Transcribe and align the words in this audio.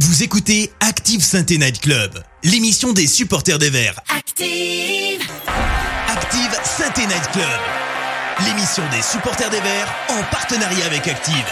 Vous 0.00 0.24
écoutez 0.24 0.72
Active 0.80 1.22
Sainte 1.22 1.50
Night 1.50 1.80
Club, 1.80 2.10
l'émission 2.42 2.92
des 2.92 3.06
supporters 3.06 3.60
des 3.60 3.70
Verts. 3.70 4.00
Active. 4.08 5.22
Active 6.08 6.50
Sainte 6.64 6.98
Night 6.98 7.30
Club, 7.30 7.60
l'émission 8.44 8.82
des 8.90 9.02
supporters 9.02 9.50
des 9.50 9.60
Verts 9.60 9.94
en 10.08 10.20
partenariat 10.32 10.86
avec 10.86 11.06
Active. 11.06 11.46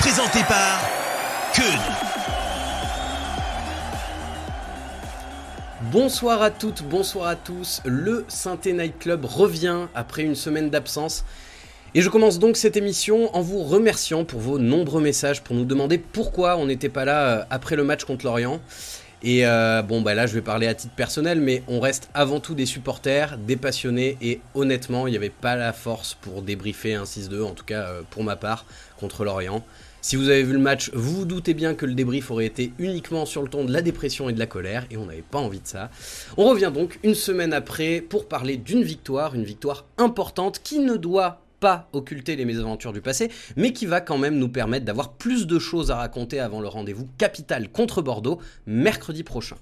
Présentée 0.00 0.42
par 0.48 0.80
Keun. 1.54 1.62
Bonsoir 5.92 6.42
à 6.42 6.50
toutes, 6.50 6.82
bonsoir 6.82 7.28
à 7.28 7.36
tous. 7.36 7.80
Le 7.84 8.24
Synthé 8.26 8.72
Night 8.72 8.98
Club 8.98 9.24
revient 9.24 9.86
après 9.94 10.24
une 10.24 10.34
semaine 10.34 10.68
d'absence. 10.68 11.24
Et 11.96 12.00
je 12.00 12.10
commence 12.10 12.40
donc 12.40 12.56
cette 12.56 12.76
émission 12.76 13.32
en 13.36 13.40
vous 13.40 13.62
remerciant 13.62 14.24
pour 14.24 14.40
vos 14.40 14.58
nombreux 14.58 15.00
messages, 15.00 15.42
pour 15.44 15.54
nous 15.54 15.64
demander 15.64 15.96
pourquoi 15.96 16.56
on 16.56 16.66
n'était 16.66 16.88
pas 16.88 17.04
là 17.04 17.26
euh, 17.28 17.44
après 17.50 17.76
le 17.76 17.84
match 17.84 18.02
contre 18.02 18.24
l'Orient. 18.24 18.60
Et 19.22 19.46
euh, 19.46 19.80
bon, 19.80 20.02
bah 20.02 20.12
là, 20.14 20.26
je 20.26 20.34
vais 20.34 20.42
parler 20.42 20.66
à 20.66 20.74
titre 20.74 20.92
personnel, 20.96 21.40
mais 21.40 21.62
on 21.68 21.78
reste 21.78 22.10
avant 22.12 22.40
tout 22.40 22.56
des 22.56 22.66
supporters, 22.66 23.38
des 23.38 23.54
passionnés, 23.54 24.18
et 24.20 24.40
honnêtement, 24.56 25.06
il 25.06 25.12
n'y 25.12 25.16
avait 25.16 25.30
pas 25.30 25.54
la 25.54 25.72
force 25.72 26.14
pour 26.14 26.42
débriefer 26.42 26.94
un 26.94 27.04
6-2, 27.04 27.42
en 27.44 27.52
tout 27.52 27.64
cas 27.64 27.82
euh, 27.82 28.02
pour 28.10 28.24
ma 28.24 28.34
part, 28.34 28.66
contre 28.98 29.24
l'Orient. 29.24 29.64
Si 30.00 30.16
vous 30.16 30.30
avez 30.30 30.42
vu 30.42 30.52
le 30.52 30.58
match, 30.58 30.90
vous 30.94 31.18
vous 31.18 31.24
doutez 31.24 31.54
bien 31.54 31.74
que 31.74 31.86
le 31.86 31.94
débrief 31.94 32.28
aurait 32.32 32.44
été 32.44 32.72
uniquement 32.80 33.24
sur 33.24 33.40
le 33.40 33.48
ton 33.48 33.64
de 33.64 33.72
la 33.72 33.82
dépression 33.82 34.28
et 34.28 34.32
de 34.32 34.40
la 34.40 34.46
colère, 34.46 34.84
et 34.90 34.96
on 34.96 35.06
n'avait 35.06 35.22
pas 35.22 35.38
envie 35.38 35.60
de 35.60 35.68
ça. 35.68 35.90
On 36.36 36.46
revient 36.50 36.72
donc 36.74 36.98
une 37.04 37.14
semaine 37.14 37.52
après 37.52 38.00
pour 38.00 38.26
parler 38.26 38.56
d'une 38.56 38.82
victoire, 38.82 39.36
une 39.36 39.44
victoire 39.44 39.84
importante 39.96 40.60
qui 40.62 40.80
ne 40.80 40.96
doit 40.96 41.43
pas 41.64 41.88
occulter 41.94 42.36
les 42.36 42.44
mésaventures 42.44 42.92
du 42.92 43.00
passé, 43.00 43.30
mais 43.56 43.72
qui 43.72 43.86
va 43.86 44.02
quand 44.02 44.18
même 44.18 44.36
nous 44.36 44.50
permettre 44.50 44.84
d'avoir 44.84 45.14
plus 45.14 45.46
de 45.46 45.58
choses 45.58 45.90
à 45.90 45.96
raconter 45.96 46.38
avant 46.38 46.60
le 46.60 46.68
rendez-vous 46.68 47.08
capital 47.16 47.70
contre 47.70 48.02
Bordeaux, 48.02 48.38
mercredi 48.66 49.22
prochain. 49.22 49.56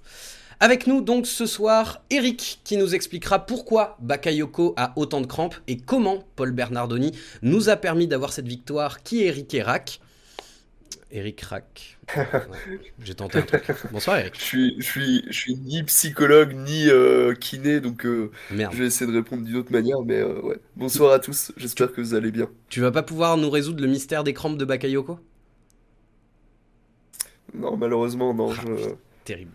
Avec 0.59 0.89
nous 0.89 1.01
donc 1.01 1.29
ce 1.29 1.47
soir, 1.47 2.03
Eric 2.11 2.59
qui 2.65 2.77
nous 2.77 2.97
expliquera 2.97 3.47
pourquoi 3.47 3.97
Bakayoko 4.01 4.75
a 4.77 4.95
autant 4.97 5.21
de 5.21 5.27
crampes 5.27 5.55
et 5.69 5.77
comment 5.77 6.25
Paul 6.35 6.51
Bernardoni 6.51 7.13
nous 7.43 7.69
a 7.69 7.77
permis 7.77 8.09
d'avoir 8.09 8.33
cette 8.33 8.49
victoire 8.49 9.05
qui 9.05 9.23
est 9.23 9.27
Eric 9.27 9.57
Rack. 9.65 10.01
Eric 11.11 11.41
Rack. 11.43 11.99
J'ai 13.03 13.15
tenté 13.15 13.39
un 13.39 13.43
truc. 13.43 13.65
Bonsoir 13.91 14.19
Eric. 14.19 14.35
Je 14.39 14.45
suis, 14.45 14.75
je 14.79 14.85
suis, 14.85 15.25
je 15.29 15.33
suis 15.33 15.55
ni 15.57 15.83
psychologue 15.85 16.55
ni 16.55 16.89
euh, 16.89 17.35
kiné, 17.35 17.81
donc 17.81 18.05
euh, 18.07 18.31
Merde. 18.51 18.73
je 18.73 18.79
vais 18.79 18.87
essayer 18.87 19.11
de 19.11 19.17
répondre 19.17 19.45
d'une 19.45 19.57
autre 19.57 19.73
manière. 19.73 20.01
Mais 20.03 20.21
euh, 20.21 20.41
ouais. 20.41 20.59
Bonsoir 20.77 21.13
à 21.13 21.19
tous, 21.19 21.53
j'espère 21.57 21.93
que 21.93 22.01
vous 22.01 22.15
allez 22.15 22.31
bien. 22.31 22.49
Tu 22.69 22.81
vas 22.81 22.91
pas 22.91 23.03
pouvoir 23.03 23.37
nous 23.37 23.51
résoudre 23.51 23.83
le 23.83 23.89
mystère 23.89 24.25
des 24.25 24.35
crampes 24.35 24.59
de 24.59 24.65
Bakayoko? 24.65 25.19
Non, 27.55 27.77
malheureusement, 27.77 28.33
non. 28.33 28.53
Je... 28.53 28.95
Terrible. 29.25 29.53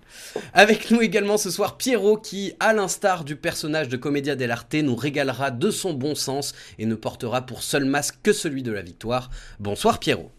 Avec 0.54 0.92
nous 0.92 1.02
également 1.02 1.38
ce 1.38 1.52
soir 1.52 1.78
Pierrot 1.78 2.18
qui, 2.18 2.54
à 2.60 2.72
l'instar 2.72 3.26
du 3.26 3.36
personnage 3.36 3.90
de 3.90 3.98
Commedia 3.98 4.36
dell'arte, 4.36 4.74
nous 4.76 4.96
régalera 4.96 5.52
de 5.52 5.72
son 5.72 5.94
bon 5.94 6.16
sens 6.16 6.54
et 6.80 6.86
ne 6.86 6.96
portera 6.96 7.46
pour 7.46 7.64
seul 7.64 7.84
masque 7.84 8.16
que 8.24 8.32
celui 8.32 8.64
de 8.64 8.72
la 8.72 8.82
victoire. 8.82 9.30
Bonsoir 9.60 10.00
Pierrot. 10.00 10.32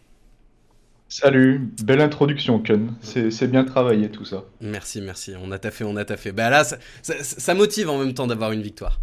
Salut, 1.11 1.71
belle 1.83 2.01
introduction 2.01 2.59
Ken, 2.59 2.93
c'est 3.01 3.47
bien 3.47 3.63
travaillé 3.63 4.09
tout 4.09 4.25
ça. 4.25 4.43
Merci, 4.61 5.01
merci. 5.01 5.33
On 5.43 5.51
a 5.51 5.57
taffé, 5.57 5.83
on 5.83 5.95
a 5.97 6.05
taffé. 6.05 6.31
Bah 6.31 6.51
là, 6.51 6.63
ça, 6.63 6.77
ça- 7.01 7.15
ça 7.23 7.53
motive 7.55 7.89
en 7.89 7.97
même 7.97 8.13
temps 8.13 8.27
d'avoir 8.27 8.51
une 8.51 8.61
victoire. 8.61 9.01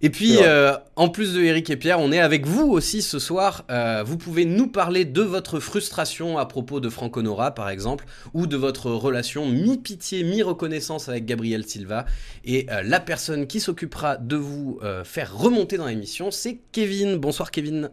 Et 0.00 0.08
puis, 0.10 0.38
euh, 0.40 0.72
en 0.96 1.08
plus 1.08 1.34
de 1.34 1.42
Eric 1.42 1.68
et 1.70 1.76
Pierre, 1.76 2.00
on 2.00 2.12
est 2.12 2.18
avec 2.18 2.46
vous 2.46 2.66
aussi 2.70 3.00
ce 3.02 3.18
soir. 3.18 3.64
Euh, 3.70 4.02
vous 4.04 4.16
pouvez 4.18 4.44
nous 4.46 4.66
parler 4.68 5.04
de 5.04 5.20
votre 5.22 5.60
frustration 5.60 6.36
à 6.38 6.46
propos 6.46 6.80
de 6.80 6.88
Franck 6.88 7.16
Honora, 7.16 7.54
par 7.54 7.68
exemple, 7.70 8.04
ou 8.34 8.46
de 8.46 8.56
votre 8.56 8.90
relation 8.90 9.46
mi-pitié, 9.48 10.24
mi-reconnaissance 10.24 11.08
avec 11.10 11.26
Gabriel 11.26 11.64
Silva. 11.64 12.06
Et 12.44 12.66
euh, 12.70 12.82
la 12.82 13.00
personne 13.00 13.46
qui 13.46 13.60
s'occupera 13.60 14.16
de 14.16 14.36
vous 14.36 14.80
faire 15.04 15.36
remonter 15.36 15.76
dans 15.76 15.86
l'émission, 15.86 16.30
c'est 16.30 16.58
Kevin. 16.72 17.16
Bonsoir 17.16 17.50
Kevin. 17.50 17.90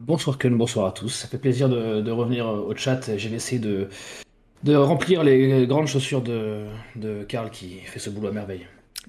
Bonsoir 0.00 0.38
Ken, 0.38 0.56
bonsoir 0.56 0.86
à 0.88 0.92
tous. 0.92 1.08
Ça 1.08 1.28
fait 1.28 1.38
plaisir 1.38 1.68
de, 1.68 2.00
de 2.00 2.10
revenir 2.10 2.46
euh, 2.46 2.60
au 2.60 2.74
chat. 2.76 3.16
Je 3.16 3.28
vais 3.28 3.36
essayer 3.36 3.58
de, 3.58 3.88
de 4.62 4.74
remplir 4.74 5.24
les 5.24 5.66
grandes 5.66 5.86
chaussures 5.86 6.22
de, 6.22 6.64
de 6.96 7.22
Karl 7.24 7.50
qui 7.50 7.78
fait 7.80 7.98
ce 7.98 8.10
boulot 8.10 8.28
à 8.28 8.32
merveille. 8.32 8.66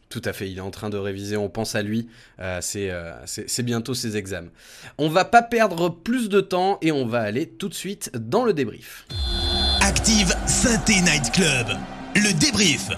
Tout 0.09 0.21
à 0.23 0.31
fait, 0.31 0.49
il 0.49 0.57
est 0.59 0.61
en 0.61 0.71
train 0.71 0.89
de 0.89 0.97
réviser, 0.97 1.35
on 1.35 1.49
pense 1.49 1.75
à 1.75 1.81
lui, 1.81 2.07
Euh, 2.39 2.59
c'est 2.61 2.89
euh, 2.91 3.11
c'est- 3.25 3.49
c'est 3.49 3.63
bientôt 3.63 3.93
ses 3.93 4.15
examens. 4.15 4.51
On 4.97 5.09
va 5.09 5.25
pas 5.25 5.41
perdre 5.41 5.89
plus 5.89 6.29
de 6.29 6.39
temps 6.39 6.77
et 6.81 6.91
on 6.91 7.05
va 7.05 7.19
aller 7.21 7.47
tout 7.47 7.67
de 7.67 7.73
suite 7.73 8.11
dans 8.15 8.45
le 8.45 8.53
débrief. 8.53 9.05
Active 9.81 10.33
Sainte 10.45 10.87
Night 10.89 11.31
Club, 11.33 11.67
le 12.15 12.31
débrief. 12.39 12.89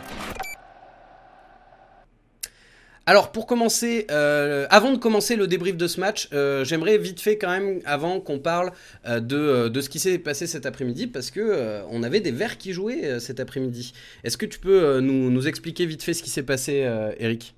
Alors 3.09 3.31
pour 3.31 3.47
commencer, 3.47 4.05
euh, 4.11 4.67
avant 4.69 4.91
de 4.91 4.99
commencer 4.99 5.35
le 5.35 5.47
débrief 5.47 5.75
de 5.75 5.87
ce 5.87 5.99
match, 5.99 6.29
euh, 6.31 6.63
j'aimerais 6.63 6.99
vite 6.99 7.19
fait 7.19 7.39
quand 7.39 7.49
même, 7.49 7.79
avant 7.83 8.19
qu'on 8.19 8.37
parle 8.37 8.71
euh, 9.07 9.19
de, 9.19 9.81
ce 9.81 9.89
qui 9.89 9.97
s'est 9.97 10.19
passé 10.19 10.45
cet 10.45 10.67
après-midi, 10.67 11.07
parce 11.07 11.31
que 11.31 11.39
euh, 11.39 11.81
on 11.89 12.03
avait 12.03 12.19
des 12.19 12.29
verts 12.29 12.59
qui 12.59 12.71
jouaient 12.71 13.19
cet 13.19 13.39
après-midi. 13.39 13.93
Est-ce 14.23 14.37
que 14.37 14.45
tu 14.45 14.59
peux 14.59 14.99
nous, 14.99 15.47
expliquer 15.47 15.87
vite 15.87 16.03
fait 16.03 16.13
ce 16.13 16.21
qui 16.21 16.29
s'est 16.29 16.43
passé, 16.43 16.87
Eric? 17.17 17.55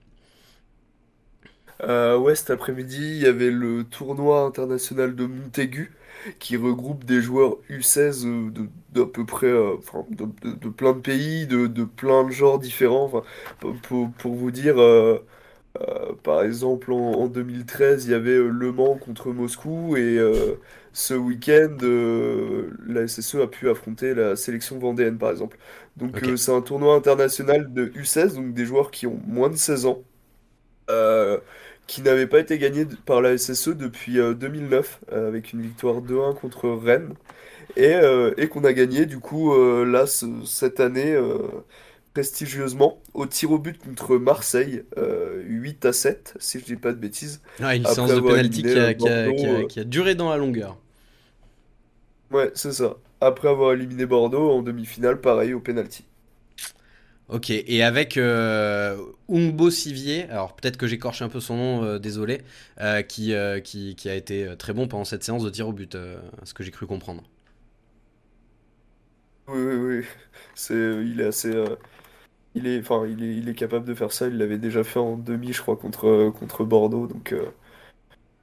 Ouais, 1.85 2.35
cet 2.35 2.51
après-midi, 2.51 3.18
il 3.18 3.22
y 3.22 3.25
avait 3.25 3.51
le 3.51 3.83
tournoi 3.83 4.44
international 4.44 5.18
de 5.18 5.25
Montaigu 5.25 5.91
qui 6.39 6.57
regroupe 6.57 7.03
des 7.06 7.22
joueurs 7.22 7.57
U16 7.69 8.25
euh, 8.25 8.50
de 8.51 8.68
d'à 8.94 9.06
peu 9.06 9.25
près, 9.25 9.51
de, 9.51 10.69
plein 10.69 10.94
de 10.94 11.00
pays, 11.00 11.47
de, 11.47 11.83
plein 11.85 12.25
de 12.25 12.31
genres 12.31 12.59
différents. 12.59 13.23
Pour, 13.59 14.35
vous 14.35 14.51
dire, 14.51 14.75
euh, 15.80 16.14
par 16.24 16.44
exemple, 16.44 16.92
en, 16.92 16.98
en 17.14 17.28
2013, 17.28 18.06
il 18.06 18.12
y 18.12 18.14
avait 18.14 18.32
euh, 18.32 18.50
Le 18.50 18.72
Mans 18.72 18.98
contre 18.98 19.32
Moscou 19.32 19.96
et 19.98 20.18
euh, 20.20 20.56
ce 20.94 21.14
week-end, 21.14 21.78
euh, 21.84 22.72
la 22.86 23.04
SSE 23.04 23.36
a 23.42 23.48
pu 23.48 23.70
affronter 23.70 24.14
la 24.14 24.36
sélection 24.36 24.80
vendéenne, 24.80 25.18
par 25.18 25.31
exemple. 25.31 25.58
Donc, 25.98 26.22
Ok. 26.22 26.24
euh, 26.24 26.36
c'est 26.38 26.52
un 26.54 26.62
tournoi 26.62 26.96
international 26.96 27.72
de 27.74 27.92
U16, 27.96 28.36
donc 28.36 28.54
des 28.54 28.66
joueurs 28.66 28.92
qui 28.92 29.08
ont 29.08 29.20
moins 29.26 29.50
de 29.50 29.56
16 29.56 29.86
ans. 29.86 30.04
Euh, 30.90 31.40
qui 31.88 32.02
n'avait 32.02 32.28
pas 32.28 32.40
été 32.40 32.58
gagné 32.58 32.86
d- 32.86 32.96
par 33.06 33.22
la 33.22 33.31
SSE 33.34 33.76
depuis 33.78 34.20
euh, 34.20 34.34
2009, 34.34 35.00
euh, 35.12 35.28
avec 35.28 35.54
une 35.54 35.62
victoire 35.62 36.02
2-1 36.02 36.34
contre 36.34 36.70
Rennes, 36.70 37.16
et, 37.78 37.96
euh, 37.96 38.34
et 38.38 38.48
qu'on 38.50 38.64
a 38.66 38.74
gagné 38.74 39.06
du 39.06 39.20
coup 39.20 39.54
euh, 39.54 39.86
là 39.86 40.08
ce- 40.08 40.46
cette 40.46 40.80
année 40.81 41.14
euh, 41.14 41.38
prestigieusement 42.14 43.02
au 43.14 43.26
tir 43.26 43.52
au 43.52 43.60
but 43.60 43.78
contre 43.80 44.18
Marseille, 44.18 44.84
euh, 44.98 45.42
8 45.46 45.86
à 45.86 45.94
7, 45.94 46.36
si 46.40 46.60
je 46.60 46.66
dis 46.66 46.76
pas 46.76 46.94
de 46.94 46.98
bêtises. 47.00 47.42
Ah, 47.62 47.76
Une 47.78 47.86
séance 47.86 48.14
de 48.14 48.20
avoir 48.20 48.20
penalty 48.20 48.66
qui 48.66 48.78
a, 48.78 48.90
euh, 48.90 48.94
qui 48.94 49.08
a- 49.08 49.32
Bordeaux, 49.32 49.32
qui 49.32 49.48
a- 49.48 49.64
qui 49.66 49.80
a 49.80 49.84
duré 49.86 50.16
dans 50.16 50.30
la 50.30 50.36
longueur. 50.38 50.78
Ouais, 52.32 52.52
c'est 52.56 52.72
ça. 52.74 52.96
Après 53.20 53.48
avoir 53.50 53.74
éliminé 53.74 54.08
Bordeaux 54.08 54.50
en 54.50 54.64
demi-finale, 54.64 55.22
pareil 55.22 55.54
au 55.54 55.60
penalty. 55.60 56.04
Ok, 57.30 57.50
et 57.50 57.82
avec 57.84 58.18
euh, 58.18 58.98
Umbo 59.30 59.70
Sivier, 59.72 60.24
alors 60.30 60.54
peut-être 60.56 60.76
que 60.76 60.86
j'écorche 60.86 61.22
un 61.22 61.30
peu 61.30 61.40
son 61.40 61.56
nom, 61.56 61.84
euh, 61.84 61.98
désolé, 61.98 62.42
euh, 62.82 63.02
qui, 63.04 63.34
qui, 63.64 63.96
qui 63.96 64.10
a 64.10 64.16
été 64.16 64.50
très 64.58 64.74
bon 64.74 64.88
pendant 64.90 65.06
cette 65.06 65.24
séance 65.24 65.44
de 65.44 65.50
tir 65.50 65.68
au 65.68 65.72
but, 65.74 65.96
ce 66.44 66.54
que 66.54 66.64
j'ai 66.64 66.72
cru 66.72 66.86
comprendre. 66.88 67.24
Oui, 69.48 69.60
oui, 69.62 69.76
oui. 70.00 70.06
C'est, 70.56 70.74
il 70.76 71.20
est 71.22 71.26
assez, 71.28 71.52
il 72.56 72.67
est, 72.67 72.79
enfin, 72.79 73.06
il 73.07 73.47
est, 73.50 73.53
capable 73.56 73.85
de 73.85 73.94
faire 73.94 74.12
ça. 74.12 74.28
Il 74.28 74.38
l'avait 74.38 74.57
déjà 74.57 74.84
fait 74.84 75.00
en 75.00 75.17
demi, 75.17 75.53
je 75.53 75.62
crois, 75.62 75.78
contre, 75.78 76.31
contre 76.31 76.63
Bordeaux. 76.66 77.07
Donc, 77.07 77.34
euh, 77.34 77.45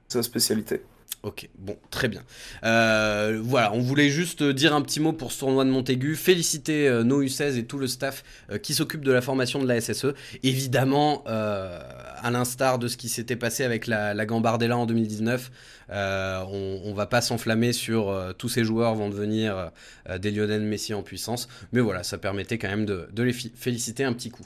sa 0.07 0.23
spécialité. 0.23 0.81
Ok, 1.21 1.49
bon, 1.57 1.75
très 1.91 2.07
bien. 2.07 2.23
Euh, 2.63 3.41
voilà, 3.43 3.73
on 3.73 3.81
voulait 3.81 4.07
juste 4.07 4.41
dire 4.41 4.73
un 4.73 4.81
petit 4.81 5.01
mot 5.01 5.11
pour 5.11 5.33
ce 5.33 5.39
tournoi 5.39 5.65
de 5.65 5.69
Montaigu, 5.69 6.15
féliciter 6.15 6.87
euh, 6.87 7.03
nos 7.03 7.21
U16 7.21 7.57
et 7.57 7.65
tout 7.65 7.77
le 7.77 7.87
staff 7.87 8.23
euh, 8.49 8.57
qui 8.57 8.73
s'occupe 8.73 9.03
de 9.03 9.11
la 9.11 9.19
formation 9.19 9.61
de 9.61 9.67
la 9.67 9.81
SSE. 9.81 10.13
Évidemment, 10.43 11.25
à 11.25 12.31
l'instar 12.31 12.79
de 12.79 12.87
ce 12.87 12.95
qui 12.95 13.09
s'était 13.09 13.35
passé 13.35 13.65
avec 13.65 13.85
la 13.87 14.25
Gambardella 14.25 14.77
en 14.77 14.85
2019, 14.85 15.51
euh, 15.91 16.43
on, 16.51 16.81
on 16.85 16.93
va 16.93 17.05
pas 17.05 17.21
s'enflammer 17.21 17.73
sur 17.73 18.09
euh, 18.09 18.31
tous 18.33 18.49
ces 18.49 18.63
joueurs 18.63 18.95
vont 18.95 19.09
devenir 19.09 19.71
euh, 20.09 20.17
des 20.17 20.31
Lionel 20.31 20.61
Messi 20.61 20.93
en 20.93 21.03
puissance, 21.03 21.47
mais 21.71 21.81
voilà, 21.81 22.03
ça 22.03 22.17
permettait 22.17 22.57
quand 22.57 22.69
même 22.69 22.85
de, 22.85 23.23
les 23.23 23.33
féliciter 23.33 24.03
un 24.03 24.13
petit 24.13 24.29
coup. 24.29 24.45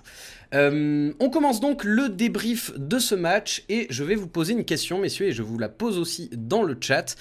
On 0.55 1.29
commence 1.31 1.59
donc 1.59 1.83
le 1.83 2.09
débrief 2.09 2.77
de 2.77 2.99
ce 2.99 3.15
match 3.15 3.63
et 3.69 3.87
je 3.89 4.03
vais 4.03 4.13
vous 4.13 4.27
poser 4.27 4.53
une 4.53 4.65
question, 4.65 4.99
messieurs, 4.99 5.27
et 5.27 5.31
je 5.31 5.41
vous 5.41 5.57
la 5.57 5.69
pose 5.69 5.97
aussi 5.97 6.29
dans 6.31 6.61
le 6.61 6.77
chat. 6.79 7.15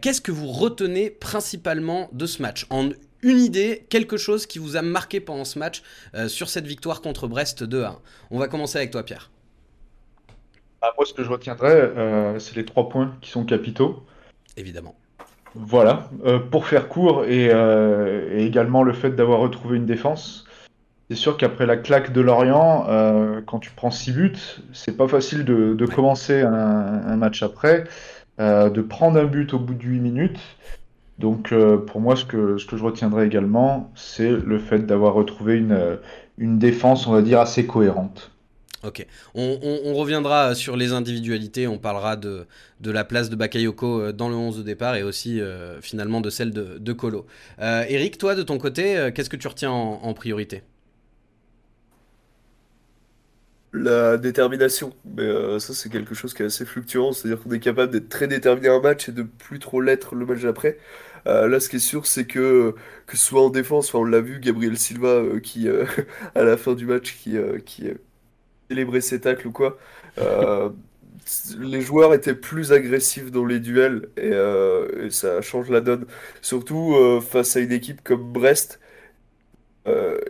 Qu'est-ce 0.00 0.20
que 0.20 0.32
vous 0.32 0.48
retenez 0.48 1.08
principalement 1.08 2.08
de 2.12 2.26
ce 2.26 2.42
match? 2.42 2.66
En 2.70 2.90
une 3.22 3.38
idée, 3.38 3.86
quelque 3.88 4.16
chose 4.16 4.46
qui 4.46 4.58
vous 4.58 4.76
a 4.76 4.82
marqué 4.82 5.20
pendant 5.20 5.44
ce 5.44 5.60
match 5.60 5.82
sur 6.26 6.48
cette 6.48 6.66
victoire 6.66 7.02
contre 7.02 7.28
Brest 7.28 7.62
2 7.62 7.84
à 7.84 7.90
1. 7.90 7.98
On 8.32 8.38
va 8.40 8.48
commencer 8.48 8.78
avec 8.78 8.90
toi, 8.90 9.04
Pierre. 9.04 9.31
Ah, 10.82 10.90
moi, 10.96 11.06
ce 11.06 11.14
que 11.14 11.22
je 11.22 11.30
retiendrai, 11.30 11.70
euh, 11.70 12.38
c'est 12.40 12.56
les 12.56 12.64
trois 12.64 12.88
points 12.88 13.14
qui 13.20 13.30
sont 13.30 13.44
capitaux. 13.44 14.02
Évidemment. 14.56 14.96
Voilà, 15.54 16.08
euh, 16.24 16.38
pour 16.38 16.66
faire 16.66 16.88
court 16.88 17.24
et, 17.24 17.50
euh, 17.52 18.36
et 18.36 18.44
également 18.44 18.82
le 18.82 18.92
fait 18.92 19.10
d'avoir 19.10 19.38
retrouvé 19.38 19.76
une 19.76 19.86
défense. 19.86 20.44
C'est 21.08 21.16
sûr 21.16 21.36
qu'après 21.36 21.66
la 21.66 21.76
claque 21.76 22.12
de 22.12 22.20
Lorient, 22.20 22.86
euh, 22.88 23.42
quand 23.46 23.58
tu 23.58 23.70
prends 23.70 23.90
6 23.90 24.12
buts, 24.12 24.32
c'est 24.72 24.96
pas 24.96 25.06
facile 25.06 25.44
de, 25.44 25.86
commencer 25.86 26.40
un, 26.40 26.52
un 26.52 27.16
match 27.16 27.42
après, 27.42 27.84
de 28.38 28.80
prendre 28.80 29.20
un 29.20 29.26
but 29.26 29.52
au 29.52 29.58
bout 29.58 29.74
de 29.74 29.84
8 29.84 30.00
minutes. 30.00 30.40
Donc 31.18 31.54
pour 31.86 32.00
moi, 32.00 32.16
ce 32.16 32.24
que, 32.24 32.56
ce 32.56 32.64
que 32.64 32.78
je 32.78 32.82
retiendrai 32.82 33.26
également, 33.26 33.92
c'est 33.94 34.30
le 34.30 34.58
fait 34.58 34.86
d'avoir 34.86 35.12
retrouvé 35.12 35.58
une, 35.58 35.98
une 36.38 36.58
défense, 36.58 37.06
on 37.06 37.12
va 37.12 37.20
dire, 37.20 37.40
assez 37.40 37.66
cohérente. 37.66 38.31
Ok. 38.84 39.06
On, 39.34 39.94
reviendra 39.94 40.56
sur 40.56 40.76
les 40.76 40.92
individualités, 40.92 41.68
on 41.68 41.78
parlera 41.78 42.16
de, 42.16 42.46
de 42.80 42.90
la 42.90 43.04
place 43.04 43.30
de 43.30 43.36
Bakayoko 43.36 44.00
euh, 44.00 44.12
dans 44.12 44.28
le 44.28 44.34
11 44.34 44.58
de 44.58 44.62
départ 44.64 44.96
et 44.96 45.04
aussi 45.04 45.40
euh, 45.40 45.80
finalement 45.80 46.20
de 46.20 46.30
celle 46.30 46.50
de, 46.50 46.78
de 46.78 46.92
Colo. 46.92 47.24
Euh, 47.60 47.84
Eric, 47.88 48.18
toi 48.18 48.34
de 48.34 48.42
ton 48.42 48.58
côté, 48.58 49.10
qu'est-ce 49.14 49.30
que 49.30 49.36
tu 49.36 49.46
retiens 49.46 49.70
en, 49.70 50.14
priorité? 50.14 50.62
La 53.72 54.18
détermination, 54.18 54.92
mais 55.16 55.58
ça 55.60 55.72
c'est 55.74 55.88
quelque 55.88 56.14
chose 56.14 56.34
qui 56.34 56.42
est 56.42 56.46
assez 56.46 56.66
fluctuant, 56.66 57.12
c'est-à-dire 57.12 57.42
qu'on 57.42 57.52
est 57.52 57.60
capable 57.60 57.92
d'être 57.92 58.08
très 58.08 58.26
déterminé 58.26 58.68
un 58.68 58.80
match 58.80 59.08
et 59.08 59.12
de 59.12 59.22
plus 59.22 59.60
trop 59.60 59.80
l'être 59.80 60.14
le 60.14 60.26
match 60.26 60.42
d'après. 60.42 60.78
Là 61.24 61.58
ce 61.60 61.68
qui 61.68 61.76
est 61.76 61.78
sûr 61.78 62.04
c'est 62.06 62.26
que 62.26 62.74
que 63.06 63.16
soit 63.16 63.42
en 63.42 63.48
défense, 63.48 63.88
enfin, 63.88 64.00
on 64.00 64.04
l'a 64.04 64.20
vu, 64.20 64.40
Gabriel 64.40 64.76
Silva 64.76 65.22
qui 65.42 65.68
à 66.34 66.42
la 66.42 66.56
fin 66.58 66.74
du 66.74 66.84
match 66.84 67.16
qui, 67.16 67.36
qui 67.64 67.88
célébrait 68.72 69.00
ses 69.02 69.20
tacles 69.20 69.48
ou 69.48 69.52
quoi, 69.52 69.78
euh, 70.18 70.70
les 71.58 71.80
joueurs 71.82 72.14
étaient 72.14 72.34
plus 72.34 72.72
agressifs 72.72 73.30
dans 73.30 73.44
les 73.44 73.60
duels 73.60 74.08
et, 74.16 74.32
euh, 74.32 75.10
ça 75.10 75.42
change 75.42 75.70
la 75.70 75.80
donne, 75.80 76.06
surtout 76.40 76.94
euh, 76.94 77.20
face 77.20 77.56
à 77.56 77.60
une 77.60 77.72
équipe 77.72 78.02
comme 78.02 78.32
Brest. 78.32 78.80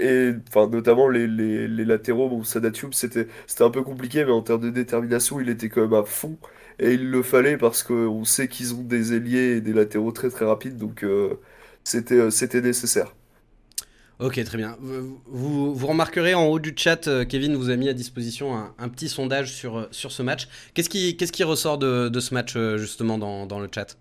Et 0.01 0.33
notamment 0.57 1.09
les, 1.09 1.27
les, 1.27 1.85
latéraux, 1.85 2.29
bon 2.31 2.43
Sadatioub 2.43 2.93
c'était 2.95 3.27
un 3.61 3.71
peu 3.71 3.83
compliqué 3.83 4.25
mais 4.25 4.33
en 4.33 4.41
termes 4.43 4.63
de 4.63 4.71
détermination 4.71 5.41
il 5.41 5.51
était 5.51 5.69
quand 5.69 5.83
même 5.83 5.93
à 5.95 6.05
fond 6.05 6.39
et 6.79 6.93
il 6.95 7.11
le 7.11 7.23
fallait 7.23 7.59
parce 7.59 7.83
qu'on 7.83 8.25
sait 8.25 8.49
qu'ils 8.49 8.75
ont 8.75 8.83
des 8.83 9.13
ailiers 9.15 9.57
et 9.57 9.61
des 9.61 9.75
latéraux 9.75 10.13
très 10.13 10.31
très 10.31 10.47
rapides 10.47 10.79
donc 10.79 11.05
c'était 11.85 12.61
nécessaire. 12.63 13.15
Ok, 14.23 14.43
très 14.45 14.57
bien. 14.57 14.77
Vous, 15.27 15.75
remarquerez 15.85 16.35
en 16.35 16.47
haut 16.47 16.61
du 16.61 16.75
chat, 16.77 17.09
euh, 17.09 17.25
Kevin 17.25 17.57
vous 17.57 17.71
a 17.71 17.77
mis 17.77 17.89
à 17.89 17.93
disposition 17.93 18.55
un, 18.55 18.89
petit 18.89 19.09
sondage 19.09 19.53
sur, 19.53 19.77
euh, 19.77 19.89
sur 19.91 20.13
ce 20.13 20.23
match. 20.23 20.47
Qu'est-ce 20.75 20.89
qui, 20.89 21.43
ressort 21.43 21.77
de, 21.77 22.21
ce 22.21 22.33
match 22.33 22.55
euh, 22.55 22.79
justement 22.79 23.19
dans, 23.19 23.59
le 23.59 23.69
chat? 23.75 23.97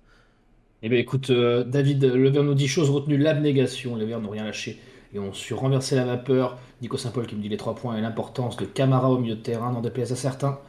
Eh 0.84 0.90
bien, 0.90 1.00
écoute, 1.00 1.32
euh, 1.32 1.64
David 1.64 2.04
Lever 2.04 2.44
nous 2.44 2.54
dit 2.54 2.68
chose 2.68 2.92
retenue, 2.92 3.18
l'abnégation. 3.18 3.96
Les 3.96 4.06
Verts 4.06 4.22
n'ont 4.22 4.30
rien 4.30 4.44
lâché 4.44 4.80
et 5.12 5.18
ont 5.18 5.34
su 5.34 5.56
renverser 5.56 5.96
la 5.96 6.06
vapeur. 6.06 6.60
Nico 6.84 6.98
Saint-Paul 6.98 7.26
qui 7.26 7.36
me 7.36 7.42
dit 7.42 7.50
les 7.50 7.58
trois 7.58 7.74
points 7.74 7.98
et 7.98 8.02
l'importance 8.02 8.58
de 8.58 8.66
Camara 8.66 9.10
au 9.10 9.18
milieu 9.18 9.36
de 9.36 9.42
terrain, 9.42 9.72
n'en 9.72 9.82
déplaise 9.82 10.12
à 10.12 10.16
certains. 10.16 10.60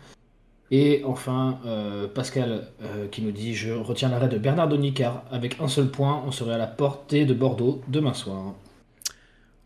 Et 0.70 1.02
enfin, 1.04 1.58
Pascal 2.14 2.68
qui 3.10 3.20
nous 3.20 3.32
dit 3.32 3.54
Je 3.54 3.72
retiens 3.72 4.08
l'arrêt 4.08 4.28
de 4.28 4.38
Bernard 4.38 4.68
Denis 4.68 4.94
car 4.94 5.24
avec 5.30 5.60
un 5.60 5.68
seul 5.68 5.88
point, 5.88 6.22
on 6.26 6.32
serait 6.32 6.54
à 6.54 6.58
la 6.58 6.66
portée 6.66 7.26
de 7.26 7.34
Bordeaux 7.34 7.82
demain 7.88 8.14
soir. 8.14 8.54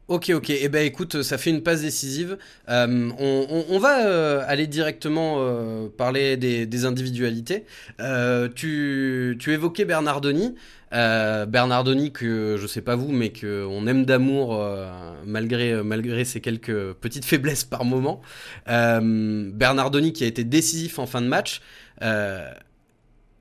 Ok, 0.08 0.31
ok. 0.32 0.50
Eh 0.50 0.69
ben, 0.69 0.87
écoute, 0.87 1.23
ça 1.23 1.37
fait 1.37 1.50
une 1.50 1.64
passe 1.64 1.82
décisive. 1.82 2.38
Euh, 2.69 3.11
on, 3.19 3.79
va 3.81 4.06
euh, 4.06 4.44
aller 4.47 4.69
directement 4.69 5.38
euh, 5.38 5.88
parler 5.88 6.37
des, 6.37 6.85
individualités. 6.85 7.64
Euh, 8.00 8.49
tu, 8.55 9.37
tu 9.41 9.53
évoquais 9.53 9.85
Bernardoni. 9.85 10.55
Euh, 10.93 11.44
Bernardoni 11.47 12.12
que 12.12 12.56
je 12.56 12.67
sais 12.69 12.82
pas 12.82 12.94
vous, 12.94 13.11
mais 13.11 13.31
que 13.31 13.67
on 13.69 13.88
aime 13.88 14.05
d'amour 14.05 14.55
euh, 14.55 14.87
malgré 15.25 15.82
malgré 15.82 16.25
ses 16.25 16.41
quelques 16.41 16.93
petites 16.94 17.25
faiblesses 17.25 17.64
par 17.64 17.85
moment. 17.85 18.20
Euh, 18.69 19.50
Bernardoni 19.53 20.12
qui 20.12 20.23
a 20.23 20.29
été 20.29 20.44
décisif 20.44 21.00
en 21.00 21.06
fin 21.06 21.20
de 21.20 21.26
match. 21.26 21.61
Euh, 22.03 22.49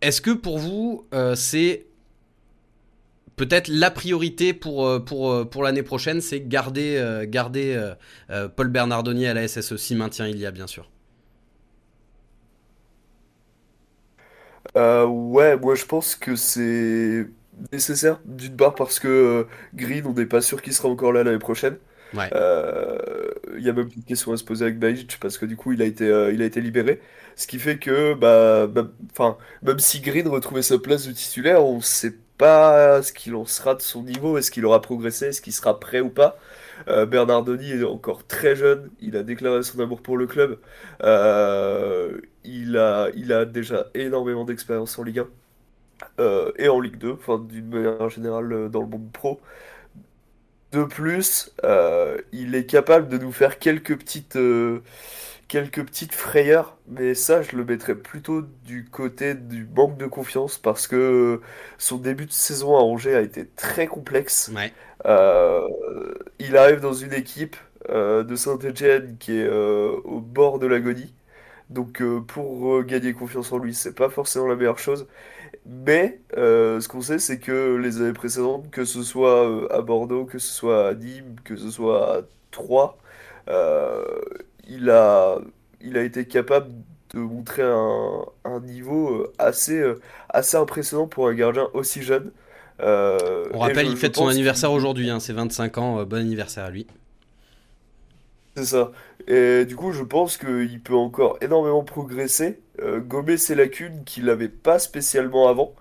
Est-ce 0.01 0.21
que 0.21 0.31
pour 0.31 0.57
vous 0.57 1.05
euh, 1.13 1.35
c'est 1.35 1.85
peut-être 3.35 3.67
la 3.67 3.91
priorité 3.91 4.53
pour, 4.53 4.87
euh, 4.87 4.99
pour, 4.99 5.31
euh, 5.31 5.45
pour 5.45 5.63
l'année 5.63 5.83
prochaine, 5.83 6.21
c'est 6.21 6.41
garder, 6.47 6.97
euh, 6.97 7.25
garder 7.27 7.93
Paul 8.55 8.69
Bernardoni 8.69 9.27
à 9.27 9.33
la 9.33 9.43
SSE, 9.43 9.77
si 9.77 9.95
maintien 9.95 10.27
il 10.27 10.37
y 10.39 10.45
a, 10.45 10.51
bien 10.51 10.67
sûr. 10.67 10.89
Euh, 14.77 15.05
ouais, 15.05 15.57
moi 15.57 15.75
je 15.75 15.85
pense 15.85 16.15
que 16.15 16.35
c'est 16.35 17.27
nécessaire 17.71 18.19
d'une 18.25 18.55
part 18.57 18.75
parce 18.75 18.99
que 18.99 19.07
euh, 19.07 19.43
Green 19.73 20.05
on 20.05 20.13
n'est 20.13 20.25
pas 20.25 20.41
sûr 20.41 20.61
qu'il 20.61 20.73
sera 20.73 20.89
encore 20.89 21.13
là 21.13 21.23
l'année 21.23 21.39
prochaine. 21.39 21.77
Ouais. 22.13 22.33
Euh, 22.33 22.99
Il 23.57 23.63
y 23.65 23.69
a 23.69 23.73
même 23.73 23.89
une 23.95 24.03
question 24.03 24.33
à 24.33 24.37
se 24.37 24.43
poser 24.43 24.65
avec 24.65 24.79
Bajic 24.79 25.19
parce 25.19 25.37
que 25.37 25.45
du 25.45 25.57
coup 25.57 25.73
il 25.73 25.81
a 25.81 25.85
été, 25.85 26.05
il 26.33 26.41
a 26.41 26.45
été 26.45 26.61
libéré. 26.61 27.01
Ce 27.37 27.47
qui 27.47 27.59
fait 27.59 27.79
que, 27.79 28.13
bah, 28.15 28.67
même, 28.73 28.91
enfin, 29.11 29.37
même 29.63 29.79
si 29.79 30.01
Green 30.01 30.27
retrouvait 30.27 30.61
sa 30.63 30.79
place 30.79 31.07
de 31.07 31.13
titulaire, 31.13 31.63
on 31.65 31.81
sait 31.81 32.15
pas 32.37 33.01
ce 33.01 33.13
qu'il 33.13 33.35
en 33.35 33.45
sera 33.45 33.75
de 33.75 33.81
son 33.81 34.03
niveau, 34.03 34.37
est-ce 34.37 34.51
qu'il 34.51 34.65
aura 34.65 34.81
progressé, 34.81 35.27
est-ce 35.27 35.41
qu'il 35.41 35.53
sera 35.53 35.79
prêt 35.79 36.01
ou 36.01 36.09
pas. 36.09 36.37
Euh, 36.87 37.05
Bernardoni 37.05 37.71
est 37.71 37.83
encore 37.83 38.25
très 38.27 38.55
jeune, 38.55 38.89
il 39.01 39.15
a 39.17 39.23
déclaré 39.23 39.63
son 39.63 39.79
amour 39.79 40.01
pour 40.01 40.17
le 40.17 40.27
club. 40.27 40.59
Euh, 41.03 42.19
il 42.43 42.77
a, 42.77 43.45
déjà 43.45 43.87
énormément 43.93 44.43
d'expérience 44.45 44.97
en 44.99 45.03
Ligue 45.03 45.19
1 45.19 45.27
euh, 46.19 46.51
et 46.57 46.67
en 46.67 46.79
Ligue 46.79 46.97
2, 46.97 47.11
enfin 47.13 47.39
d'une 47.39 47.67
manière 47.67 48.09
générale 48.09 48.51
euh, 48.53 48.69
dans 48.69 48.81
le 48.81 48.87
monde 48.87 49.11
pro. 49.11 49.39
De 50.71 50.83
plus, 50.83 51.51
il 52.33 52.53
est 52.53 52.65
capable 52.65 53.07
de 53.07 53.17
nous 53.17 53.31
faire 53.31 53.59
quelques 53.59 53.97
petites, 53.97 54.37
quelques 55.47 55.83
petites 55.85 56.13
frayeurs, 56.13 56.77
mais 56.87 57.13
ça, 57.15 57.41
je 57.41 57.55
le 57.55 57.65
mettrais 57.65 57.95
plutôt 57.95 58.41
du 58.65 58.85
côté 58.85 59.35
du 59.35 59.67
manque 59.75 59.97
de 59.97 60.07
confiance 60.07 60.57
parce 60.57 60.87
que 60.87 61.41
son 61.77 61.97
début 61.97 62.25
de 62.25 62.31
saison 62.31 62.75
à 62.75 62.79
Angers 62.81 63.15
a 63.15 63.21
été 63.21 63.45
très 63.47 63.87
complexe. 63.87 64.51
Ouais. 64.55 64.73
Euh, 65.05 65.61
il 66.39 66.57
arrive 66.57 66.79
dans 66.79 66.93
une 66.93 67.13
équipe 67.13 67.55
euh, 67.89 68.23
de 68.23 68.35
Saint-Étienne 68.35 69.17
qui 69.19 69.37
est 69.37 69.47
euh, 69.47 69.95
au 70.03 70.19
bord 70.19 70.59
de 70.59 70.67
l'agonie. 70.67 71.13
Donc 71.69 72.01
euh, 72.01 72.21
pour 72.21 72.75
euh, 72.77 72.83
gagner 72.83 73.13
confiance 73.13 73.51
en 73.51 73.57
lui, 73.57 73.73
c'est 73.73 73.95
pas 73.95 74.09
forcément 74.09 74.47
la 74.47 74.55
meilleure 74.55 74.79
chose. 74.79 75.07
Mais 75.65 76.19
euh, 76.37 76.79
ce 76.79 76.87
qu'on 76.87 77.01
sait, 77.01 77.19
c'est 77.19 77.39
que 77.39 77.75
les 77.77 78.01
années 78.01 78.13
précédentes, 78.13 78.69
que 78.71 78.85
ce 78.85 79.03
soit 79.03 79.49
euh, 79.49 79.67
à 79.71 79.81
Bordeaux, 79.81 80.25
que 80.25 80.39
ce 80.39 80.51
soit 80.53 80.89
à 80.89 80.93
Nîmes, 80.93 81.35
que 81.43 81.55
ce 81.55 81.71
soit 81.71 82.17
à 82.17 82.21
Troyes, 82.51 82.97
euh, 83.49 84.05
il 84.67 84.89
a, 84.89 85.37
il 85.81 85.97
a 85.97 86.03
été 86.03 86.25
capable 86.27 86.71
de 87.13 87.19
montrer 87.19 87.61
un, 87.63 88.25
un 88.45 88.59
niveau 88.61 89.09
euh, 89.23 89.33
assez, 89.39 89.79
euh, 89.79 89.99
assez 90.29 90.57
impressionnant 90.57 91.07
pour 91.07 91.27
un 91.27 91.33
gardien 91.33 91.69
aussi 91.73 92.01
jeune. 92.03 92.31
Euh, 92.81 93.49
On 93.49 93.57
rappelle, 93.57 93.87
je- 93.87 93.89
il 93.89 93.97
fête 93.97 94.15
son 94.15 94.27
anniversaire 94.27 94.71
aujourd'hui, 94.71 95.09
hein, 95.09 95.19
c'est 95.19 95.33
25 95.33 95.79
ans, 95.79 95.97
euh, 95.99 96.05
bon 96.05 96.17
anniversaire 96.17 96.65
à 96.65 96.69
lui. 96.69 96.85
C'est 98.55 98.65
ça. 98.65 98.91
Et 99.27 99.65
du 99.65 99.75
coup, 99.75 99.91
je 99.91 100.03
pense 100.03 100.37
qu'il 100.37 100.81
peut 100.81 100.95
encore 100.95 101.37
énormément 101.41 101.83
progresser, 101.83 102.61
euh, 102.79 103.01
gommer 103.01 103.37
ses 103.37 103.53
lacunes 103.55 104.03
qu'il 104.05 104.25
n'avait 104.25 104.47
pas 104.49 104.79
spécialement 104.79 105.49
avant 105.49 105.75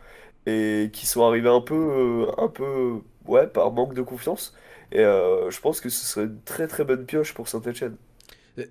et 0.47 0.91
qui 0.93 1.07
sont 1.07 1.25
arrivées 1.27 1.49
un 1.49 1.61
peu, 1.61 2.27
un 2.37 2.49
peu, 2.49 3.01
ouais, 3.27 3.47
par 3.47 3.71
manque 3.73 3.95
de 3.95 4.03
confiance. 4.03 4.55
Et 4.93 4.99
je 4.99 5.61
pense 5.61 5.81
que 5.81 5.89
ce 5.89 6.05
serait 6.07 6.27
une 6.27 6.41
très 6.43 6.67
très 6.69 6.85
bonne 6.85 7.07
pioche 7.07 7.35
pour 7.35 7.49
Saint-Étienne. 7.49 7.97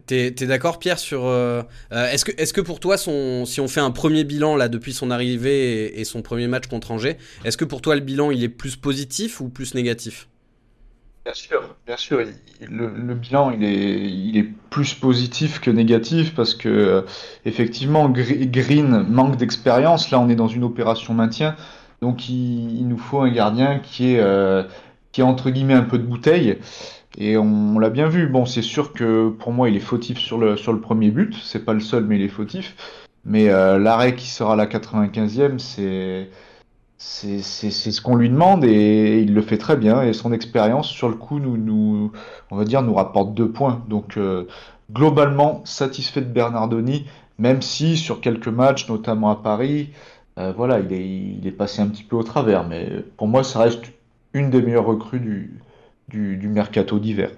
T'es, 0.06 0.32
d'accord, 0.32 0.80
Pierre, 0.80 0.98
sur. 0.98 1.26
euh, 1.26 1.62
euh, 1.92 2.10
est-ce, 2.10 2.24
que, 2.24 2.32
est-ce 2.38 2.54
que 2.54 2.62
pour 2.62 2.80
toi, 2.80 2.98
si 2.98 3.10
on 3.10 3.68
fait 3.68 3.82
un 3.82 3.92
premier 3.92 4.24
bilan 4.24 4.56
là 4.56 4.70
depuis 4.70 4.94
son 4.94 5.12
arrivée 5.12 6.00
et, 6.00 6.06
son 6.06 6.22
premier 6.22 6.48
match 6.48 6.68
contre 6.68 6.92
Angers, 6.92 7.18
est-ce 7.44 7.58
que 7.58 7.66
pour 7.66 7.82
toi 7.82 7.96
le 7.96 8.02
bilan 8.02 8.32
il 8.32 8.44
est 8.44 8.50
plus 8.50 8.78
positif 8.78 9.42
ou 9.42 9.50
plus 9.50 9.76
négatif? 9.76 10.30
Bien 11.26 11.34
sûr, 11.34 11.76
bien 11.86 11.98
sûr. 11.98 12.22
Le, 12.62 13.14
bilan, 13.14 13.52
il 13.52 13.64
est, 13.64 14.10
il 14.10 14.38
est 14.38 14.48
plus 14.70 14.94
positif 14.94 15.60
que 15.60 15.72
négatif 15.72 16.34
parce 16.36 16.54
que, 16.54 16.70
euh, 16.70 17.02
effectivement, 17.46 18.10
Gre- 18.10 18.50
Green 18.50 19.06
manque 19.10 19.38
d'expérience. 19.38 20.12
Là, 20.12 20.20
on 20.20 20.30
est 20.30 20.36
dans 20.36 20.50
une 20.50 20.64
opération 20.64 21.14
maintien. 21.14 21.56
Donc, 22.02 22.30
il, 22.30 22.88
nous 22.88 22.98
faut 22.98 23.20
un 23.22 23.32
gardien 23.32 23.80
qui 23.80 24.16
est, 24.16 24.22
qui 25.14 25.22
est 25.22 25.24
entre 25.24 25.50
guillemets 25.50 25.74
un 25.76 25.84
peu 25.84 25.98
de 25.98 26.04
bouteille. 26.04 26.58
Et 27.18 27.38
on, 27.38 27.80
l'a 27.80 27.90
bien 27.90 28.08
vu. 28.08 28.28
Bon, 28.28 28.46
c'est 28.46 28.62
sûr 28.62 28.94
que 28.94 29.30
pour 29.30 29.52
moi, 29.52 29.70
il 29.70 29.76
est 29.76 29.80
fautif 29.80 30.18
sur 30.18 30.38
le, 30.38 30.58
sur 30.58 30.74
le 30.74 30.80
premier 30.80 31.12
but. 31.12 31.36
C'est 31.44 31.64
pas 31.64 31.74
le 31.74 31.80
seul, 31.80 32.06
mais 32.06 32.18
il 32.18 32.24
est 32.24 32.30
fautif. 32.30 32.76
Mais 33.26 33.50
euh, 33.50 33.78
l'arrêt 33.78 34.16
qui 34.16 34.28
sera 34.28 34.56
la 34.56 34.66
95e, 34.66 35.60
c'est. 35.60 36.30
C'est 36.98 37.42
ce 37.42 38.02
qu'on 38.02 38.16
lui 38.16 38.30
demande 38.30 38.64
et 38.64 39.20
il 39.20 39.34
le 39.34 39.42
fait 39.42 39.58
très 39.58 39.76
bien. 39.76 40.04
Et 40.04 40.14
son 40.14 40.32
expérience, 40.32 40.88
sur 40.88 41.10
le 41.10 41.16
coup, 41.16 41.40
nous, 41.40 41.58
nous, 41.58 42.14
on 42.50 42.56
va 42.56 42.64
dire, 42.64 42.82
nous 42.82 42.94
rapporte 42.94 43.34
deux 43.34 43.50
points. 43.50 43.84
Donc, 43.90 44.16
euh, 44.16 44.48
globalement, 44.90 45.62
satisfait 45.66 46.22
de 46.22 46.32
Bernardoni, 46.32 47.06
même 47.40 47.62
si 47.62 47.98
sur 47.98 48.22
quelques 48.22 48.48
matchs, 48.48 48.88
notamment 48.88 49.32
à 49.32 49.36
Paris, 49.36 49.90
voilà, 50.38 50.80
il 50.80 50.94
est, 50.94 51.06
il 51.06 51.46
est 51.46 51.52
passé 51.52 51.82
un 51.82 51.88
petit 51.88 52.04
peu 52.04 52.16
au 52.16 52.24
travers, 52.24 52.66
mais 52.66 53.04
pour 53.18 53.28
moi, 53.28 53.44
ça 53.44 53.60
reste 53.60 53.84
une 54.34 54.50
des 54.50 54.62
meilleures 54.62 54.86
recrues 54.86 55.20
du, 55.20 55.60
du, 56.10 56.38
du 56.38 56.48
mercato 56.48 57.00
d'hiver 57.00 57.32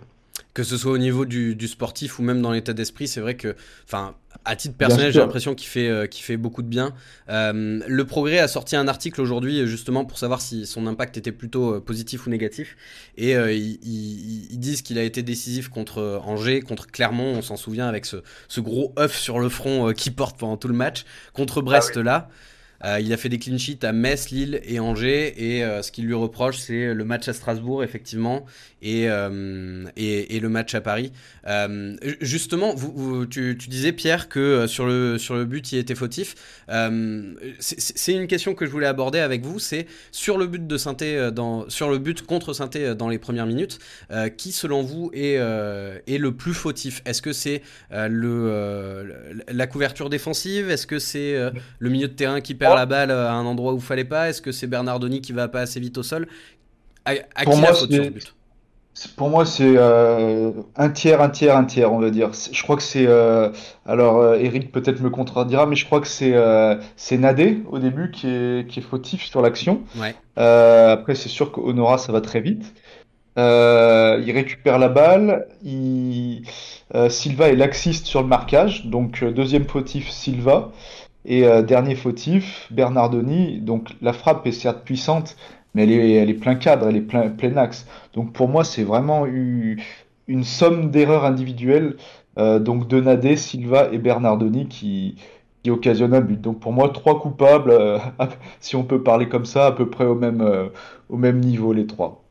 que 0.56 0.64
ce 0.64 0.78
soit 0.78 0.94
au 0.94 0.98
niveau 0.98 1.26
du, 1.26 1.68
sportif 1.68 2.18
ou 2.18 2.24
même 2.24 2.42
dans 2.42 2.52
l'état 2.52 2.72
d'esprit, 2.72 3.10
c'est 3.10 3.20
vrai 3.20 3.36
que, 3.36 3.56
enfin, 3.84 4.16
à 4.46 4.56
titre 4.56 4.76
personnel, 4.76 5.12
j'ai 5.12 5.20
l'impression 5.20 5.54
qu'il 5.54 5.68
fait, 5.68 5.90
euh, 5.90 6.08
fait 6.10 6.38
beaucoup 6.38 6.62
de 6.62 6.68
bien. 6.68 6.94
Euh, 7.30 7.82
le 7.86 8.06
Progrès 8.06 8.40
a 8.40 8.48
sorti 8.48 8.78
un 8.78 8.88
article 8.88 9.20
aujourd'hui 9.20 9.68
justement 9.68 10.06
pour 10.06 10.18
savoir 10.18 10.40
si 10.40 10.66
son 10.66 10.88
impact 10.88 11.18
était 11.18 11.34
plutôt 11.34 11.76
euh, 11.76 11.80
positif 11.82 12.26
ou 12.26 12.30
négatif. 12.30 12.78
Et 13.18 13.34
ils, 13.34 14.60
disent 14.60 14.82
qu'il 14.82 14.98
a 14.98 15.04
été 15.04 15.24
décisif 15.24 15.68
contre 15.68 16.22
Angers, 16.24 16.62
contre 16.62 16.88
Clermont, 16.88 17.34
on 17.36 17.42
s'en 17.42 17.58
souvient 17.58 17.90
avec 17.90 18.06
ce, 18.06 18.22
gros 18.60 18.94
œuf 18.98 19.18
sur 19.18 19.40
le 19.40 19.50
front 19.50 19.92
qui 19.92 20.10
porte 20.10 20.40
pendant 20.40 20.56
tout 20.56 20.70
le 20.70 20.74
match, 20.74 21.04
contre 21.34 21.62
Brest 21.62 21.94
ah 21.98 22.04
là. 22.04 22.30
Euh, 22.86 23.00
il 23.00 23.12
a 23.14 23.18
fait 23.18 23.30
des 23.30 23.40
clean 23.40 23.58
sheets 23.58 23.84
à 23.84 23.92
Metz, 23.92 24.30
Lille 24.30 24.62
et 24.64 24.80
Angers. 24.80 25.34
Et 25.38 25.64
euh, 25.64 25.82
ce 25.82 25.92
qu'il 25.92 26.06
lui 26.06 26.14
reproche, 26.14 26.58
c'est 26.58 26.94
le 26.94 27.04
match 27.04 27.28
à 27.28 27.34
Strasbourg, 27.34 27.84
effectivement, 27.84 28.46
et, 28.82 29.10
euh, 29.10 29.86
et, 29.98 30.40
le 30.40 30.50
match 30.50 30.76
à 30.76 30.82
Paris. 30.82 31.12
justement, 32.22 32.76
vous, 32.76 33.26
tu, 33.26 33.56
disais, 33.56 33.92
Pierre, 33.92 34.30
que 34.30 34.68
sur, 34.68 34.86
le, 34.86 35.18
sur 35.18 35.36
le 35.36 35.46
but, 35.46 35.72
il 35.72 35.80
était 35.80 35.96
fautif. 35.96 36.36
c'est 37.60 38.14
une 38.14 38.28
question 38.28 38.54
que 38.54 38.66
je 38.66 38.72
voulais 38.72 38.88
aborder 38.88 39.20
avec 39.20 39.44
vous. 39.44 39.60
C'est 39.60 39.88
sur 40.12 40.38
le 40.38 40.46
but 40.46 40.68
de 40.68 40.78
Sainté, 40.78 41.30
dans, 41.34 41.68
sur 41.70 41.90
le 41.90 41.98
but 41.98 42.22
contre 42.22 42.54
Sainté 42.54 42.94
dans 42.94 43.10
les 43.10 43.18
premières 43.18 43.48
minutes, 43.48 43.80
qui, 44.38 44.52
selon 44.52 44.84
vous, 44.84 45.10
est, 45.14 45.36
est 45.36 46.18
le 46.18 46.32
plus 46.34 46.54
fautif? 46.54 47.02
Est-ce 47.06 47.22
que 47.22 47.34
c'est 47.34 47.64
le, 47.92 49.42
la 49.48 49.68
couverture 49.68 50.10
défensive? 50.10 50.70
Est-ce 50.70 50.86
que 50.86 51.00
c'est 51.00 51.36
le 51.80 51.90
milieu 51.90 52.08
de 52.08 52.14
terrain 52.14 52.42
qui 52.42 52.54
perd 52.54 52.75
la 52.76 52.86
balle 52.86 53.12
à 53.12 53.34
un 53.34 53.46
endroit 53.46 53.74
où 53.74 53.78
il 53.78 53.82
fallait 53.82 54.06
pas 54.06 54.30
Est-ce 54.30 54.42
que 54.42 54.52
c'est 54.52 54.68
Bernardoni 54.68 55.22
qui 55.22 55.32
va 55.32 55.48
pas 55.48 55.62
assez 55.62 55.80
vite 55.80 55.98
au 55.98 56.04
sol 56.04 56.28
à, 57.06 57.44
pour, 57.44 57.58
moi, 57.58 57.72
pour 59.18 59.30
moi, 59.30 59.46
c'est 59.46 59.74
euh, 59.76 60.52
un 60.78 60.90
tiers, 60.90 61.22
un 61.22 61.30
tiers, 61.30 61.58
un 61.58 61.66
tiers, 61.66 61.92
on 61.92 62.00
va 62.00 62.10
dire. 62.10 62.32
Je 62.34 62.64
crois 62.64 62.78
que 62.78 62.82
c'est. 62.82 63.06
Euh, 63.06 63.50
alors, 63.86 64.20
euh, 64.20 64.40
Eric 64.40 64.72
peut-être 64.72 65.02
me 65.02 65.10
contredira, 65.10 65.66
mais 65.66 65.76
je 65.76 65.86
crois 65.86 66.00
que 66.00 66.08
c'est 66.08 66.34
c'est 66.96 67.18
Nadé 67.18 67.62
au 67.70 67.80
début 67.80 68.12
qui 68.12 68.28
est, 68.28 68.70
qui 68.70 68.80
est 68.80 68.84
fautif 68.84 69.24
sur 69.24 69.42
l'action. 69.42 69.84
après, 70.36 71.16
c'est 71.16 71.30
sûr 71.30 71.52
qu'Honora, 71.52 71.98
ça 71.98 72.12
va 72.12 72.22
très 72.22 72.40
vite. 72.40 72.74
il 73.38 74.32
récupère 74.32 74.80
la 74.80 74.90
balle. 74.90 75.48
Il, 75.64 76.44
Silva 77.10 77.50
est 77.50 77.56
laxiste 77.56 78.06
sur 78.06 78.22
le 78.22 78.28
marquage. 78.28 78.86
Donc, 78.86 79.24
deuxième 79.24 79.66
fautif, 79.66 80.10
Silva. 80.10 80.72
Et 81.26 81.46
euh, 81.46 81.62
dernier 81.64 81.96
fautif, 81.96 82.68
Bernardoni. 82.72 83.60
Donc 83.60 83.90
la 84.02 84.14
frappe 84.14 84.46
est 84.48 84.52
certes 84.52 84.84
puissante, 84.86 85.36
mais 85.74 85.84
elle 85.84 86.30
est, 86.30 86.34
plein 86.36 86.56
cadre, 86.56 86.88
elle 86.88 86.98
est 86.98 87.02
plein, 87.02 87.58
axe. 87.58 87.88
Donc 88.14 88.32
pour 88.32 88.48
moi, 88.48 88.64
c'est 88.64 88.84
vraiment 88.84 89.26
une 89.26 90.44
somme 90.44 90.92
d'erreurs 90.92 91.26
individuelles. 91.26 91.98
Euh, 92.38 92.60
donc 92.60 92.88
Donadé, 92.88 93.38
Silva 93.38 93.90
et 93.92 93.98
Bernardoni 93.98 94.68
qui, 94.68 95.16
occasionnent 95.68 96.14
un 96.14 96.22
but. 96.22 96.40
Donc 96.40 96.60
pour 96.60 96.74
moi, 96.74 96.90
trois 96.90 97.20
coupables, 97.20 97.72
euh, 97.72 97.98
si 98.60 98.76
on 98.76 98.84
peut 98.84 99.02
parler 99.02 99.28
comme 99.28 99.46
ça, 99.46 99.66
à 99.66 99.72
peu 99.72 99.90
près 99.90 100.06
au 100.06 100.14
même, 100.14 100.48
au 101.10 101.18
même 101.18 101.40
niveau, 101.40 101.74
les 101.74 101.88
trois. 101.88 102.24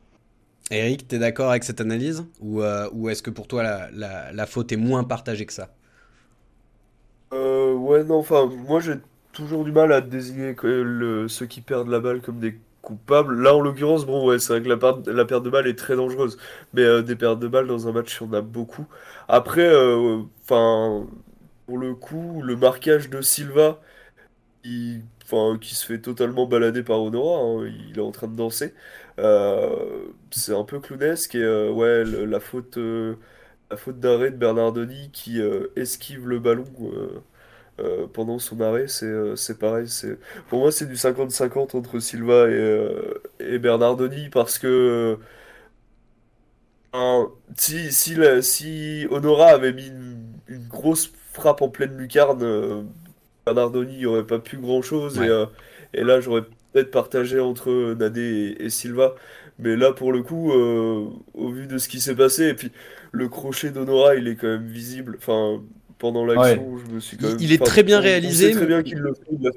Eric, 0.71 1.07
tu 1.07 1.15
es 1.15 1.19
d'accord 1.19 1.49
avec 1.49 1.65
cette 1.65 1.81
analyse? 1.81 2.25
Ou, 2.39 2.61
est-ce 3.09 3.21
que 3.21 3.29
pour 3.29 3.47
toi, 3.47 3.63
la 3.91 4.45
faute 4.45 4.71
est 4.71 4.77
moins 4.77 5.03
partagée 5.03 5.45
que 5.45 5.53
ça? 5.53 5.67
Euh, 7.33 7.73
ouais, 7.73 8.03
non, 8.03 8.17
enfin, 8.17 8.45
moi 8.45 8.79
j'ai 8.79 8.95
toujours 9.33 9.63
du 9.65 9.71
mal 9.71 9.91
à 9.91 10.01
désigner 10.01 10.55
ceux 11.27 11.45
qui 11.47 11.61
perdent 11.61 11.89
la 11.89 11.99
balle 11.99 12.21
comme 12.21 12.39
des 12.39 12.57
coupables. 12.81 13.41
Là, 13.41 13.55
en 13.55 13.61
l'occurrence, 13.61 14.05
bon, 14.05 14.25
ouais, 14.27 14.39
c'est 14.39 14.53
vrai 14.53 14.61
que 14.63 14.69
la, 14.69 14.77
perte, 14.77 15.43
de 15.43 15.49
balle 15.49 15.67
est 15.67 15.77
très 15.77 15.95
dangereuse. 15.95 16.37
Mais 16.73 16.83
euh, 16.83 17.01
des 17.01 17.15
pertes 17.15 17.39
de 17.39 17.47
balle 17.47 17.67
dans 17.67 17.87
un 17.87 17.91
match, 17.91 18.17
il 18.21 18.27
y 18.27 18.29
en 18.29 18.33
a 18.33 18.41
beaucoup. 18.41 18.87
Après, 19.27 19.67
euh, 19.67 20.21
enfin, 20.43 21.07
pour 21.67 21.77
le 21.77 21.95
coup, 21.95 22.41
le 22.43 22.55
marquage 22.55 23.09
de 23.09 23.21
Silva, 23.21 23.81
qui, 24.63 25.03
se 25.75 25.85
fait 25.85 25.99
totalement 26.01 26.45
balader 26.45 26.83
par 26.83 27.01
Honora, 27.01 27.39
hein, 27.39 27.71
il 27.89 27.97
est 27.97 28.01
en 28.01 28.11
train 28.11 28.27
de 28.27 28.35
danser. 28.35 28.73
c'est 30.31 30.53
un 30.55 30.63
peu 30.63 30.79
clownesque 30.79 31.35
et 31.35 31.69
ouais, 31.69 32.03
la 32.05 32.39
faute 32.39 32.77
la 33.69 33.77
faute 33.77 33.99
d'arrêt 33.99 34.31
de 34.31 34.37
Bernardoni 34.37 35.09
qui 35.11 35.41
euh, 35.41 35.71
esquive 35.75 36.27
le 36.27 36.39
ballon 36.39 36.65
euh, 36.81 37.21
euh, 37.79 38.07
pendant 38.11 38.39
son 38.39 38.61
arrêt, 38.61 38.87
c'est 38.87 39.59
pareil. 39.59 39.87
Pour 40.49 40.59
moi, 40.59 40.71
c'est 40.71 40.85
du 40.85 40.95
50-50 40.95 41.75
entre 41.75 41.99
Silva 41.99 42.47
et, 43.39 43.59
Bernardoni 43.59 44.29
parce 44.29 44.59
que 44.59 45.17
si, 47.57 47.91
si, 47.91 48.15
si 48.41 49.07
Honora 49.11 49.47
avait 49.47 49.73
mis 49.73 49.87
une, 49.87 50.67
grosse 50.69 51.11
frappe 51.33 51.61
en 51.61 51.69
pleine 51.69 51.97
lucarne, 51.97 52.87
Bernardoni 53.45 54.03
n'aurait 54.03 54.25
pas 54.25 54.39
pu 54.39 54.57
grand-chose. 54.57 55.19
Et, 55.93 56.03
là, 56.03 56.21
j'aurais 56.21 56.43
peut-être 56.71 56.91
partagé 56.91 57.39
entre 57.39 57.93
Nadé 57.95 58.55
et, 58.59 58.69
Silva. 58.69 59.15
Mais 59.59 59.75
là, 59.75 59.91
pour 59.91 60.13
le 60.13 60.21
coup, 60.21 60.51
au 60.51 61.49
vu 61.49 61.67
de 61.67 61.77
ce 61.77 61.89
qui 61.89 61.99
s'est 61.99 62.15
passé, 62.15 62.45
et 62.49 62.53
puis 62.53 62.71
le 63.15 63.29
crochet 63.29 63.71
d'Honora, 63.71 64.15
il 64.15 64.27
est 64.27 64.35
quand 64.35 64.47
même 64.47 64.67
visible. 64.67 65.15
Enfin, 65.17 65.61
pendant 65.97 66.25
l'action, 66.25 66.77
je 66.77 66.93
me 66.93 66.99
suis 66.99 67.17
quand 67.17 67.29
même. 67.29 67.37
Il 67.39 67.51
est 67.53 67.63
très 67.63 67.83
bien 67.83 67.99
réalisé. 67.99 68.51
très 68.51 68.65
bien 68.65 68.83
qu'il 68.83 68.97
le 68.97 69.13
fait. 69.13 69.51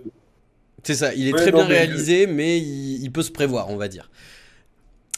C'est 0.84 0.94
ça, 0.94 1.12
il 1.12 1.28
est 1.28 1.32
très 1.32 1.52
bien 1.52 1.64
réalisé, 1.64 2.26
mais 2.26 2.58
il, 2.58 3.10
peut 3.10 3.22
se 3.22 3.32
prévoir, 3.32 3.68
on 3.68 3.76
va 3.76 3.88
dire. 3.88 4.10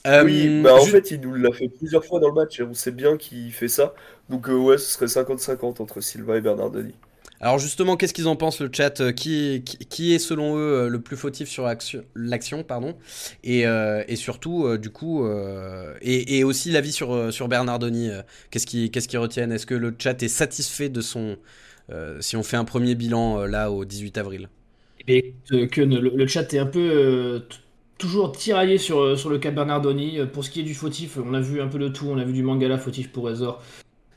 oui, 0.07 0.49
euh, 0.49 0.63
bah 0.63 0.75
en 0.75 0.85
fait, 0.85 1.11
il 1.11 1.21
nous 1.21 1.35
l'a 1.35 1.53
fait 1.53 1.69
plusieurs 1.69 2.05
fois 2.05 2.19
dans 2.19 2.29
le 2.29 2.35
match 2.35 2.59
et 2.59 2.63
on 2.63 2.75
sait 2.75 2.91
bien 2.91 3.17
qu'il 3.17 3.53
fait 3.53 3.69
ça. 3.69 3.95
Donc, 4.31 4.49
euh, 4.49 4.55
ouais, 4.55 4.79
ce 4.79 4.91
serait 4.93 5.07
50-50 5.07 5.83
entre 5.83 6.01
Silva 6.01 6.39
et 6.39 6.41
Bernardoni. 6.41 6.95
Alors 7.43 7.59
justement, 7.59 7.97
qu'est-ce 7.97 8.13
qu'ils 8.13 8.29
en 8.29 8.37
pensent 8.37 8.61
le 8.61 8.69
chat 8.71 9.01
euh, 9.01 9.13
qui, 9.13 9.65
qui, 9.65 10.15
est 10.15 10.19
selon 10.19 10.59
eux 10.59 10.61
euh, 10.61 10.89
le 10.89 11.01
plus 11.01 11.17
fautif 11.17 11.49
sur 11.49 11.67
l'action 12.15 12.63
pardon 12.65 12.97
et, 13.43 13.67
euh, 13.67 14.05
et, 14.09 14.17
surtout 14.17 14.77
du 14.77 14.91
coup 14.91 15.27
et, 16.03 16.45
aussi 16.45 16.71
l'avis 16.71 16.93
sur, 16.93 17.33
sur 17.33 17.49
Bernardoni 17.49 18.11
qu'est-ce 18.51 18.67
qu'ils 18.67 19.19
retiennent? 19.19 19.53
Est-ce 19.53 19.67
que 19.67 19.75
le 19.75 19.95
chat 19.99 20.23
est 20.23 20.29
satisfait 20.29 20.91
de 20.91 21.01
son 21.01 21.39
si 22.21 22.37
on 22.37 22.43
fait 22.43 22.57
un 22.57 22.65
premier 22.65 22.95
bilan 22.95 23.47
là 23.47 23.71
au 23.71 23.87
18 23.87 24.19
avril? 24.19 24.49
Que 25.07 25.81
le, 25.81 26.27
chat 26.27 26.53
est 26.53 26.59
un 26.59 26.67
peu 26.67 27.43
toujours 27.97 28.33
tiraillé 28.33 28.77
sur, 28.77 29.19
sur 29.19 29.31
le 29.31 29.39
cas 29.39 29.51
Bernardoni. 29.51 30.19
Pour 30.33 30.45
ce 30.45 30.51
qui 30.51 30.61
est 30.61 30.65
du 30.65 30.75
fautif, 30.75 31.17
on 31.25 31.33
a 31.33 31.41
vu 31.41 31.63
un 31.63 31.69
peu 31.69 31.79
de 31.79 31.89
tout. 31.89 32.07
On 32.07 32.19
a 32.19 32.25
vu 32.25 32.35
du 32.35 32.43
Mangala 32.43 32.77
fautif 32.77 33.11
pour 33.11 33.31
Ezor, 33.31 33.63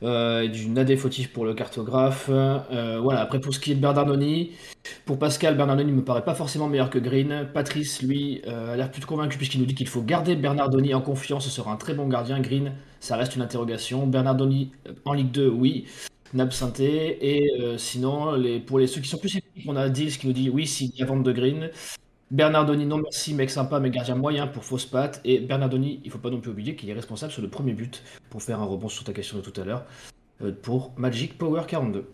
euh, 0.02 0.48
du 0.48 0.68
Nadé 0.68 0.96
fautif 0.96 1.32
pour 1.32 1.44
le 1.44 1.54
cartographe. 1.54 2.26
Euh, 2.28 2.98
voilà, 3.00 3.20
après 3.20 3.40
pour 3.40 3.54
ce 3.54 3.60
qui 3.60 3.72
est 3.72 3.74
de 3.74 3.80
Bernardoni, 3.80 4.52
pour 5.04 5.18
Pascal, 5.18 5.56
Bernardoni 5.56 5.90
ne 5.92 5.96
me 5.96 6.04
paraît 6.04 6.24
pas 6.24 6.34
forcément 6.34 6.68
meilleur 6.68 6.90
que 6.90 6.98
Green. 6.98 7.48
Patrice, 7.52 8.02
lui, 8.02 8.42
euh, 8.46 8.74
a 8.74 8.76
l'air 8.76 8.90
plus 8.90 9.04
convaincu 9.04 9.38
puisqu'il 9.38 9.60
nous 9.60 9.66
dit 9.66 9.74
qu'il 9.74 9.88
faut 9.88 10.02
garder 10.02 10.36
Bernardoni 10.36 10.94
en 10.94 11.00
confiance, 11.00 11.44
ce 11.44 11.50
sera 11.50 11.72
un 11.72 11.76
très 11.76 11.94
bon 11.94 12.08
gardien. 12.08 12.40
Green, 12.40 12.72
ça 13.00 13.16
reste 13.16 13.36
une 13.36 13.42
interrogation. 13.42 14.06
Bernardoni 14.06 14.72
en 15.04 15.12
Ligue 15.12 15.30
2, 15.30 15.48
oui. 15.48 15.86
Nabsinté. 16.34 17.36
Et 17.36 17.78
sinon, 17.78 18.34
pour 18.66 18.80
les, 18.80 18.88
ceux 18.88 19.00
qui 19.00 19.08
sont 19.08 19.18
plus 19.18 19.28
sceptiques, 19.28 19.64
on 19.68 19.76
a 19.76 19.88
Dils 19.88 20.18
qui 20.18 20.26
nous 20.26 20.32
dit 20.32 20.50
oui, 20.50 20.66
s'il 20.66 20.90
y 20.96 21.02
a 21.02 21.06
vente 21.06 21.22
de 21.22 21.32
Green. 21.32 21.70
Bernardoni, 22.30 22.86
non 22.86 22.98
merci, 22.98 23.34
mec 23.34 23.50
sympa, 23.50 23.80
mais 23.80 23.90
gardien 23.90 24.14
moyen 24.14 24.46
pour 24.46 24.64
fausse 24.64 24.86
patte. 24.86 25.20
Et 25.24 25.40
Bernardoni, 25.40 26.00
il 26.04 26.10
faut 26.10 26.18
pas 26.18 26.30
non 26.30 26.40
plus 26.40 26.50
oublier 26.50 26.74
qu'il 26.74 26.88
est 26.90 26.94
responsable 26.94 27.32
sur 27.32 27.42
le 27.42 27.48
premier 27.48 27.74
but, 27.74 28.02
pour 28.30 28.42
faire 28.42 28.60
un 28.60 28.64
rebond 28.64 28.88
sur 28.88 29.04
ta 29.04 29.12
question 29.12 29.36
de 29.36 29.42
tout 29.42 29.60
à 29.60 29.64
l'heure, 29.64 29.84
euh, 30.42 30.52
pour 30.52 30.92
Magic 30.96 31.38
Power 31.38 31.62
42. 31.68 32.06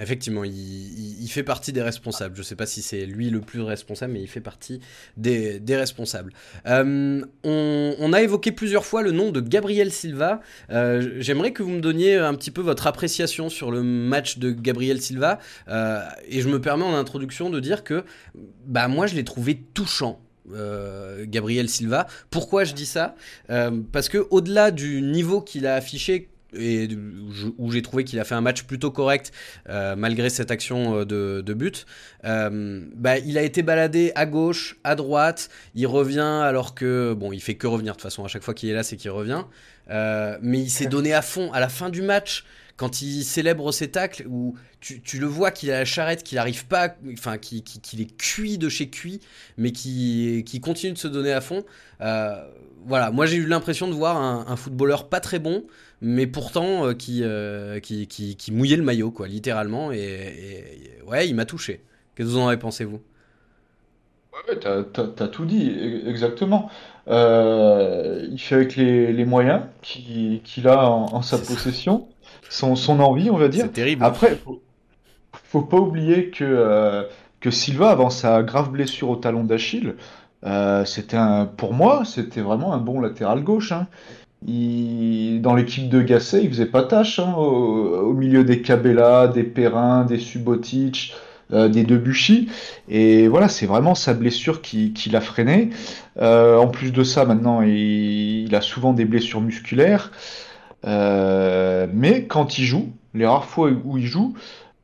Effectivement, 0.00 0.42
il, 0.42 1.28
fait 1.28 1.42
partie 1.42 1.70
des 1.70 1.82
responsables. 1.82 2.34
Je 2.34 2.40
ne 2.40 2.44
sais 2.44 2.56
pas 2.56 2.64
si 2.64 2.80
c'est 2.80 3.04
lui 3.04 3.28
le 3.28 3.42
plus 3.42 3.60
responsable, 3.60 4.14
mais 4.14 4.22
il 4.22 4.26
fait 4.26 4.40
partie 4.40 4.80
des, 5.18 5.60
responsables. 5.68 6.32
Euh, 6.66 7.22
on, 7.44 8.12
a 8.14 8.22
évoqué 8.22 8.52
plusieurs 8.52 8.86
fois 8.86 9.02
le 9.02 9.10
nom 9.10 9.30
de 9.30 9.40
Gabriel 9.40 9.92
Silva. 9.92 10.40
Euh, 10.70 11.16
j'aimerais 11.18 11.52
que 11.52 11.62
vous 11.62 11.70
me 11.70 11.80
donniez 11.80 12.16
un 12.16 12.34
petit 12.34 12.50
peu 12.50 12.62
votre 12.62 12.86
appréciation 12.86 13.50
sur 13.50 13.70
le 13.70 13.82
match 13.82 14.38
de 14.38 14.50
Gabriel 14.50 15.00
Silva. 15.02 15.38
Euh, 15.68 16.00
et 16.26 16.40
je 16.40 16.48
me 16.48 16.58
permets 16.58 16.84
en 16.84 16.94
introduction 16.94 17.50
de 17.50 17.60
dire 17.60 17.84
que 17.84 18.04
bah, 18.64 18.88
moi, 18.88 19.06
je 19.06 19.14
l'ai 19.14 19.24
trouvé 19.24 19.62
touchant. 19.74 20.20
Gabriel 21.22 21.68
Silva. 21.68 22.08
Pourquoi 22.28 22.64
je 22.64 22.74
dis 22.74 22.84
ça? 22.84 23.14
Parce 23.46 24.08
que 24.08 24.26
au-delà 24.30 24.72
du 24.72 25.00
niveau 25.00 25.40
qu'il 25.40 25.66
a 25.66 25.76
affiché 25.76 26.31
et 26.54 26.88
où 27.58 27.70
j'ai 27.70 27.82
trouvé 27.82 28.04
qu'il 28.04 28.18
a 28.20 28.24
fait 28.24 28.34
un 28.34 28.40
match 28.40 28.62
plutôt 28.64 28.90
correct 28.90 29.32
euh, 29.68 29.96
malgré 29.96 30.30
cette 30.30 30.50
action 30.50 30.96
euh, 30.98 31.04
de, 31.42 31.54
but. 31.54 31.86
Euh, 32.24 32.84
bah, 32.94 33.18
il 33.18 33.38
a 33.38 33.42
été 33.42 33.62
baladé 33.62 34.12
à 34.14 34.26
gauche, 34.26 34.76
à 34.84 34.94
droite, 34.94 35.48
il 35.74 35.86
revient 35.86 36.20
alors 36.20 36.74
que 36.74 37.14
bon, 37.14 37.32
il 37.32 37.40
fait 37.40 37.54
que 37.54 37.66
revenir 37.66 37.92
de 37.92 37.96
toute 37.96 38.02
façon 38.02 38.24
à 38.24 38.28
chaque 38.28 38.42
fois 38.42 38.54
qu'il 38.54 38.68
est 38.68 38.74
là, 38.74 38.82
c'est 38.82 38.96
qu'il 38.96 39.10
revient. 39.10 39.44
mais 39.88 40.60
il 40.60 40.70
s'est 40.70 40.86
donné 40.86 41.12
à 41.14 41.22
fond 41.22 41.52
à 41.52 41.60
la 41.60 41.68
fin 41.68 41.90
du 41.90 42.02
match 42.02 42.44
quand 42.76 43.02
il 43.02 43.22
célèbre 43.22 43.70
ses 43.70 43.90
tacles, 43.90 44.24
où 44.28 44.56
tu, 44.80 45.02
tu 45.02 45.18
le 45.20 45.26
vois 45.26 45.50
qu'il 45.52 45.70
a 45.70 45.78
la 45.80 45.84
charrette, 45.84 46.24
qu'il 46.24 46.38
arrive 46.38 46.66
pas, 46.66 46.96
enfin, 47.12 47.38
qu'il 47.38 48.00
est 48.00 48.16
cuit 48.16 48.58
de 48.58 48.68
chez 48.68 48.88
cuit, 48.88 49.20
mais 49.56 49.70
qui, 49.70 50.60
continue 50.60 50.92
de 50.92 50.98
se 50.98 51.06
donner 51.06 51.32
à 51.32 51.40
fond. 51.40 51.64
Voilà, 52.84 53.12
moi 53.12 53.26
j'ai 53.26 53.36
eu 53.36 53.46
l'impression 53.46 53.86
de 53.86 53.92
voir 53.92 54.16
un, 54.16 54.44
un 54.48 54.56
footballeur 54.56 55.08
pas 55.08 55.20
très 55.20 55.38
bon, 55.38 55.64
mais 56.02 56.26
pourtant 56.26 56.86
euh, 56.86 56.94
qui, 56.94 57.22
euh, 57.24 57.80
qui, 57.80 58.06
qui, 58.08 58.36
qui 58.36 58.52
mouillait 58.52 58.76
le 58.76 58.82
maillot, 58.84 59.10
quoi, 59.12 59.28
littéralement. 59.28 59.92
Et, 59.92 61.00
ouais, 61.06 61.28
il 61.28 61.34
m'a 61.34 61.46
touché. 61.46 61.82
Qu'est-ce 62.14 62.28
que 62.28 62.32
vous 62.34 62.38
en 62.38 62.48
avez 62.48 62.58
pensé, 62.58 62.84
vous? 62.84 63.00
Ouais, 64.32 64.58
t'as, 64.58 64.82
t'as- 65.06 65.28
tout 65.28 65.44
dit, 65.44 65.70
e- 65.70 66.08
exactement. 66.08 66.70
Euh, 67.08 68.26
il 68.30 68.38
fait 68.40 68.54
avec 68.54 68.76
les, 68.76 69.12
les 69.12 69.24
moyens 69.24 69.62
qu'il, 69.82 70.42
qu'il 70.42 70.68
a 70.68 70.88
en, 70.88 71.14
en 71.14 71.22
sa 71.22 71.38
possession, 71.38 72.08
son, 72.48 72.74
son 72.74 73.00
envie, 73.00 73.30
on 73.30 73.36
va 73.36 73.48
dire. 73.48 73.66
C'est 73.66 73.72
terrible. 73.72 74.04
Après, 74.04 74.36
faut, 74.36 74.62
faut 75.44 75.62
pas 75.62 75.78
oublier 75.78 76.30
que, 76.30 77.06
que 77.40 77.50
Silva, 77.50 77.90
avant 77.90 78.10
sa 78.10 78.42
grave 78.42 78.70
blessure 78.72 79.10
au 79.10 79.16
talon 79.16 79.44
d'Achille, 79.44 79.96
c'était 80.86 81.16
un, 81.16 81.46
pour 81.46 81.74
moi, 81.74 82.04
c'était 82.04 82.40
vraiment 82.42 82.72
un 82.74 82.78
bon 82.78 83.00
latéral 83.00 83.42
gauche. 83.44 83.72
hein. 83.72 83.88
Dans 84.46 85.54
l'équipe 85.54 85.88
de 85.88 86.02
Gasset, 86.02 86.42
il 86.42 86.50
faisait 86.50 86.66
pas 86.66 86.82
tâche 86.82 87.18
hein, 87.20 87.32
au, 87.36 88.12
milieu 88.12 88.42
des 88.42 88.60
Cabella, 88.60 89.28
des 89.28 89.44
Perrin, 89.44 90.04
des 90.04 90.18
Subotic, 90.18 91.14
euh, 91.52 91.68
des 91.68 91.84
Debuchy. 91.84 92.48
Et 92.88 93.28
voilà, 93.28 93.48
c'est 93.48 93.66
vraiment 93.66 93.94
sa 93.94 94.14
blessure 94.14 94.60
qui, 94.62 94.92
l'a 95.12 95.20
freiné. 95.20 95.70
Euh, 96.20 96.56
en 96.56 96.68
plus 96.68 96.92
de 96.92 97.04
ça, 97.04 97.24
maintenant, 97.24 97.62
il, 97.62 98.52
a 98.54 98.60
souvent 98.60 98.92
des 98.92 99.04
blessures 99.04 99.40
musculaires. 99.40 100.10
Euh, 100.86 101.86
mais 101.92 102.24
quand 102.24 102.58
il 102.58 102.64
joue, 102.64 102.90
les 103.14 103.26
rares 103.26 103.44
fois 103.44 103.70
où 103.84 103.98
il 103.98 104.06
joue, 104.06 104.34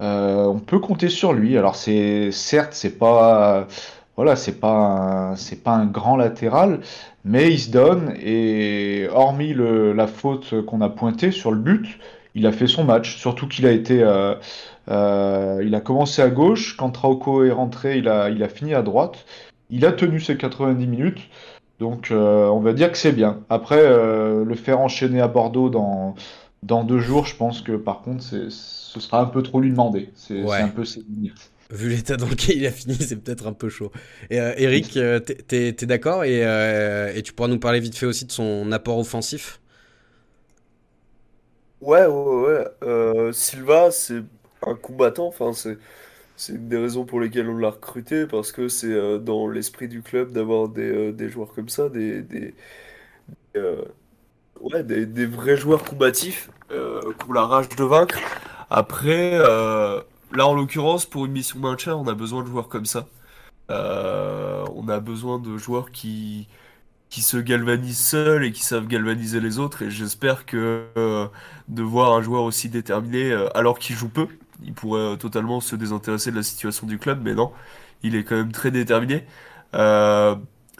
on 0.00 0.60
peut 0.64 0.78
compter 0.78 1.08
sur 1.08 1.32
lui. 1.32 1.56
Alors 1.58 1.74
c'est 1.74 2.30
certes, 2.30 2.72
c'est 2.72 2.98
pas 2.98 3.66
voilà, 4.18 4.34
c'est 4.34 4.58
pas 4.58 5.30
un, 5.30 5.36
c'est 5.36 5.62
pas 5.62 5.70
un 5.70 5.86
grand 5.86 6.16
latéral, 6.16 6.80
mais 7.24 7.52
il 7.52 7.60
se 7.60 7.70
donne 7.70 8.14
et 8.20 9.06
hormis 9.12 9.54
le, 9.54 9.92
la 9.92 10.08
faute 10.08 10.60
qu'on 10.66 10.80
a 10.80 10.88
pointée 10.88 11.30
sur 11.30 11.52
le 11.52 11.58
but, 11.58 12.00
il 12.34 12.44
a 12.48 12.50
fait 12.50 12.66
son 12.66 12.82
match. 12.82 13.16
Surtout 13.16 13.46
qu'il 13.46 13.64
a 13.64 13.70
été, 13.70 14.02
euh, 14.02 14.34
euh, 14.90 15.62
il 15.64 15.72
a 15.76 15.80
commencé 15.80 16.20
à 16.20 16.30
gauche 16.30 16.76
quand 16.76 16.90
Trauco 16.90 17.44
est 17.44 17.52
rentré, 17.52 17.98
il 17.98 18.08
a, 18.08 18.28
il 18.28 18.42
a 18.42 18.48
fini 18.48 18.74
à 18.74 18.82
droite. 18.82 19.24
Il 19.70 19.86
a 19.86 19.92
tenu 19.92 20.18
ses 20.18 20.36
90 20.36 20.84
minutes. 20.88 21.20
Donc 21.78 22.10
euh, 22.10 22.48
on 22.48 22.58
va 22.58 22.72
dire 22.72 22.90
que 22.90 22.98
c'est 22.98 23.12
bien. 23.12 23.38
Après, 23.48 23.84
le 23.88 24.54
faire 24.56 24.80
enchaîner 24.80 25.20
à 25.20 25.28
Bordeaux 25.28 25.70
dans, 25.70 26.16
dans 26.64 26.82
deux 26.82 26.98
jours, 26.98 27.24
je 27.24 27.36
pense 27.36 27.62
que 27.62 27.76
par 27.76 28.00
contre, 28.02 28.24
ce 28.24 28.50
sera 28.50 29.20
un 29.20 29.26
peu 29.26 29.44
trop 29.44 29.60
lui 29.60 29.70
demander. 29.70 30.10
C'est 30.16 30.42
Ouais. 30.42 30.56
c'est 30.56 30.62
un 30.62 30.68
peu 30.70 30.84
ses 30.84 31.04
limites. 31.08 31.52
Vu 31.70 31.90
l'état 31.90 32.16
dans 32.16 32.28
lequel 32.28 32.56
il 32.58 32.66
a 32.66 32.70
fini, 32.72 32.94
c'est 33.00 33.16
peut-être 33.16 33.46
un 33.46 33.52
peu 33.52 33.68
chaud. 33.68 33.92
Euh, 34.32 34.54
Eric, 34.56 34.96
euh, 34.96 35.20
t'es- 35.20 35.72
t'es 35.74 35.86
d'accord 35.86 36.24
et, 36.24 36.44
euh, 36.46 37.12
et 37.14 37.22
tu 37.22 37.32
pourras 37.34 37.48
nous 37.48 37.58
parler 37.58 37.80
vite 37.80 37.96
fait 37.96 38.06
aussi 38.06 38.24
de 38.24 38.32
son 38.32 38.72
apport 38.72 38.98
offensif? 38.98 39.60
Ouais, 41.80 42.06
ouais, 42.06 42.64
ouais. 42.82 43.32
Silva, 43.32 43.90
c'est 43.90 44.22
un 44.66 44.74
combattant. 44.74 45.28
Enfin, 45.28 45.52
c'est 45.52 45.78
une 46.52 46.68
des 46.68 46.78
raisons 46.78 47.04
pour 47.04 47.20
lesquelles 47.20 47.48
on 47.48 47.58
l'a 47.58 47.70
recruté 47.70 48.26
parce 48.26 48.52
que 48.52 48.68
c'est 48.68 49.18
dans 49.20 49.48
l'esprit 49.48 49.88
du 49.88 50.02
club 50.02 50.32
d'avoir 50.32 50.68
des, 50.68 51.28
joueurs 51.30 51.52
comme 51.54 51.68
ça, 51.68 51.88
des, 51.88 52.22
ouais, 54.60 54.82
des, 54.82 55.26
vrais 55.26 55.56
joueurs 55.56 55.84
combatifs 55.84 56.50
euh, 56.70 57.00
qui 57.18 57.30
ont 57.30 57.32
la 57.32 57.44
rage 57.46 57.68
de 57.70 57.84
vaincre. 57.84 58.18
Après, 58.70 59.32
là 60.32 60.46
en 60.46 60.54
l'occurrence, 60.54 61.06
pour 61.06 61.26
une 61.26 61.32
mission 61.32 61.58
maintien, 61.58 61.94
on 61.96 62.06
a 62.06 62.14
besoin 62.14 62.42
de 62.42 62.48
joueurs 62.48 62.68
comme 62.68 62.86
ça. 62.86 63.06
Euh, 63.70 64.64
on 64.74 64.88
a 64.88 65.00
besoin 65.00 65.38
de 65.38 65.56
joueurs 65.58 65.90
qui, 65.90 66.48
se 67.10 67.36
galvanisent 67.36 67.98
seuls 67.98 68.44
et 68.44 68.52
qui 68.52 68.62
savent 68.64 68.86
galvaniser 68.86 69.40
les 69.40 69.58
autres. 69.58 69.82
Et 69.82 69.90
j'espère 69.90 70.46
que 70.46 70.84
euh, 70.96 71.26
de 71.68 71.82
voir 71.82 72.12
un 72.14 72.22
joueur 72.22 72.42
aussi 72.42 72.68
déterminé, 72.68 73.32
euh, 73.32 73.48
alors 73.56 73.78
qu'il 73.78 73.96
joue 73.96 74.08
peu, 74.08 74.28
il 74.64 74.72
pourrait 74.74 75.16
totalement 75.18 75.60
se 75.60 75.76
désintéresser 75.76 76.30
de 76.30 76.36
la 76.36 76.42
situation 76.42 76.86
du 76.86 76.98
club, 76.98 77.20
mais 77.22 77.34
non, 77.34 77.52
il 78.02 78.16
est 78.16 78.24
quand 78.24 78.36
même 78.36 78.52
très 78.52 78.70
déterminé. 78.70 79.24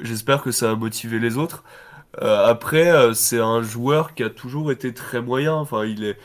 J'espère 0.00 0.42
que 0.42 0.52
ça 0.52 0.68
va 0.68 0.76
motiver 0.76 1.18
les 1.18 1.36
autres. 1.38 1.64
Après, 2.20 3.14
c'est 3.14 3.40
un 3.40 3.62
joueur 3.62 4.14
qui 4.14 4.22
a 4.24 4.30
toujours 4.30 4.72
été 4.72 4.94
très 4.94 5.20
moyen. 5.20 5.54
Enfin, 5.54 5.84
il 5.84 6.04
est, 6.04 6.18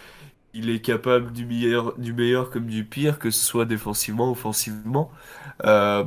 il 0.53 0.69
est 0.69 0.81
capable 0.81 1.31
du 1.33 1.45
meilleur, 1.45 1.97
du 1.97 2.13
meilleur 2.13 2.49
comme 2.51 2.67
du 2.67 2.85
pire, 2.85 3.19
que 3.19 3.31
ce 3.31 3.43
soit 3.45 3.65
défensivement, 3.65 4.31
offensivement. 4.31 5.11
Euh, 5.65 6.05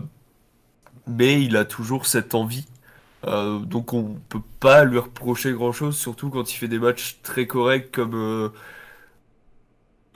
mais 1.06 1.42
il 1.42 1.56
a 1.56 1.64
toujours 1.64 2.06
cette 2.06 2.34
envie. 2.34 2.66
Euh, 3.26 3.60
donc 3.60 3.92
on 3.94 4.16
peut 4.28 4.42
pas 4.60 4.84
lui 4.84 4.98
reprocher 4.98 5.52
grand-chose, 5.52 5.96
surtout 5.98 6.30
quand 6.30 6.52
il 6.52 6.56
fait 6.56 6.68
des 6.68 6.78
matchs 6.78 7.20
très 7.22 7.46
corrects 7.46 7.92
comme, 7.92 8.14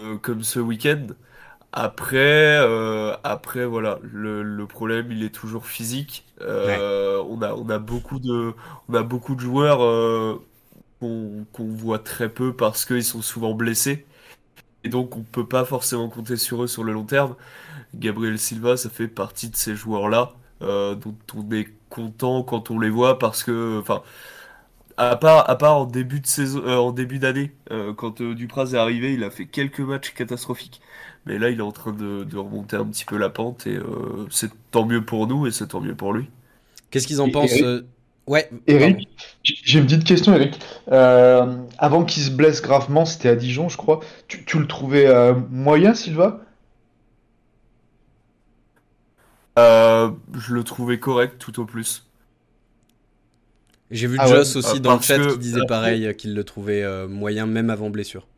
euh, 0.01 0.19
comme 0.23 0.43
ce 0.43 0.59
week-end. 0.61 1.07
Après, 1.73 2.57
après 3.25 3.67
voilà, 3.67 3.99
le, 4.03 4.43
le 4.43 4.67
problème 4.67 5.13
il 5.13 5.23
est 5.25 5.35
toujours 5.35 5.67
physique. 5.67 6.27
On 6.41 7.43
a, 7.43 7.55
on 7.55 7.69
a 7.71 7.79
beaucoup 7.79 8.19
de, 8.19 8.55
on 8.89 8.95
a 8.95 9.03
beaucoup 9.03 9.35
de 9.37 9.41
joueurs 9.41 9.79
qu'on 11.01 11.47
qu'on 11.53 11.67
voit 11.69 11.99
très 12.01 12.29
peu 12.29 12.55
parce 12.57 12.85
qu'ils 12.85 13.05
sont 13.05 13.23
souvent 13.23 13.55
blessés. 13.55 14.07
Et 14.85 14.89
donc 14.89 15.17
on 15.17 15.23
peut 15.23 15.47
pas 15.47 15.65
forcément 15.65 16.09
compter 16.09 16.37
sur 16.37 16.63
eux 16.65 16.67
sur 16.67 16.85
le 16.85 16.93
long 16.93 17.05
terme. 17.05 17.37
Gabriel 17.95 18.39
Silva, 18.39 18.77
ça 18.77 18.91
fait 18.91 19.09
partie 19.09 19.51
de 19.51 19.57
ces 19.57 19.77
joueurs-là 19.77 20.35
euh, 20.63 20.95
dont 20.97 21.17
on 21.37 21.51
est 21.53 21.69
content 21.91 22.43
quand 22.45 22.71
on 22.71 22.79
les 22.81 22.91
voit 22.91 23.19
parce 23.19 23.45
que, 23.45 23.79
enfin, 23.81 24.03
à 24.97 25.17
part, 25.17 25.49
à 25.49 25.57
part 25.57 25.77
en 25.79 25.85
début 25.87 26.21
de 26.21 26.27
saison, 26.27 26.63
euh, 26.65 26.77
en 26.77 26.93
début 26.93 27.19
d'année, 27.19 27.53
euh, 27.71 27.95
quand 27.95 28.21
euh, 28.21 28.35
Dupraz 28.35 28.75
est 28.75 28.79
arrivé, 28.79 29.15
il 29.15 29.25
a 29.25 29.31
fait 29.31 29.47
quelques 29.47 29.81
matchs 29.81 30.13
catastrophiques. 30.15 30.81
Mais 31.27 31.39
là, 31.39 31.51
il 31.51 31.59
est 31.59 31.63
en 31.63 31.73
train 31.73 31.93
de, 31.93 32.25
de 32.25 32.37
remonter 32.39 32.77
un 32.77 32.87
petit 32.87 33.05
peu 33.05 33.17
la 33.19 33.31
pente 33.31 33.67
et 33.67 33.77
euh, 33.77 34.27
c'est 34.31 34.51
tant 34.71 34.87
mieux 34.87 35.05
pour 35.05 35.27
nous 35.27 35.47
et 35.47 35.53
c'est 35.53 35.69
tant 35.69 35.81
mieux 35.81 35.95
pour 35.95 36.13
lui. 36.13 36.29
Qu'est-ce 36.91 37.07
qu'ils 37.07 37.21
en 37.23 37.29
Et 37.29 37.31
pensent 37.31 37.63
euh, 37.63 37.87
Ouais. 38.31 38.49
Eric, 38.69 39.09
j'ai 39.43 39.81
une 39.81 39.87
petite 39.87 40.05
question, 40.05 40.33
Eric. 40.33 40.57
Euh, 40.93 41.57
avant 41.79 42.05
qu'il 42.05 42.23
se 42.23 42.31
blesse 42.31 42.63
gravement, 42.63 43.05
c'était 43.05 43.29
à 43.29 43.35
Dijon, 43.35 43.69
je 43.69 43.77
crois. 43.77 43.99
Tu, 44.29 44.45
tu 44.45 44.61
le 44.61 44.69
trouvais 44.69 45.09
euh, 45.09 45.35
moyen, 45.51 45.95
Silva? 45.95 46.41
Euh, 49.59 50.13
je 50.39 50.55
le 50.55 50.63
trouvais 50.63 51.01
correct 51.01 51.39
tout 51.41 51.59
au 51.59 51.65
plus. 51.65 52.07
J'ai 53.91 54.07
vu 54.07 54.17
Ah 54.21 54.29
ouais, 54.29 54.37
Joss 54.37 54.55
aussi 54.55 54.77
euh, 54.77 54.79
dans 54.79 54.95
le 54.95 55.01
chat 55.01 55.19
que- 55.19 55.33
qui 55.33 55.39
disait 55.39 55.67
pareil, 55.67 56.15
qu'il 56.17 56.33
le 56.33 56.45
trouvait 56.45 56.85
euh, 56.85 57.09
moyen 57.09 57.47
même 57.47 57.69
avant 57.69 57.91
blessure. 57.91 58.29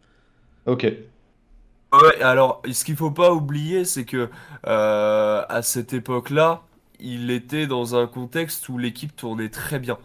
Ok. 0.64 0.84
Ouais, 0.84 2.22
alors 2.22 2.62
ce 2.72 2.82
qu'il 2.86 2.96
faut 2.96 3.10
pas 3.10 3.34
oublier, 3.34 3.84
c'est 3.84 4.06
que 4.06 4.30
euh, 4.66 5.44
à 5.46 5.60
cette 5.60 5.92
époque-là, 5.92 6.62
il 7.02 7.30
était 7.30 7.66
dans 7.66 7.96
un 7.96 8.06
contexte 8.06 8.68
où 8.68 8.78
l'équipe 8.78 9.14
tournait 9.16 9.50
très 9.50 9.78
bien. 9.78 9.98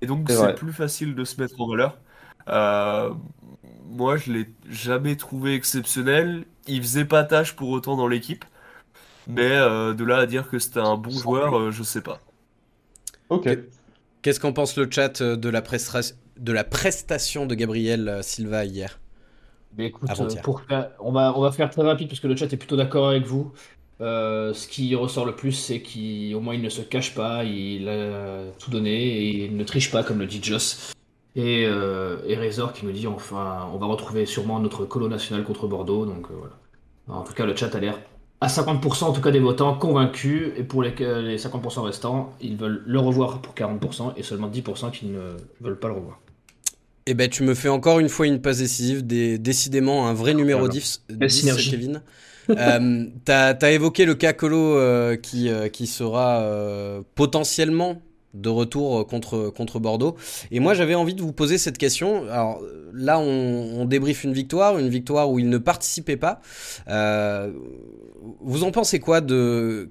Et 0.00 0.06
donc 0.06 0.30
C'est 0.30 0.54
plus 0.54 0.72
facile 0.72 1.14
de 1.14 1.24
se 1.24 1.40
mettre 1.40 1.60
en 1.60 1.68
valeur. 1.68 1.98
Euh, 2.48 3.12
moi, 3.86 4.16
je 4.16 4.32
l'ai 4.32 4.48
jamais 4.68 5.16
trouvé 5.16 5.54
exceptionnel. 5.54 6.44
Il 6.66 6.82
faisait 6.82 7.04
pas 7.04 7.24
tâche 7.24 7.54
pour 7.56 7.70
autant 7.70 7.96
dans 7.96 8.08
l'équipe. 8.08 8.44
Mais 9.26 9.50
euh, 9.52 9.94
de 9.94 10.04
là 10.04 10.18
à 10.18 10.26
dire 10.26 10.48
que 10.48 10.58
c'était 10.58 10.80
un 10.80 10.96
bon 10.96 11.10
joueur, 11.10 11.58
euh, 11.58 11.70
je 11.70 11.82
sais 11.82 12.02
pas. 12.02 12.20
Ok. 13.28 13.46
Qu'est-ce 14.22 14.40
qu'en 14.40 14.52
pense 14.52 14.76
le 14.76 14.90
chat 14.90 15.20
euh, 15.20 15.36
de 15.36 15.48
la, 15.48 15.62
de 15.62 16.52
la 16.52 16.64
prestation 16.64 17.46
de 17.46 17.54
Gabriel 17.54 18.20
Silva 18.22 18.64
hier? 18.64 18.98
Mais 19.76 19.86
écoute, 19.86 20.08
Avant-hier. 20.10 20.42
pour 20.42 20.62
faire- 20.62 20.90
on 21.00 21.12
va, 21.12 21.36
on 21.36 21.40
va 21.40 21.50
faire 21.52 21.68
très 21.70 21.82
rapide 21.82 22.08
parce 22.08 22.20
que 22.20 22.28
le 22.28 22.36
chat 22.36 22.52
est 22.52 22.56
plutôt 22.56 22.76
d'accord 22.76 23.08
avec 23.08 23.24
vous. 23.26 23.52
Euh, 24.00 24.52
ce 24.52 24.66
qui 24.66 24.94
ressort 24.94 25.24
le 25.24 25.36
plus, 25.36 25.52
c'est 25.52 25.80
qu'au 25.80 26.40
moins 26.40 26.54
il 26.54 26.62
ne 26.62 26.68
se 26.68 26.82
cache 26.82 27.14
pas, 27.14 27.44
il 27.44 27.88
a 27.88 28.52
tout 28.58 28.70
donné 28.70 28.90
et 28.90 29.44
il 29.44 29.56
ne 29.56 29.64
triche 29.64 29.90
pas, 29.90 30.02
comme 30.02 30.18
le 30.18 30.26
dit 30.26 30.42
Joss. 30.42 30.92
Et, 31.36 31.64
euh, 31.66 32.16
Razor 32.38 32.72
qui 32.72 32.86
nous 32.86 32.92
dit 32.92 33.06
enfin, 33.06 33.68
on 33.72 33.78
va 33.78 33.86
retrouver 33.86 34.26
sûrement 34.26 34.60
notre 34.60 34.84
colo 34.84 35.08
national 35.08 35.44
contre 35.44 35.66
Bordeaux. 35.66 36.06
Donc 36.06 36.26
euh, 36.30 36.34
voilà. 36.38 36.54
En 37.08 37.22
tout 37.22 37.34
cas, 37.34 37.44
le 37.44 37.54
chat 37.54 37.74
a 37.74 37.80
l'air 37.80 37.98
à 38.40 38.48
50% 38.48 39.04
en 39.04 39.12
tout 39.12 39.20
cas 39.20 39.30
des 39.30 39.40
votants 39.40 39.74
convaincus. 39.74 40.52
Et 40.56 40.64
pour 40.64 40.82
les, 40.82 40.90
les 40.90 41.38
50% 41.38 41.80
restants, 41.82 42.32
ils 42.40 42.56
veulent 42.56 42.82
le 42.86 42.98
revoir 42.98 43.40
pour 43.40 43.54
40% 43.54 44.14
et 44.16 44.22
seulement 44.22 44.48
10% 44.48 44.90
qui 44.90 45.06
ne 45.06 45.36
veulent 45.60 45.78
pas 45.78 45.88
le 45.88 45.94
revoir. 45.94 46.20
Eh 47.06 47.14
ben, 47.14 47.28
tu 47.28 47.42
me 47.42 47.54
fais 47.54 47.68
encore 47.68 48.00
une 48.00 48.08
fois 48.08 48.26
une 48.26 48.40
passe 48.40 48.58
décisive, 48.58 49.06
des- 49.06 49.38
décidément 49.38 50.08
un 50.08 50.14
vrai 50.14 50.32
numéro 50.32 50.60
Voilà. 50.60 50.72
10, 50.74 51.02
Quelle 51.08 51.18
10, 51.18 51.30
synergie. 51.40 51.70
Kevin. 51.70 52.02
euh, 52.50 53.06
T'as 53.24 53.52
as 53.60 53.70
évoqué 53.72 54.06
le 54.06 54.14
cas 54.14 54.32
Colo 54.32 54.76
euh, 54.78 55.16
qui, 55.16 55.48
euh, 55.50 55.68
qui 55.68 55.86
sera 55.86 56.40
euh, 56.42 57.02
potentiellement 57.14 58.00
de 58.32 58.48
retour 58.48 59.06
contre, 59.06 59.50
contre 59.54 59.78
Bordeaux. 59.78 60.16
Et 60.50 60.60
moi, 60.60 60.72
j'avais 60.74 60.94
envie 60.94 61.14
de 61.14 61.20
vous 61.22 61.32
poser 61.32 61.56
cette 61.58 61.78
question. 61.78 62.24
Alors 62.30 62.62
là, 62.92 63.18
on, 63.20 63.80
on 63.80 63.84
débriefe 63.84 64.24
une 64.24 64.32
victoire, 64.32 64.78
une 64.78 64.88
victoire 64.88 65.30
où 65.30 65.38
il 65.38 65.48
ne 65.50 65.58
participait 65.58 66.16
pas. 66.16 66.40
Euh, 66.88 67.52
vous 68.40 68.64
en 68.64 68.70
pensez 68.72 68.98
quoi 68.98 69.20
de 69.20 69.90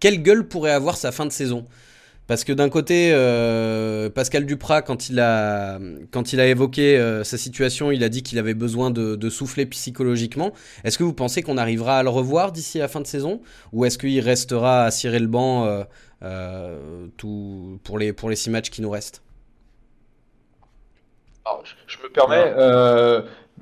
quelle 0.00 0.22
gueule 0.22 0.48
pourrait 0.48 0.72
avoir 0.72 0.96
sa 0.96 1.12
fin 1.12 1.26
de 1.26 1.30
saison? 1.32 1.66
Parce 2.26 2.44
que 2.44 2.52
d'un 2.52 2.68
côté, 2.68 3.10
euh, 3.12 4.08
Pascal 4.08 4.46
Duprat, 4.46 4.82
quand 4.82 5.08
il 5.08 5.20
a, 5.20 5.78
quand 6.10 6.32
il 6.32 6.40
a 6.40 6.46
évoqué 6.46 6.96
euh, 6.96 7.22
sa 7.24 7.36
situation, 7.36 7.90
il 7.90 8.02
a 8.02 8.08
dit 8.08 8.22
qu'il 8.22 8.38
avait 8.38 8.54
besoin 8.54 8.90
de, 8.90 9.16
de 9.16 9.30
souffler 9.30 9.66
psychologiquement. 9.66 10.52
Est-ce 10.84 10.96
que 10.96 11.04
vous 11.04 11.12
pensez 11.12 11.42
qu'on 11.42 11.58
arrivera 11.58 11.98
à 11.98 12.02
le 12.02 12.08
revoir 12.08 12.52
d'ici 12.52 12.78
la 12.78 12.88
fin 12.88 13.00
de 13.00 13.06
saison? 13.06 13.42
Ou 13.72 13.84
est-ce 13.84 13.98
qu'il 13.98 14.20
restera 14.20 14.84
à 14.84 14.90
cirer 14.90 15.18
le 15.18 15.26
banc 15.26 15.84
euh, 16.22 17.06
tout, 17.16 17.78
pour, 17.84 17.98
les, 17.98 18.12
pour 18.12 18.30
les 18.30 18.36
six 18.36 18.50
matchs 18.50 18.70
qui 18.70 18.80
nous 18.80 18.90
restent? 18.90 19.22
Alors, 21.44 21.62
je, 21.64 21.74
je 21.86 22.02
me 22.02 22.08
permets, 22.10 22.54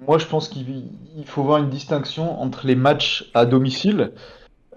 moi 0.07 0.19
je 0.19 0.27
pense 0.27 0.49
qu'il 0.49 0.85
il 1.17 1.27
faut 1.27 1.43
voir 1.43 1.59
une 1.59 1.69
distinction 1.69 2.41
entre 2.41 2.67
les 2.67 2.75
matchs 2.75 3.31
à 3.35 3.45
domicile 3.45 4.13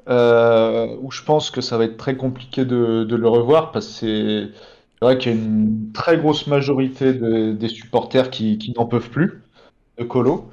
euh, 0.08 0.96
où 1.02 1.12
je 1.12 1.24
pense 1.24 1.52
que 1.52 1.62
ça 1.62 1.78
va 1.78 1.86
être 1.86 1.98
très 1.98 2.16
compliqué 2.18 2.66
de, 2.66 3.04
de 3.04 3.16
le 3.16 3.28
revoir 3.28 3.72
parce 3.72 3.88
que 4.02 4.50
c'est 5.00 5.06
vrai 5.06 5.18
qu'il 5.18 5.32
y 5.34 5.36
a 5.36 5.38
une 5.38 5.92
très 5.94 6.18
grosse 6.18 6.48
majorité 6.48 7.14
de- 7.14 7.52
des 7.54 7.68
supporters 7.70 8.30
qui, 8.30 8.58
qui 8.58 8.74
n'en 8.78 8.86
peuvent 8.86 9.10
plus 9.10 9.42
de 9.98 10.04
Colo. 10.04 10.50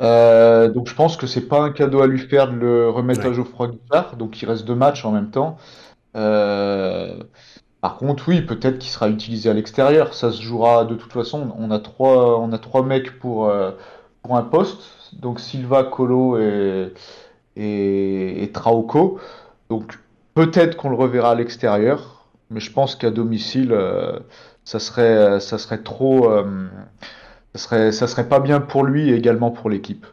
Euh, 0.00 0.68
donc 0.68 0.88
je 0.88 0.94
pense 0.94 1.16
que 1.16 1.26
c'est 1.26 1.48
pas 1.48 1.60
un 1.60 1.70
cadeau 1.72 2.00
à 2.02 2.06
lui 2.06 2.20
faire 2.20 2.48
de 2.52 2.56
le 2.56 2.88
remettre 2.90 3.22
Ouais. 3.22 3.28
à 3.28 3.32
Geoffroy 3.32 3.68
Guichard, 3.68 4.16
donc 4.16 4.40
il 4.40 4.46
reste 4.48 4.64
deux 4.64 4.76
matchs 4.76 5.04
en 5.04 5.10
même 5.12 5.30
temps. 5.30 5.56
Euh, 6.16 7.18
par 7.80 7.96
contre, 7.96 8.28
oui, 8.28 8.42
peut-être 8.42 8.78
qu'il 8.78 8.90
sera 8.90 9.08
utilisé 9.08 9.50
à 9.50 9.54
l'extérieur. 9.54 10.14
Ça 10.14 10.32
se 10.32 10.42
jouera 10.42 10.84
de 10.84 10.94
toute 10.96 11.12
façon. 11.12 11.52
On 11.58 11.70
a 11.70 11.78
trois, 11.78 12.40
on 12.40 12.52
a 12.52 12.58
trois 12.58 12.82
mecs 12.84 13.18
pour, 13.20 13.48
euh, 13.48 13.70
pour 14.22 14.36
un 14.36 14.42
poste. 14.42 15.12
Donc 15.14 15.40
Silva, 15.40 15.84
Colo 15.84 16.38
et, 16.38 16.92
et, 17.58 18.42
et 18.42 18.52
Trauco. 18.52 19.18
Donc 19.68 19.98
peut-être 20.34 20.76
qu'on 20.76 20.90
le 20.90 20.96
reverra 20.96 21.32
à 21.32 21.34
l'extérieur, 21.34 22.18
mais 22.50 22.60
je 22.60 22.72
pense 22.72 22.96
qu'à 22.96 23.10
domicile, 23.10 23.72
euh, 23.72 24.18
ça 24.64 24.78
serait, 24.78 25.40
ça 25.40 25.58
serait 25.58 25.82
trop, 25.82 26.30
euh, 26.30 26.68
ça 27.54 27.60
serait, 27.60 27.92
ça 27.92 28.06
serait 28.06 28.28
pas 28.28 28.40
bien 28.40 28.60
pour 28.60 28.84
lui 28.84 29.10
et 29.10 29.14
également 29.14 29.50
pour 29.50 29.68
l'équipe. 29.68 30.06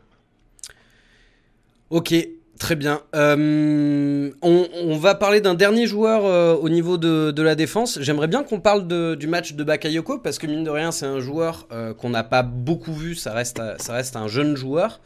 Ok, 1.91 2.13
très 2.59 2.75
bien. 2.75 3.01
Euh, 3.15 4.31
on, 4.41 4.97
va 4.97 5.15
parler 5.15 5.39
d'un 5.39 5.53
dernier 5.53 5.85
joueur 5.85 6.59
au 6.59 6.67
niveau 6.67 6.97
de, 6.97 7.41
la 7.41 7.55
défense. 7.55 7.99
J'aimerais 8.01 8.27
bien 8.27 8.43
qu'on 8.43 8.59
parle 8.59 9.15
du 9.15 9.27
match 9.27 9.53
de 9.53 9.63
Bakayoko 9.63 10.17
parce 10.17 10.39
que 10.39 10.47
mine 10.47 10.63
de 10.63 10.71
rien, 10.71 10.91
c'est 10.91 11.05
un 11.05 11.19
joueur 11.19 11.67
qu'on 11.99 12.09
n'a 12.09 12.23
pas 12.23 12.41
beaucoup 12.41 12.93
vu. 12.93 13.13
Ça 13.13 13.33
reste, 13.33 13.61
ça 13.77 13.93
reste 13.93 14.15
un 14.15 14.27
jeune 14.27 14.55
joueur. 14.55 14.99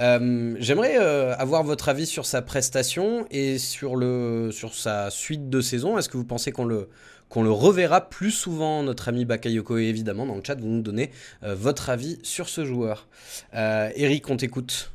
Euh, 0.00 0.56
J'aimerais 0.58 0.96
euh, 0.98 1.34
avoir 1.36 1.62
votre 1.62 1.88
avis 1.88 2.06
sur 2.06 2.24
sa 2.26 2.42
prestation 2.42 3.26
et 3.30 3.58
sur, 3.58 3.96
le, 3.96 4.50
sur 4.52 4.74
sa 4.74 5.10
suite 5.10 5.50
de 5.50 5.60
saison. 5.60 5.98
Est-ce 5.98 6.08
que 6.08 6.16
vous 6.16 6.24
pensez 6.24 6.52
qu'on 6.52 6.64
le, 6.64 6.88
qu'on 7.28 7.42
le 7.42 7.50
reverra 7.50 8.08
plus 8.08 8.30
souvent, 8.30 8.82
notre 8.82 9.08
ami 9.08 9.24
Bakayoko 9.24 9.78
Et 9.78 9.84
évidemment, 9.84 10.26
dans 10.26 10.36
le 10.36 10.42
chat, 10.44 10.58
vous 10.58 10.66
nous 10.68 10.82
donnez 10.82 11.10
euh, 11.42 11.54
votre 11.54 11.90
avis 11.90 12.18
sur 12.22 12.48
ce 12.48 12.64
joueur. 12.64 13.08
Eric, 13.52 14.28
on 14.30 14.36
t'écoute. 14.36 14.92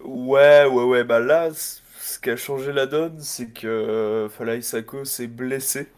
Ouais, 0.00 0.64
ouais, 0.66 0.84
ouais, 0.84 1.04
bah 1.04 1.20
là, 1.20 1.50
ce 1.54 2.18
qui 2.18 2.30
a 2.30 2.36
changé 2.36 2.72
la 2.72 2.86
donne, 2.86 3.20
c'est 3.20 3.48
que 3.52 3.66
euh, 3.66 4.28
Falaï 4.28 4.62
Sako 4.62 5.04
s'est 5.04 5.26
blessé. 5.28 5.88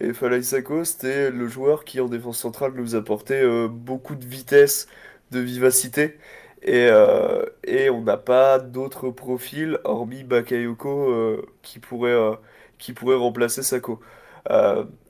Et 0.00 0.12
Falaï 0.12 0.44
Sako, 0.44 0.84
c'était 0.84 1.30
le 1.30 1.48
joueur 1.48 1.84
qui, 1.84 2.00
en 2.00 2.08
défense 2.08 2.38
centrale, 2.38 2.72
nous 2.74 2.94
apportait 2.94 3.44
beaucoup 3.68 4.14
de 4.14 4.24
vitesse, 4.24 4.86
de 5.30 5.40
vivacité. 5.40 6.18
Et, 6.62 6.88
euh, 6.90 7.44
et 7.64 7.90
on 7.90 8.02
n'a 8.02 8.16
pas 8.16 8.58
d'autres 8.58 9.10
profils, 9.10 9.78
hormis 9.84 10.24
Bakayoko, 10.24 11.10
euh, 11.10 11.46
qui 11.62 11.78
pourrait, 11.78 12.10
euh, 12.12 12.34
qui 12.78 12.92
pourrait 12.92 13.16
remplacer 13.16 13.62
Sako. 13.62 14.00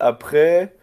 Après, 0.01 0.75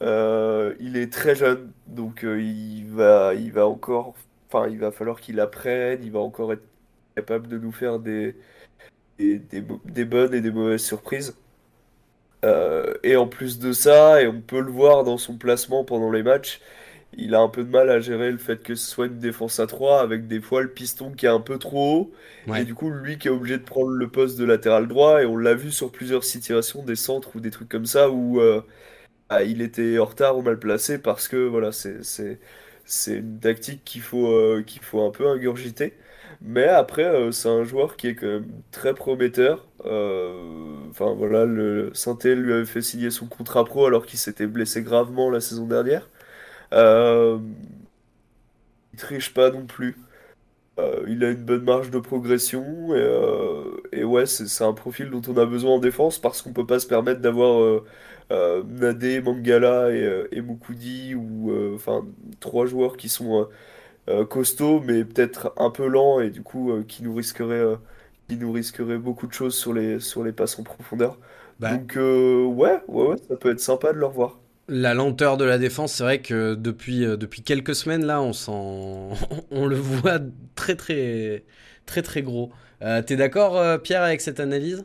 il 0.00 0.96
est 0.96 1.12
très 1.12 1.34
jeune, 1.34 1.72
donc 1.86 2.22
il 2.24 2.86
va, 2.88 3.34
il 3.34 3.52
va 3.52 3.66
encore, 3.66 4.14
enfin, 4.48 4.68
il 4.68 4.78
va 4.78 4.90
falloir 4.92 5.20
qu'il 5.20 5.40
apprenne, 5.40 6.02
il 6.02 6.12
va 6.12 6.20
encore 6.20 6.52
être 6.52 6.64
capable 7.16 7.48
de 7.48 7.58
nous 7.58 7.72
faire 7.72 7.98
des, 7.98 8.36
des, 9.18 10.04
bonnes 10.04 10.34
et 10.34 10.40
des 10.40 10.50
mauvaises 10.50 10.84
surprises. 10.84 11.36
Et 13.02 13.16
en 13.16 13.26
plus 13.28 13.58
de 13.58 13.72
ça, 13.72 14.22
et 14.22 14.28
on 14.28 14.40
peut 14.40 14.60
le 14.60 14.70
voir 14.70 15.04
dans 15.04 15.18
son 15.18 15.36
placement 15.38 15.84
pendant 15.84 16.10
les 16.10 16.22
matchs, 16.22 16.60
il 17.16 17.34
a 17.34 17.40
un 17.40 17.48
peu 17.48 17.64
de 17.64 17.70
mal 17.70 17.90
à 17.90 18.00
gérer 18.00 18.30
le 18.30 18.38
fait 18.38 18.62
que 18.62 18.74
ce 18.74 18.86
soit 18.90 19.06
une 19.06 19.18
défense 19.18 19.60
à 19.60 19.66
3 19.66 20.00
avec 20.00 20.26
des 20.28 20.40
fois 20.40 20.62
le 20.62 20.68
piston 20.68 21.12
qui 21.12 21.26
est 21.26 21.28
un 21.28 21.40
peu 21.40 21.58
trop 21.58 22.12
haut 22.48 22.54
et 22.54 22.64
du 22.64 22.74
coup 22.74 22.90
lui 22.90 23.18
qui 23.18 23.28
est 23.28 23.30
obligé 23.30 23.58
de 23.58 23.62
prendre 23.64 23.90
le 23.90 24.08
poste 24.08 24.38
de 24.38 24.44
latéral 24.44 24.88
droit 24.88 25.22
et 25.22 25.26
on 25.26 25.36
l'a 25.36 25.54
vu 25.54 25.70
sur 25.72 25.90
plusieurs 25.90 26.24
situations 26.24 26.82
des 26.84 26.96
centres 26.96 27.36
ou 27.36 27.40
des 27.40 27.50
trucs 27.50 27.68
comme 27.68 27.86
ça 27.86 28.10
où 28.10 28.40
euh, 28.40 28.62
ah, 29.28 29.42
il 29.42 29.62
était 29.62 29.98
en 29.98 30.06
retard 30.06 30.38
ou 30.38 30.42
mal 30.42 30.58
placé 30.58 30.98
parce 30.98 31.28
que 31.28 31.36
voilà 31.36 31.70
c'est 31.72 33.16
une 33.16 33.40
tactique 33.40 33.84
qu'il 33.84 34.02
faut 34.02 34.28
euh, 34.32 34.62
qu'il 34.66 34.82
faut 34.82 35.02
un 35.02 35.10
peu 35.10 35.26
ingurgiter. 35.28 35.94
Mais 36.40 36.64
après, 36.68 37.04
euh, 37.04 37.32
c'est 37.32 37.48
un 37.48 37.64
joueur 37.64 37.96
qui 37.96 38.08
est 38.08 38.14
quand 38.14 38.26
même 38.26 38.62
très 38.70 38.94
prometteur. 38.94 39.66
Enfin 39.80 41.12
voilà, 41.14 41.44
le 41.44 41.90
Saint-Étienne 41.94 42.40
lui 42.42 42.52
avait 42.52 42.64
fait 42.66 42.82
signer 42.82 43.10
son 43.10 43.26
contrat 43.26 43.64
pro 43.64 43.86
alors 43.86 44.06
qu'il 44.06 44.18
s'était 44.18 44.46
blessé 44.46 44.82
gravement 44.82 45.30
la 45.30 45.40
saison 45.40 45.66
dernière. 45.66 46.08
Euh, 46.72 47.38
il 48.92 48.98
triche 48.98 49.34
pas 49.34 49.50
non 49.50 49.66
plus. 49.66 49.96
Euh, 50.78 51.04
il 51.08 51.24
a 51.24 51.30
une 51.30 51.44
bonne 51.44 51.64
marge 51.64 51.90
de 51.90 51.98
progression 52.00 52.94
et, 52.94 52.98
euh, 52.98 53.76
et 53.92 54.04
ouais, 54.04 54.26
c'est 54.26 54.64
un 54.64 54.74
profil 54.74 55.10
dont 55.10 55.22
on 55.28 55.36
a 55.38 55.46
besoin 55.46 55.72
en 55.74 55.78
défense 55.80 56.18
parce 56.20 56.42
qu'on 56.42 56.52
peut 56.54 56.66
pas 56.66 56.80
se 56.80 56.86
permettre 56.88 57.20
d'avoir 57.22 57.82
Nadé, 58.30 59.20
Mangala 59.22 59.90
et, 59.92 60.26
et 60.32 60.40
Moukoudi 60.42 61.14
ou 61.14 61.52
enfin 61.74 62.06
trois 62.40 62.66
joueurs 62.66 62.96
qui 62.96 63.08
sont 63.08 63.48
costauds 64.30 64.80
mais 64.80 65.04
peut-être 65.04 65.52
un 65.58 65.70
peu 65.70 65.86
lents 65.88 66.20
et 66.20 66.30
du 66.30 66.42
coup 66.42 66.72
qui 66.88 67.02
nous 67.04 67.14
risqueraient 67.14 67.76
qui 68.28 68.36
nous 68.36 68.54
beaucoup 69.00 69.26
de 69.26 69.32
choses 69.32 69.56
sur 69.56 69.72
les 69.74 70.00
sur 70.00 70.24
les 70.24 70.32
passes 70.32 70.58
en 70.58 70.64
profondeur. 70.64 71.18
Bah, 71.60 71.78
Donc 71.78 71.96
euh, 71.96 72.44
ouais, 72.44 72.80
ouais, 72.88 73.06
ouais, 73.08 73.16
ça 73.28 73.36
peut 73.36 73.50
être 73.52 73.60
sympa 73.60 73.92
de 73.92 73.98
le 73.98 74.06
revoir. 74.06 74.38
La 74.70 74.92
lenteur 74.94 75.38
de 75.38 75.44
la 75.44 75.56
défense, 75.58 75.94
c'est 75.94 76.02
vrai 76.02 76.20
que 76.20 76.54
depuis, 76.54 77.04
euh, 77.04 77.16
depuis 77.16 77.42
quelques 77.42 77.74
semaines 77.74 78.04
là, 78.04 78.20
on 78.20 78.32
s'en, 78.34 79.10
on 79.50 79.66
le 79.66 79.76
voit 79.76 80.18
très 80.54 80.76
très 80.76 81.44
très 81.86 82.02
très 82.02 82.22
gros. 82.22 82.52
Euh, 82.82 83.00
T'es 83.02 83.16
d'accord, 83.16 83.56
euh, 83.56 83.78
Pierre, 83.78 84.02
avec 84.02 84.20
cette 84.20 84.40
analyse? 84.40 84.84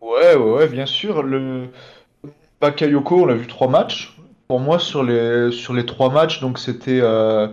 Ouais, 0.00 0.34
ouais, 0.36 0.52
ouais, 0.52 0.68
bien 0.68 0.86
sûr. 0.86 1.22
Le 1.22 1.68
Bakayoko, 2.60 3.22
on 3.22 3.26
l'a 3.26 3.34
vu 3.36 3.46
trois 3.48 3.68
matchs. 3.68 4.16
Pour 4.48 4.60
moi, 4.60 4.78
sur 4.78 5.04
les, 5.04 5.52
sur 5.52 5.74
les 5.74 5.86
trois 5.86 6.10
matchs, 6.12 6.40
donc 6.40 6.58
c'était 6.58 7.00
euh, 7.02 7.48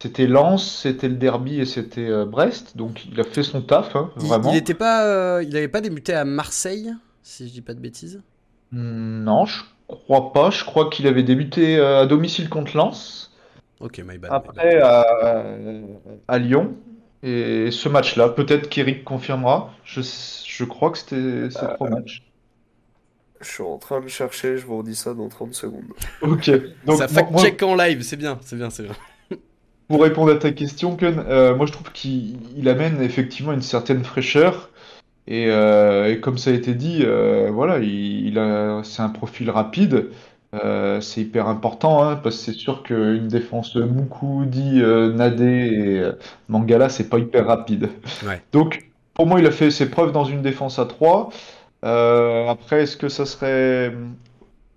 c'était 0.00 0.26
Lens, 0.26 0.80
c'était 0.82 1.08
le 1.08 1.16
derby 1.16 1.60
et 1.60 1.66
c'était 1.66 2.08
euh, 2.08 2.26
Brest. 2.26 2.76
Donc 2.76 3.06
il 3.06 3.20
a 3.20 3.24
fait 3.24 3.42
son 3.44 3.62
taf, 3.62 3.96
hein, 3.96 4.12
Il, 4.16 4.38
il 4.42 4.56
vraiment. 4.56 4.56
était 4.56 4.74
pas, 4.74 5.42
il 5.42 5.56
avait 5.56 5.68
pas 5.68 5.80
débuté 5.80 6.12
à 6.14 6.24
Marseille, 6.24 6.92
si 7.22 7.46
je 7.48 7.52
dis 7.52 7.62
pas 7.62 7.74
de 7.74 7.80
bêtises? 7.80 8.22
Hmm, 8.72 9.24
Non, 9.24 9.44
je 9.46 9.62
crois 9.88 10.32
pas. 10.32 10.50
Je 10.50 10.64
crois 10.64 10.88
qu'il 10.90 11.06
avait 11.06 11.22
débuté 11.22 11.76
euh, 11.78 12.02
à 12.02 12.06
domicile 12.06 12.48
contre 12.48 12.76
Lens, 12.76 13.32
Ok, 13.80 13.98
my 13.98 14.18
bad, 14.18 14.34
my 14.36 14.48
bad. 14.48 14.58
après 14.58 14.76
à, 14.80 15.04
à 16.28 16.38
Lyon. 16.38 16.76
Et 17.22 17.70
ce 17.72 17.88
match-là, 17.88 18.28
peut-être 18.28 18.68
qu'Eric 18.68 19.04
confirmera. 19.04 19.72
Je, 19.84 20.00
je 20.02 20.64
crois 20.64 20.90
que 20.90 20.98
c'était 20.98 21.50
ces 21.50 21.66
trois 21.74 21.88
matchs. 21.90 22.22
Je 23.40 23.48
suis 23.48 23.62
en 23.62 23.78
train 23.78 24.00
de 24.00 24.08
chercher, 24.08 24.56
je 24.56 24.66
vous 24.66 24.78
redis 24.78 24.96
ça 24.96 25.14
dans 25.14 25.28
30 25.28 25.54
secondes. 25.54 25.84
Ok. 26.22 26.50
Donc 26.84 26.98
Ça 26.98 27.06
fact-check 27.08 27.62
en 27.62 27.74
live, 27.76 28.02
c'est 28.02 28.16
bien, 28.16 28.38
c'est 28.42 28.56
bien, 28.56 28.70
c'est 28.70 28.82
bien. 28.84 28.94
Pour 29.88 30.02
répondre 30.02 30.32
à 30.32 30.36
ta 30.36 30.50
question, 30.52 30.96
Ken, 30.96 31.18
euh, 31.28 31.54
moi 31.56 31.64
je 31.66 31.72
trouve 31.72 31.90
qu'il 31.92 32.36
il 32.56 32.68
amène 32.68 33.00
effectivement 33.00 33.52
une 33.52 33.62
certaine 33.62 34.04
fraîcheur. 34.04 34.70
Et, 35.28 35.46
euh, 35.50 36.10
et 36.10 36.20
comme 36.20 36.38
ça 36.38 36.50
a 36.50 36.54
été 36.54 36.74
dit, 36.74 37.02
euh, 37.02 37.50
voilà, 37.52 37.78
il, 37.78 38.26
il 38.26 38.38
a, 38.38 38.80
c'est 38.82 39.02
un 39.02 39.10
profil 39.10 39.50
rapide. 39.50 40.08
Euh, 40.54 41.02
c'est 41.02 41.20
hyper 41.20 41.46
important, 41.46 42.02
hein, 42.02 42.16
parce 42.16 42.36
que 42.36 42.42
c'est 42.42 42.58
sûr 42.58 42.82
qu'une 42.82 43.28
défense 43.28 43.76
Moukoudi, 43.76 44.80
euh, 44.80 45.12
Nadé 45.12 45.44
et 45.44 45.98
euh, 45.98 46.12
Mangala, 46.48 46.88
c'est 46.88 47.10
pas 47.10 47.18
hyper 47.18 47.46
rapide. 47.46 47.90
Ouais. 48.26 48.40
Donc, 48.52 48.88
pour 49.12 49.26
moi, 49.26 49.38
il 49.38 49.46
a 49.46 49.50
fait 49.50 49.70
ses 49.70 49.90
preuves 49.90 50.12
dans 50.12 50.24
une 50.24 50.40
défense 50.40 50.78
à 50.78 50.86
3. 50.86 51.28
Euh, 51.84 52.48
après, 52.48 52.84
est-ce 52.84 52.96
que 52.96 53.10
ça 53.10 53.26
serait 53.26 53.92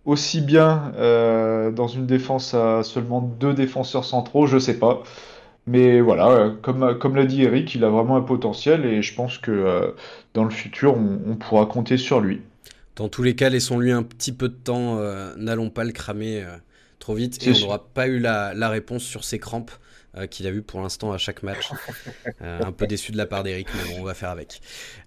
aussi 0.04 0.42
bien 0.42 0.92
dans 0.98 1.88
une 1.88 2.08
défense 2.08 2.54
à 2.54 2.84
seulement 2.84 3.22
deux 3.22 3.54
défenseurs 3.54 4.04
centraux, 4.04 4.48
je 4.48 4.58
sais 4.58 4.78
pas. 4.78 5.04
Mais 5.68 6.02
voilà, 6.02 6.30
euh, 6.30 6.50
comme, 6.62 6.98
comme 6.98 7.16
l'a 7.16 7.26
dit 7.26 7.44
Eric, 7.44 7.76
il 7.76 7.84
a 7.84 7.90
vraiment 7.90 8.18
un 8.18 8.22
potentiel 8.22 8.86
et 8.86 9.02
je 9.02 9.14
pense 9.14 9.38
que 9.38 9.52
euh, 9.52 9.92
dans 10.34 10.44
le 10.44 10.50
futur, 10.50 10.96
on, 10.96 11.20
on 11.28 11.36
pourra 11.36 11.66
compter 11.66 11.98
sur 11.98 12.20
lui. 12.20 12.42
Dans 12.96 13.10
tous 13.10 13.24
les 13.24 13.36
cas, 13.36 13.50
laissons-lui 13.50 13.92
un 13.92 14.04
petit 14.04 14.32
peu 14.32 14.50
de 14.50 14.54
temps. 14.54 15.00
N'allons 15.38 15.70
pas 15.70 15.86
le 15.86 15.92
cramer 15.92 16.46
trop 17.00 17.16
vite. 17.16 17.46
Et 17.48 17.52
on 17.52 17.60
n'aura 17.62 17.86
pas 17.86 18.08
eu 18.08 18.20
la, 18.20 18.54
la, 18.54 18.70
réponse 18.70 19.04
sur 19.04 19.24
ses 19.24 19.40
crampes. 19.40 19.72
Euh, 20.18 20.28
qu'il 20.28 20.46
a 20.46 20.52
vu 20.52 20.62
pour 20.62 20.82
l'instant 20.82 21.14
à 21.14 21.18
chaque 21.18 21.42
match. 21.44 21.70
Euh, 22.42 22.60
un 22.64 22.72
peu 22.72 22.88
déçu 22.88 23.12
de 23.12 23.18
la 23.18 23.26
part 23.26 23.44
d'Eric, 23.44 23.68
mais 23.76 23.94
bon, 23.94 24.02
on 24.02 24.04
va 24.04 24.14
faire 24.14 24.30
avec. 24.30 24.62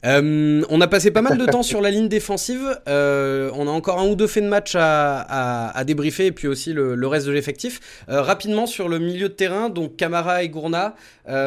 Euh, 0.05 0.63
on 0.69 0.81
a 0.81 0.87
passé 0.87 1.11
pas 1.11 1.23
mal 1.23 1.37
de 1.37 1.47
temps 1.47 1.63
sur 1.65 1.81
la 1.81 1.91
ligne 1.91 2.09
défensive. 2.09 2.81
on 2.87 3.67
a 3.67 3.71
encore 3.71 3.99
un 3.99 4.07
ou 4.07 4.15
deux 4.15 4.27
faits 4.27 4.45
de 4.45 4.49
match 4.49 4.75
à, 4.77 5.71
à, 5.71 5.85
débriefer 5.85 6.27
et 6.27 6.33
puis 6.33 6.47
aussi 6.47 6.73
le, 6.73 7.07
reste 7.07 7.27
de 7.27 7.33
l'effectif. 7.33 8.05
rapidement 8.09 8.67
sur 8.67 8.89
le 8.89 8.99
milieu 8.99 9.29
de 9.29 9.35
terrain, 9.35 9.69
donc 9.69 9.97
Camara 9.97 10.43
et 10.45 10.49
Gourna. 10.49 10.95
enfin, 11.27 11.39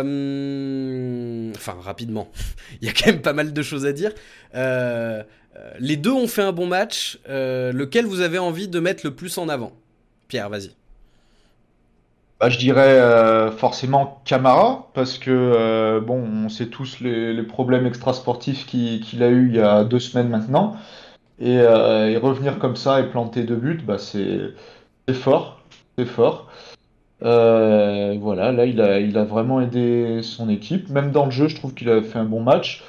rapidement. 1.80 2.30
Il 2.82 2.88
y 2.88 2.90
a 2.90 2.94
quand 2.94 3.08
même 3.08 3.22
pas 3.22 3.34
mal 3.34 3.54
de 3.54 3.62
choses 3.62 3.86
à 3.86 3.94
dire. 3.94 4.12
les 4.54 5.96
deux 5.96 6.12
ont 6.12 6.28
fait 6.28 6.44
un 6.44 6.54
bon 6.54 6.68
match. 6.68 7.20
lequel 7.28 8.06
vous 8.06 8.22
avez 8.22 8.40
envie 8.40 8.68
de 8.68 8.80
mettre 8.80 9.06
le 9.06 9.16
plus 9.16 9.38
en 9.38 9.48
avant? 9.48 9.74
Pierre, 10.28 10.50
vas-y. 10.50 10.72
Bah, 12.40 12.50
je 12.50 12.60
dirais 12.60 13.00
euh, 13.00 13.50
forcément 13.52 14.22
Camara, 14.24 14.92
parce 14.94 15.18
que 15.18 15.32
euh, 15.32 16.00
bon, 16.00 16.22
on 16.46 16.50
sait 16.50 16.68
tous 16.68 17.00
les, 17.00 17.42
problèmes 17.44 17.88
extrasportifs 17.88 18.68
qu'il 18.68 19.24
a 19.24 19.30
eu 19.30 19.48
il 19.50 19.56
y 19.56 19.60
a 19.60 19.84
deux 19.84 20.00
semaines 20.00 20.30
maintenant. 20.30 20.76
Et, 21.40 21.60
euh, 21.60 22.20
revenir 22.20 22.60
comme 22.60 22.76
ça 22.76 23.00
et 23.02 23.10
planter 23.10 23.44
deux 23.44 23.56
buts, 23.56 23.82
bah, 23.86 23.98
c'est 24.00 24.54
fort. 25.14 25.62
C'est 25.98 26.06
fort. 26.06 26.48
voilà, 27.22 28.52
là, 28.52 28.66
il 28.66 28.82
a, 28.82 29.00
il 29.00 29.18
a 29.18 29.24
vraiment 29.24 29.62
aidé 29.62 30.22
son 30.24 30.50
équipe. 30.50 30.90
Même 30.90 31.12
dans 31.12 31.26
le 31.26 31.32
jeu, 31.32 31.48
je 31.48 31.56
trouve 31.56 31.74
qu'il 31.74 31.90
a 31.90 32.02
fait 32.04 32.20
un 32.20 32.26
bon 32.26 32.42
match. 32.42 32.84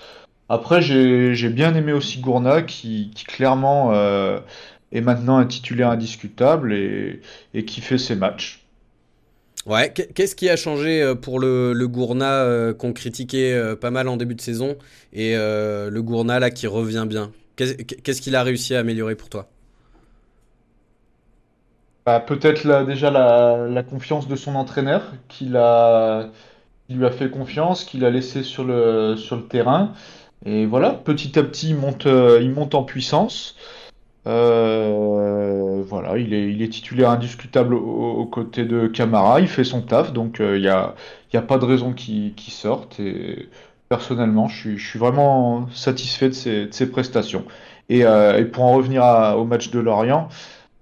Après, 0.50 0.82
j'ai 0.82 1.48
bien 1.50 1.74
aimé 1.74 1.92
aussi 1.92 2.20
Gourna, 2.20 2.62
qui, 2.62 3.10
clairement 3.26 3.92
est 4.92 5.00
maintenant 5.02 5.38
un 5.38 5.46
titulaire 5.46 5.90
indiscutable 5.90 6.72
et, 6.74 7.20
et 7.54 7.64
qui 7.64 7.80
fait 7.80 7.98
ses 7.98 8.16
matchs. 8.16 8.67
Ouais, 9.68 9.92
qu'est-ce 9.92 10.34
qui 10.34 10.48
a 10.48 10.56
changé 10.56 11.02
euh, 11.02 11.14
pour 11.14 11.38
le, 11.38 11.74
Gourna 11.86 12.42
euh, 12.42 12.72
qu'on 12.72 12.94
critiquait 12.94 13.52
euh, 13.52 13.76
pas 13.76 13.90
mal 13.90 14.08
en 14.08 14.16
début 14.16 14.34
de 14.34 14.40
saison 14.40 14.78
et 15.12 15.34
le 15.34 16.00
Gourna 16.00 16.40
là 16.40 16.50
qui 16.50 16.66
revient 16.66 17.04
bien? 17.06 17.32
Qu'est-ce 17.56 18.22
qu'il 18.22 18.34
a 18.34 18.42
réussi 18.42 18.74
à 18.74 18.80
améliorer 18.80 19.14
pour 19.14 19.28
toi? 19.28 19.48
Bah, 22.06 22.20
Peut-être 22.20 22.86
déjà 22.86 23.10
la, 23.10 23.82
confiance 23.82 24.26
de 24.26 24.36
son 24.36 24.54
entraîneur 24.54 25.12
qui, 25.28 25.46
lui 25.46 25.56
a 25.56 26.30
fait 27.10 27.30
confiance, 27.30 27.84
qu'il 27.84 28.06
a 28.06 28.10
laissé 28.10 28.42
sur 28.42 28.64
le, 28.64 29.16
terrain. 29.50 29.92
Et 30.46 30.64
voilà, 30.64 30.92
petit 30.92 31.38
à 31.38 31.42
petit, 31.42 31.70
il 31.70 32.50
monte 32.50 32.74
en 32.74 32.84
puissance. 32.84 33.54
Euh, 34.26 35.82
voilà, 35.86 36.18
il 36.18 36.34
est, 36.34 36.50
il 36.50 36.62
est 36.62 36.68
titulaire 36.68 37.10
indiscutable 37.10 37.74
aux, 37.74 38.26
côtés 38.26 38.64
de 38.64 38.86
Camara, 38.86 39.40
il 39.40 39.48
fait 39.48 39.64
son 39.64 39.80
taf, 39.82 40.12
donc 40.12 40.40
euh, 40.40 40.56
il 40.56 40.62
n'y 40.62 40.68
a, 40.68 40.94
y 41.32 41.36
a 41.36 41.42
pas 41.42 41.58
de 41.58 41.64
raison 41.64 41.92
qu'il 41.92 42.34
sorte. 42.48 43.00
Et 43.00 43.48
personnellement, 43.88 44.48
je 44.48 44.56
suis, 44.56 44.78
je 44.78 44.86
suis 44.86 44.98
vraiment 44.98 45.68
satisfait 45.70 46.28
de 46.28 46.34
ses, 46.34 46.66
de 46.66 46.74
ses 46.74 46.90
prestations. 46.90 47.44
Et, 47.88 48.04
euh, 48.04 48.38
et, 48.38 48.44
pour 48.44 48.64
en 48.64 48.72
revenir 48.72 49.02
au 49.38 49.44
match 49.44 49.70
de 49.70 49.78
Lorient, 49.78 50.28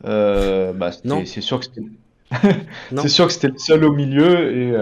bah, 0.02 0.90
c'est 1.24 1.40
sûr 1.40 1.60
que 1.60 1.66
c'était. 1.66 1.82
c'est 2.96 3.08
sûr 3.08 3.28
que 3.28 3.32
c'était 3.32 3.46
le 3.48 3.58
seul 3.58 3.84
au 3.84 3.92
milieu 3.92 4.52
et, 4.52 4.74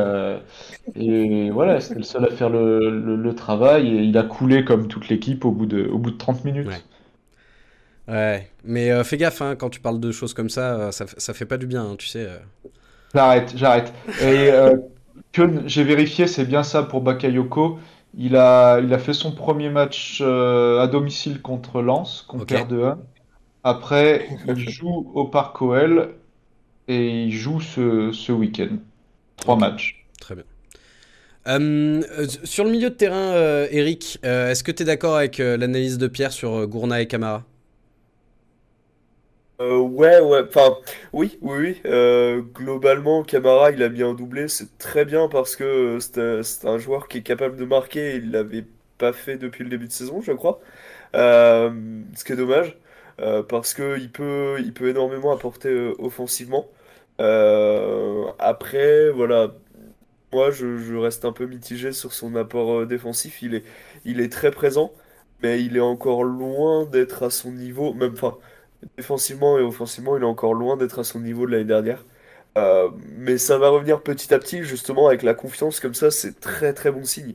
et 0.97 1.51
voilà, 1.51 1.79
c'était 1.81 1.99
le 1.99 2.03
seul 2.03 2.25
à 2.25 2.31
faire 2.31 2.49
le, 2.49 2.88
le, 3.17 3.35
travail 3.35 3.87
et 3.87 4.03
il 4.03 4.17
a 4.17 4.23
coulé 4.23 4.64
comme 4.64 4.88
toute 4.88 5.11
l'équipe 5.11 5.45
au, 5.45 5.51
bout 5.51 5.67
de, 5.67 5.87
au 5.87 5.99
bout 5.99 6.11
de 6.11 6.17
30 6.17 6.47
minutes. 6.47 6.67
Ouais, 6.67 6.81
mais 8.09 8.90
euh, 8.90 9.05
fais 9.05 9.17
gaffe 9.17 9.43
hein, 9.43 9.57
quand 9.57 9.71
tu 9.71 9.81
parles 9.81 10.01
de 10.01 10.12
choses 10.12 10.35
comme 10.35 10.51
ça, 10.51 10.75
euh, 10.75 10.90
ça, 10.90 11.07
ça 11.17 11.35
fait 11.35 11.47
pas 11.47 11.57
du 11.57 11.67
bien, 11.67 11.83
hein, 11.83 11.97
tu 11.99 12.07
sais. 12.07 12.27
Euh. 12.27 12.38
J'arrête, 13.14 13.53
j'arrête. 13.57 13.93
Et 14.23 14.51
j'ai 15.67 15.85
vérifié, 15.85 16.27
c'est 16.27 16.45
bien 16.45 16.62
ça 16.62 16.83
pour 16.83 17.01
Bakayoko. 17.01 17.79
Il 18.17 18.37
a, 18.37 18.81
il 18.81 18.93
a 18.93 18.99
fait 18.99 19.12
son 19.12 19.33
premier 19.33 19.71
match 19.71 20.21
à 20.21 20.87
domicile 20.87 21.40
contre 21.43 21.81
Lens, 21.83 22.25
contre 22.27 22.55
okay. 22.55 22.64
2-1. 22.64 22.97
Après, 23.62 24.29
il 24.47 24.69
joue 24.69 25.11
au 25.14 25.27
Parc 25.27 25.61
OL 25.62 26.14
et 26.87 27.25
il 27.25 27.33
joue 27.33 27.61
ce, 27.61 28.12
ce 28.12 28.33
week-end. 28.33 28.77
Trois 29.37 29.57
matchs. 29.57 30.07
Très 30.21 30.35
bien. 30.35 30.45
sur 32.45 32.64
le 32.64 32.71
milieu 32.71 32.90
de 32.90 32.95
terrain, 32.95 33.33
Eric, 33.71 34.19
est-ce 34.23 34.62
que 34.64 34.73
tu 34.73 34.83
es 34.83 34.87
d'accord 34.87 35.17
avec 35.17 35.38
l'analyse 35.38 35.99
de 35.99 36.09
Pierre 36.09 36.33
sur 36.33 36.67
Gourna 36.67 37.01
et 37.01 37.07
Camara 37.07 37.45
euh, 39.61 39.79
ouais, 39.79 40.21
ouais, 40.21 40.43
enfin, 40.49 40.77
oui, 41.12 41.38
oui, 41.40 41.59
oui. 41.59 41.81
Euh, 41.87 42.43
globalement, 42.43 43.23
Camara, 43.23 43.71
il 43.71 43.83
a 43.83 43.87
un 43.87 44.14
doublé, 44.14 44.49
c'est 44.49 44.79
très 44.79 45.05
bien 45.05 45.29
parce 45.29 45.55
que 45.55 45.99
c'est 46.01 46.67
un 46.67 46.79
joueur 46.79 47.07
qui 47.07 47.19
est 47.19 47.23
capable 47.23 47.57
de 47.57 47.64
marquer, 47.64 48.17
il 48.17 48.33
l'avait 48.33 48.67
pas 48.99 49.12
fait 49.12 49.37
depuis 49.37 49.62
le 49.64 49.71
début 49.71 49.87
de 49.87 49.93
saison, 49.93 50.21
je 50.21 50.33
crois. 50.33 50.61
Euh, 51.14 51.71
ce 52.17 52.25
qui 52.25 52.33
est 52.33 52.37
dommage, 52.37 52.77
parce 53.49 53.75
que 53.75 53.99
il 53.99 54.11
peut, 54.11 54.57
il 54.61 54.73
peut 54.75 54.88
énormément 54.88 55.33
apporter 55.33 55.73
offensivement. 55.99 56.69
après, 58.38 59.11
voilà, 59.11 59.55
moi, 60.33 60.51
je, 60.51 60.97
reste 60.97 61.25
un 61.25 61.33
peu 61.33 61.47
mitigé 61.47 61.93
sur 61.93 62.12
son 62.12 62.35
apport 62.37 62.87
défensif. 62.87 63.43
Il 63.43 63.55
est, 63.55 63.64
il 64.05 64.21
est 64.21 64.33
très 64.33 64.51
présent, 64.51 64.93
mais 65.43 65.62
il 65.62 65.77
est 65.77 65.81
encore 65.81 66.25
loin 66.25 66.87
d'être 66.87 67.23
à 67.25 67.31
son 67.31 67.53
niveau, 67.53 67.95
même, 67.95 68.12
enfin 68.14 68.38
défensivement 68.97 69.59
et 69.59 69.62
offensivement, 69.62 70.16
il 70.16 70.23
est 70.23 70.27
encore 70.27 70.55
loin 70.55 70.77
d'être 70.77 70.99
à 70.99 71.05
son 71.05 71.20
niveau 71.20 71.47
de 71.47 71.53
l'année 71.53 71.64
dernière. 71.64 72.05
Euh, 72.57 72.88
mais 73.18 73.37
ça 73.38 73.59
va 73.59 73.68
revenir 73.68 74.01
petit 74.01 74.33
à 74.33 74.38
petit, 74.38 74.62
justement, 74.62 75.09
avec 75.09 75.23
la 75.23 75.35
confiance 75.35 75.81
comme 75.81 75.94
ça, 75.94 76.11
c'est 76.11 76.38
très 76.40 76.73
très 76.73 76.92
bon 76.92 77.05
signe. 77.05 77.35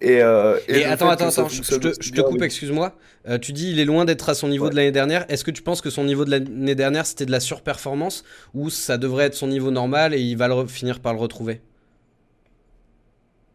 Et, 0.00 0.20
euh, 0.20 0.56
attends, 0.86 1.08
attends, 1.10 1.28
attends, 1.28 1.48
je, 1.48 1.62
te, 1.62 2.20
coupe, 2.20 2.42
excuse-moi. 2.42 2.96
Euh, 3.28 3.38
tu 3.38 3.52
dis 3.52 3.70
il 3.70 3.78
est 3.78 3.84
loin 3.84 4.04
d'être 4.04 4.28
à 4.28 4.34
son 4.34 4.48
niveau 4.48 4.68
de 4.68 4.74
l'année 4.74 4.90
dernière. 4.90 5.24
Est-ce 5.28 5.44
que 5.44 5.52
tu 5.52 5.62
penses 5.62 5.80
que 5.80 5.90
son 5.90 6.02
niveau 6.02 6.24
de 6.24 6.30
l'année 6.30 6.74
dernière 6.74 7.06
c'était 7.06 7.26
de 7.26 7.30
la 7.30 7.38
surperformance 7.38 8.24
ou 8.52 8.68
ça 8.68 8.98
devrait 8.98 9.26
être 9.26 9.34
son 9.34 9.46
niveau 9.46 9.70
normal 9.70 10.12
et 10.12 10.20
il 10.20 10.36
va 10.36 10.48
le 10.48 10.66
finir 10.66 10.98
par 10.98 11.12
le 11.12 11.20
retrouver? 11.20 11.60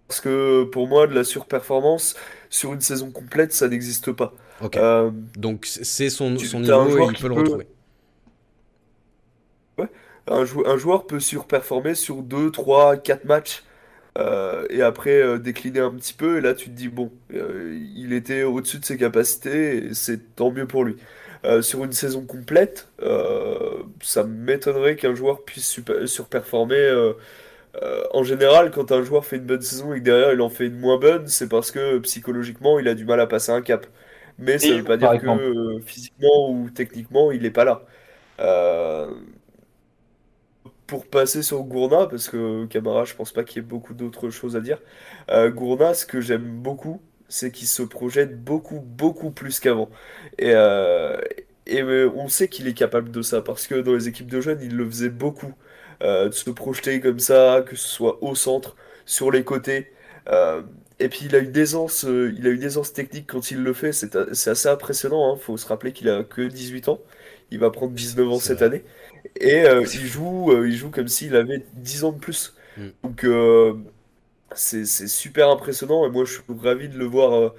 Parce 0.08 0.22
que 0.22 0.64
pour 0.64 0.88
moi, 0.88 1.06
de 1.08 1.14
la 1.14 1.26
surperformance 1.26 2.16
sur 2.50 2.74
une 2.74 2.80
saison 2.80 3.12
complète, 3.12 3.52
ça 3.52 3.68
n'existe 3.68 4.14
pas. 4.14 4.34
Euh, 4.76 5.12
Donc 5.36 5.66
c'est 5.66 6.10
son, 6.10 6.38
son 6.38 6.60
niveau 6.60 7.00
et 7.00 7.06
il 7.12 7.18
peut 7.18 7.28
le 7.28 7.34
retrouver. 7.34 7.68
Ouais. 9.78 9.88
Un, 10.28 10.46
un, 10.66 10.78
joueur 10.78 11.06
peut 11.06 11.20
surperformer 11.20 11.96
sur 11.96 12.18
2, 12.24 12.52
3, 12.52 12.98
4 12.98 13.26
matchs 13.26 13.64
euh, 14.18 14.66
et 14.70 14.82
après 14.82 15.22
euh, 15.22 15.38
décliner 15.38 15.80
un 15.80 15.92
petit 15.92 16.14
peu. 16.14 16.38
Et 16.38 16.42
là, 16.42 16.54
tu 16.54 16.66
te 16.66 16.76
dis, 16.76 16.88
bon, 16.90 17.12
il 17.32 18.14
était 18.14 18.44
au-dessus 18.44 18.80
de 18.80 18.86
ses 18.86 18.98
capacités 18.98 19.78
et 19.78 19.94
c'est 19.94 20.36
tant 20.36 20.52
mieux 20.52 20.68
pour 20.68 20.84
lui. 20.84 20.98
sur 21.62 21.84
une 21.86 21.94
saison 21.94 22.26
complète, 22.26 22.90
ça 24.02 24.24
m'étonnerait 24.24 24.96
qu'un 24.96 25.16
joueur 25.16 25.44
puisse 25.44 25.80
surperformer. 26.06 27.14
en 28.12 28.24
général, 28.24 28.72
quand 28.72 28.92
un 28.92 29.04
joueur 29.04 29.24
fait 29.24 29.38
une 29.38 29.46
bonne 29.46 29.62
saison 29.62 29.94
et 29.94 30.00
que 30.00 30.04
derrière 30.04 30.34
il 30.34 30.42
en 30.42 30.50
fait 30.50 30.66
une 30.66 30.80
moins 30.80 30.98
bonne, 30.98 31.28
c'est 31.28 31.48
parce 31.48 31.70
que 31.72 32.00
psychologiquement 32.00 32.80
il 32.80 32.88
a 32.88 32.96
du 32.96 33.06
mal 33.06 33.22
à 33.22 33.28
passer 33.28 33.52
un 33.52 33.62
cap 33.62 33.86
mais 34.38 34.60
ça 34.60 34.74
ne 34.74 34.78
veut 34.80 34.84
pas 34.84 34.98
dire 34.98 35.18
que 35.18 35.28
euh, 35.28 35.80
physiquement 35.82 36.52
ou 36.52 36.70
techniquement, 36.70 37.32
il 37.32 37.42
n'est 37.42 37.52
pas 37.52 37.66
là. 37.66 37.86
Euh, 38.40 39.12
pour 40.88 41.08
passer 41.08 41.44
sur 41.44 41.64
Gourna, 41.64 42.08
parce 42.08 42.30
que 42.30 42.66
Camara, 42.68 43.04
je 43.06 43.14
pense 43.16 43.32
pas 43.34 43.44
qu'il 43.44 43.58
y 43.62 43.66
ait 43.66 43.68
beaucoup 43.68 43.94
d'autres 43.94 44.30
choses 44.30 44.56
à 44.56 44.62
dire. 44.62 44.80
Euh, 45.30 45.50
Gourna, 45.52 45.94
ce 45.94 46.06
que 46.06 46.22
j'aime 46.22 46.62
beaucoup, 46.62 47.02
c'est 47.28 47.52
qu'il 47.52 47.68
se 47.68 47.84
projette 47.84 48.42
beaucoup, 48.44 48.80
beaucoup 48.80 49.32
plus 49.32 49.60
qu'avant. 49.60 49.90
Et, 50.40 50.54
et 51.66 51.84
on 51.84 52.28
sait 52.30 52.48
qu'il 52.48 52.68
est 52.68 52.74
capable 52.74 53.12
de 53.12 53.22
ça, 53.22 53.42
parce 53.42 53.68
que 53.68 53.76
dans 53.76 53.94
les 53.94 54.08
équipes 54.08 54.32
de 54.32 54.40
jeunes, 54.42 54.60
il 54.62 54.76
le 54.76 54.86
faisait 54.90 55.10
beaucoup. 55.10 55.54
de 56.02 56.32
se 56.32 56.50
projeter 56.52 57.00
comme 57.02 57.20
ça, 57.20 57.64
que 57.68 57.76
ce 57.76 57.88
soit 57.88 58.24
au 58.24 58.36
centre, 58.36 58.76
sur 59.06 59.32
les 59.32 59.44
côtés. 59.44 59.92
Et 61.00 61.10
puis 61.10 61.26
il 61.26 61.36
a 61.36 61.40
une 61.40 61.56
aisance, 61.56 62.06
euh, 62.06 62.34
il 62.38 62.48
a 62.48 62.50
une 62.50 62.64
aisance 62.64 62.92
technique 62.92 63.28
quand 63.28 63.52
il 63.52 63.62
le 63.62 63.74
fait, 63.74 63.92
c'est 63.94 64.16
assez 64.16 64.70
impressionnant. 64.70 65.34
Il 65.34 65.38
hein. 65.38 65.40
faut 65.40 65.58
se 65.58 65.68
rappeler 65.68 65.92
qu'il 65.92 66.10
a 66.10 66.24
que 66.24 66.42
18 66.42 66.90
ans, 66.90 67.00
il 67.52 67.60
va 67.60 67.70
prendre 67.70 67.94
19 67.94 68.28
ans 68.30 68.40
cette 68.40 68.62
année, 68.62 68.84
et 69.40 69.62
euh, 69.66 69.86
il 69.94 70.06
joue, 70.08 70.52
euh, 70.52 70.68
il 70.68 70.76
joue 70.76 70.90
comme 70.90 71.08
s'il 71.08 71.36
avait 71.36 71.64
10 71.76 72.04
ans 72.06 72.12
de 72.12 72.20
plus. 72.20 72.56
Mm. 72.78 72.88
Donc 73.04 73.26
c'est 74.56 74.86
super 74.86 75.50
impressionnant, 75.50 76.06
et 76.08 76.10
moi 76.10 76.26
je 76.26 76.34
suis 76.34 76.44
ravi 76.62 76.90
de 76.90 76.98
le 76.98 77.06
voir, 77.06 77.52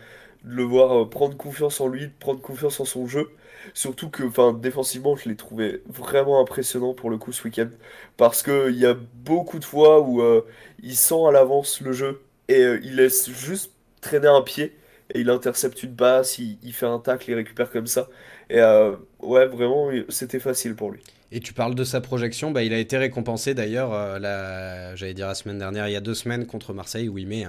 de 0.44 0.54
le 0.54 0.62
voir 0.64 1.08
prendre 1.08 1.36
confiance 1.36 1.80
en 1.80 1.86
lui, 1.88 2.06
de 2.06 2.12
prendre 2.18 2.40
confiance 2.40 2.80
en 2.80 2.84
son 2.84 3.06
jeu. 3.06 3.30
Surtout 3.74 4.08
que, 4.08 4.22
enfin, 4.22 4.52
défensivement, 4.52 5.16
je 5.16 5.28
l'ai 5.28 5.36
trouvé 5.36 5.82
vraiment 5.86 6.40
impressionnant 6.40 6.94
pour 6.94 7.10
le 7.10 7.18
coup 7.18 7.32
ce 7.32 7.44
week-end, 7.44 7.68
parce 8.16 8.42
qu'il 8.42 8.76
y 8.76 8.86
a 8.86 8.94
beaucoup 8.94 9.58
de 9.60 9.64
fois 9.64 10.00
où 10.00 10.22
il 10.82 10.96
sent 10.96 11.26
à 11.28 11.30
l'avance 11.30 11.80
le 11.80 11.92
jeu 11.92 12.20
et 12.48 12.60
euh, 12.60 12.80
il 12.82 12.96
laisse 12.96 13.30
juste 13.30 13.72
traîner 14.00 14.28
un 14.28 14.42
pied 14.42 14.76
et 15.14 15.20
il 15.20 15.30
intercepte 15.30 15.82
une 15.82 15.92
basse, 15.92 16.38
il, 16.38 16.72
fait 16.72 16.86
un 16.86 16.98
tacle, 16.98 17.30
il 17.30 17.34
récupère 17.34 17.70
comme 17.70 17.86
ça. 17.86 18.08
Et 18.50 18.60
euh, 18.60 18.96
ouais, 19.20 19.46
vraiment, 19.46 19.90
c'était 20.08 20.40
facile 20.40 20.74
pour 20.74 20.90
lui. 20.90 21.02
Et 21.30 21.40
tu 21.40 21.52
parles 21.52 21.74
de 21.74 21.84
sa 21.84 22.00
projection, 22.00 22.50
bah, 22.50 22.62
il 22.62 22.72
a 22.72 22.78
été 22.78 22.96
récompensé 22.96 23.52
d'ailleurs, 23.52 23.90
euh, 23.92 24.96
j'allais 24.96 25.12
dire 25.12 25.26
la 25.26 25.34
semaine 25.34 25.58
dernière, 25.58 25.86
il 25.86 25.92
y 25.92 25.96
a 25.96 26.00
deux 26.00 26.14
semaines 26.14 26.46
contre 26.46 26.72
Marseille, 26.72 27.08
où 27.08 27.18
il 27.18 27.26
met 27.26 27.44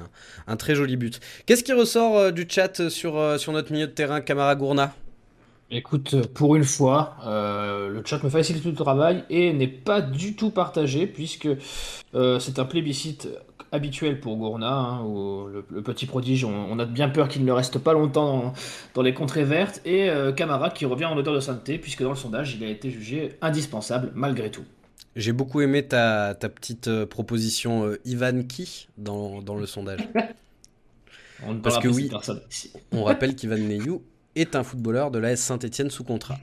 un, 0.48 0.56
très 0.58 0.76
joli 0.76 0.98
but. 0.98 1.22
Qu'est-ce 1.46 1.64
qui 1.64 1.72
ressort 1.72 2.18
euh, 2.18 2.32
du 2.32 2.46
chat 2.50 2.90
sur, 2.90 3.18
euh, 3.18 3.38
sur 3.38 3.54
notre 3.54 3.72
milieu 3.72 3.88
de 3.88 3.92
terrain, 3.92 4.20
Camara 4.20 4.56
Gourna? 4.56 4.94
Écoute, 5.72 6.28
pour 6.34 6.56
une 6.56 6.64
fois, 6.64 7.16
le 7.24 8.02
chat 8.04 8.22
me 8.24 8.30
facilite 8.30 8.64
tout 8.64 8.72
le 8.72 8.76
travail 8.76 9.24
et 9.30 9.54
n'est 9.54 9.68
pas 9.68 10.02
du 10.02 10.36
tout 10.36 10.50
partagé, 10.50 11.06
puisque 11.06 11.48
c'est 12.12 12.58
un 12.58 12.66
plébiscite 12.66 13.28
habituel 13.72 14.20
pour 14.20 14.38
Gourna, 14.38 14.72
hein, 14.72 15.04
le, 15.52 15.82
petit 15.82 16.06
prodige, 16.06 16.44
on, 16.44 16.80
a 16.80 16.86
bien 16.86 17.10
peur 17.10 17.28
qu'il 17.28 17.46
ne 17.46 17.52
reste 17.52 17.80
pas 17.80 17.94
longtemps 17.94 18.54
dans, 18.94 19.02
les 19.02 19.14
contrées 19.14 19.44
vertes, 19.44 19.82
et 19.86 20.10
euh, 20.10 20.32
Camara 20.32 20.70
qui 20.70 20.86
revient 20.86 21.06
en 21.06 21.18
odeur 21.18 21.34
de 21.34 21.40
sainteté, 21.40 21.78
puisque 21.78 22.04
dans 22.04 22.10
le 22.10 22.16
sondage, 22.16 22.56
il 22.56 22.64
a 22.64 22.70
été 22.70 22.92
jugé 22.92 23.38
indispensable 23.42 24.12
malgré 24.16 24.52
tout. 24.52 24.66
J'ai 25.16 25.34
beaucoup 25.34 25.62
aimé 25.62 25.86
ta, 25.86 26.36
petite 26.36 26.88
euh, 26.88 27.06
proposition 27.06 27.86
euh, 27.86 28.00
Ivan 28.06 28.44
Ki 28.44 28.88
dans, 28.98 29.42
le 29.42 29.66
sondage. 29.66 30.08
on 31.46 31.56
Parce 31.60 31.80
que 31.80 31.88
oui, 31.88 32.10
on 32.92 33.04
rappelle 33.04 33.36
qu'Ivan 33.36 33.58
Neyou 33.58 34.04
est 34.36 34.56
un 34.56 34.64
footballeur 34.64 35.12
de 35.12 35.20
l'AS 35.20 35.38
Saint-Etienne 35.38 35.90
sous 35.90 36.04
contrat. 36.04 36.38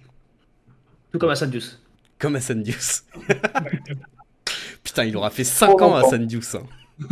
Tout 1.13 1.19
comme 1.19 1.31
Hassan 1.31 1.51
Dius. 1.51 1.81
Comme 2.19 2.37
Hassan 2.37 2.63
Dius. 2.63 3.05
Putain, 4.83 5.05
il 5.05 5.17
aura 5.17 5.31
fait 5.31 5.45
5 5.45 5.81
ans 5.83 5.97
à 5.97 6.19
Dius. 6.19 6.55
Hein. 6.55 6.63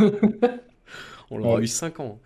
On 1.31 1.39
l'aura 1.39 1.59
eu 1.59 1.67
5 1.67 1.99
ans. 2.01 2.19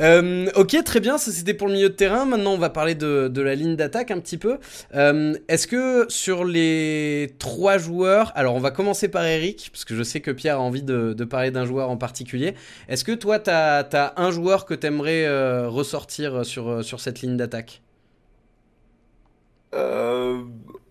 Euh, 0.00 0.48
ok, 0.56 0.82
très 0.82 1.00
bien, 1.00 1.18
ça 1.18 1.30
c'était 1.30 1.52
pour 1.52 1.66
le 1.66 1.74
milieu 1.74 1.90
de 1.90 1.94
terrain. 1.94 2.24
Maintenant, 2.24 2.54
on 2.54 2.58
va 2.58 2.70
parler 2.70 2.94
de, 2.94 3.30
la 3.40 3.54
ligne 3.54 3.76
d'attaque 3.76 4.10
un 4.10 4.20
petit 4.20 4.38
peu. 4.38 4.58
Euh, 4.94 5.34
est-ce 5.48 5.66
que 5.66 6.06
sur 6.08 6.44
les 6.44 7.34
trois 7.38 7.76
joueurs, 7.76 8.32
alors 8.36 8.54
on 8.54 8.60
va 8.60 8.70
commencer 8.70 9.08
par 9.08 9.24
Eric, 9.24 9.68
parce 9.70 9.84
que 9.84 9.94
je 9.94 10.02
sais 10.02 10.20
que 10.20 10.30
Pierre 10.30 10.56
a 10.56 10.60
envie 10.60 10.82
de, 10.82 11.12
parler 11.24 11.50
d'un 11.50 11.66
joueur 11.66 11.90
en 11.90 11.98
particulier. 11.98 12.54
Est-ce 12.88 13.04
que 13.04 13.12
toi, 13.12 13.38
tu 13.38 13.50
as, 13.50 14.14
un 14.16 14.30
joueur 14.30 14.64
que 14.64 14.74
tu 14.74 14.86
aimerais 14.86 15.26
euh, 15.26 15.68
ressortir 15.68 16.46
sur, 16.46 16.82
sur 16.82 17.00
cette 17.00 17.20
ligne 17.20 17.36
d'attaque? 17.36 17.82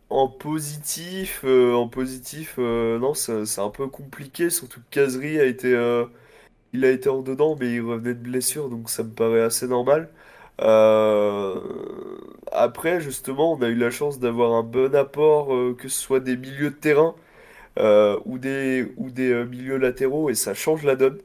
En 0.09 0.27
positif, 0.29 1.43
en 1.45 1.87
positif, 1.89 2.57
non, 2.57 3.13
c'est 3.13 3.59
un 3.59 3.69
peu 3.69 3.87
compliqué. 3.87 4.49
Surtout 4.49 4.79
que 4.81 4.85
Kazri 4.91 5.39
a 5.39 5.45
été, 5.45 5.69
il 6.73 6.85
a 6.85 6.91
été 6.91 7.09
en 7.09 7.21
dedans, 7.21 7.55
mais 7.59 7.71
il 7.73 7.81
revenait 7.81 8.13
de 8.15 8.19
blessure, 8.21 8.69
donc 8.69 8.89
ça 8.89 9.03
me 9.03 9.11
paraît 9.11 9.41
assez 9.41 9.67
normal. 9.67 10.09
Euh, 10.61 11.59
après, 12.51 13.01
justement, 13.01 13.53
on 13.53 13.61
a 13.61 13.69
eu 13.69 13.75
la 13.75 13.91
chance 13.91 14.19
d'avoir 14.19 14.53
un 14.53 14.63
bon 14.63 14.95
apport, 14.95 15.53
euh, 15.55 15.75
que 15.79 15.89
ce 15.89 15.99
soit 16.01 16.19
des 16.19 16.37
milieux 16.37 16.71
de 16.71 16.75
terrain 16.75 17.15
euh, 17.79 18.19
ou 18.25 18.39
des, 18.39 18.93
ou 18.97 19.11
des 19.11 19.45
milieux 19.45 19.77
latéraux, 19.77 20.29
et 20.31 20.35
ça 20.35 20.53
change 20.55 20.83
la 20.85 20.95
donne, 20.95 21.19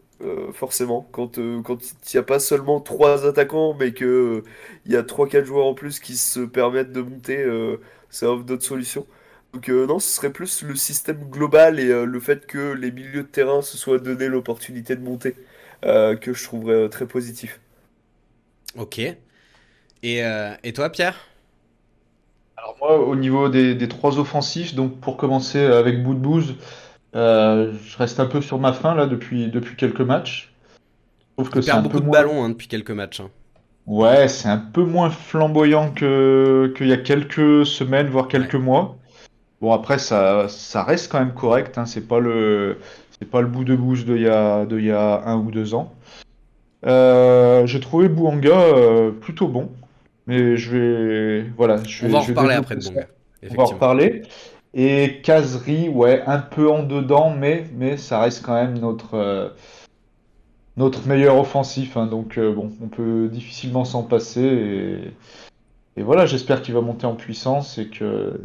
forcément. 0.53 1.09
Quand 1.13 1.39
quand 1.65 1.79
il 1.83 2.15
n'y 2.15 2.21
a 2.21 2.23
pas 2.23 2.39
seulement 2.39 2.81
trois 2.81 3.27
attaquants, 3.27 3.75
mais 3.79 3.93
qu'il 3.93 4.43
il 4.87 4.93
y 4.93 4.97
a 4.97 5.03
trois 5.03 5.29
quatre 5.29 5.45
joueurs 5.45 5.67
en 5.67 5.75
plus 5.75 6.01
qui 6.01 6.17
se 6.17 6.41
permettent 6.41 6.93
de 6.93 7.03
monter, 7.03 7.45
ça 8.11 8.31
offre 8.31 8.45
d'autres 8.45 8.65
solutions. 8.65 9.07
Donc 9.53 9.69
euh, 9.69 9.87
non, 9.87 9.99
ce 9.99 10.09
serait 10.09 10.33
plus 10.33 10.63
le 10.63 10.75
système 10.77 11.29
global 11.29 11.79
et 11.79 11.91
euh, 11.91 12.05
le 12.07 12.21
fait 12.21 12.47
que 12.47 12.73
les 12.73 12.91
milieux 12.91 13.23
de 13.23 13.29
terrain 13.29 13.61
se 13.61 13.77
soient 13.77 13.99
donné 13.99 14.29
l'opportunité 14.29 14.97
de 14.97 15.03
monter 15.03 15.37
euh, 15.85 16.17
que 16.17 16.33
je 16.33 16.43
trouverais 16.43 16.89
très 16.89 17.07
positif. 17.07 17.61
Ok. 18.79 18.99
Et, 20.05 20.23
et 20.65 20.73
toi, 20.73 20.91
Pierre? 20.91 21.29
Alors 22.57 22.77
moi, 22.81 22.99
au 22.99 23.15
niveau 23.15 23.49
des, 23.49 23.89
trois 23.89 24.19
offensifs, 24.19 24.75
donc 24.75 24.99
pour 25.01 25.17
commencer 25.17 25.61
avec 25.61 26.03
bout 26.03 26.15
de 27.15 27.73
je 27.85 27.97
reste 27.99 28.21
un 28.21 28.27
peu 28.27 28.41
sur 28.41 28.59
ma 28.59 28.73
fin 28.73 28.95
là 28.95 29.07
depuis, 29.07 29.49
depuis 29.49 29.77
quelques 29.77 30.01
matchs. 30.01 30.53
Trouve 31.37 31.51
que 31.51 31.61
c'est 31.61 31.71
un 31.71 31.81
beaucoup 31.81 31.99
peu 31.99 32.05
de 32.05 32.11
ballons 32.11 32.45
hein, 32.45 32.51
depuis 32.51 32.69
quelques 32.69 32.91
matchs. 32.91 33.21
Hein. 33.21 33.31
Ouais, 33.87 34.29
c'est 34.29 34.49
un 34.49 34.59
peu 34.59 34.85
moins 34.85 35.11
flamboyant 35.11 35.91
qu'il 35.91 36.87
y 36.87 36.93
a 36.93 36.97
quelques 36.99 37.67
semaines, 37.67 38.09
voire 38.09 38.29
quelques 38.29 38.55
mois. 38.55 38.97
Bon, 39.61 39.73
après, 39.73 39.99
ça, 39.99 40.47
ça 40.49 40.83
reste 40.83 41.11
quand 41.11 41.19
même 41.19 41.35
correct. 41.35 41.79
Hein. 41.79 41.87
C'est 41.87 42.07
pas 42.07 42.21
le, 42.21 42.79
c'est 43.19 43.29
pas 43.29 43.41
le 43.41 43.49
bout 43.49 43.65
de 43.65 43.75
bouche 43.75 44.05
d'il 44.05 44.23
y 44.23 44.29
a, 44.29 44.67
de 44.67 44.79
y 44.79 44.91
a 44.91 45.23
un 45.27 45.37
ou 45.37 45.51
deux 45.51 45.75
ans. 45.75 45.93
Euh, 46.85 47.67
j'ai 47.67 47.81
trouvé 47.81 48.09
Bouanga 48.09 48.51
euh, 48.51 49.13
plutôt 49.13 49.47
bon, 49.47 49.71
mais 50.27 50.57
je 50.57 50.77
vais, 50.77 51.43
voilà, 51.57 51.77
je 51.87 52.03
vais, 52.03 52.09
On 52.09 52.13
va 52.13 52.19
en 52.19 52.23
reparler 52.23 52.55
après 52.55 52.75
de 52.75 52.83
Bouanga. 52.83 53.07
On 53.49 53.55
va 53.55 53.63
en 53.63 53.67
reparler. 53.67 54.23
Et 54.75 55.21
Kazri, 55.23 55.89
ouais, 55.89 56.23
un 56.27 56.39
peu 56.39 56.71
en 56.71 56.83
dedans, 56.83 57.31
mais, 57.31 57.97
ça 57.97 58.21
reste 58.21 58.45
quand 58.45 58.55
même 58.55 58.79
notre, 58.79 59.15
euh, 59.15 59.51
meilleur 61.07 61.39
offensif. 61.39 61.97
Hein. 61.97 62.07
donc 62.07 62.39
bon, 62.39 62.73
on 62.83 62.89
peut 62.89 63.29
difficilement 63.29 63.85
s'en 63.85 64.03
passer. 64.03 65.13
Et, 65.97 66.03
voilà, 66.03 66.25
j'espère 66.27 66.63
qu'il 66.63 66.75
va 66.75 66.81
monter 66.81 67.07
en 67.07 67.15
puissance 67.15 67.77
et 67.79 67.89
que 67.89 68.41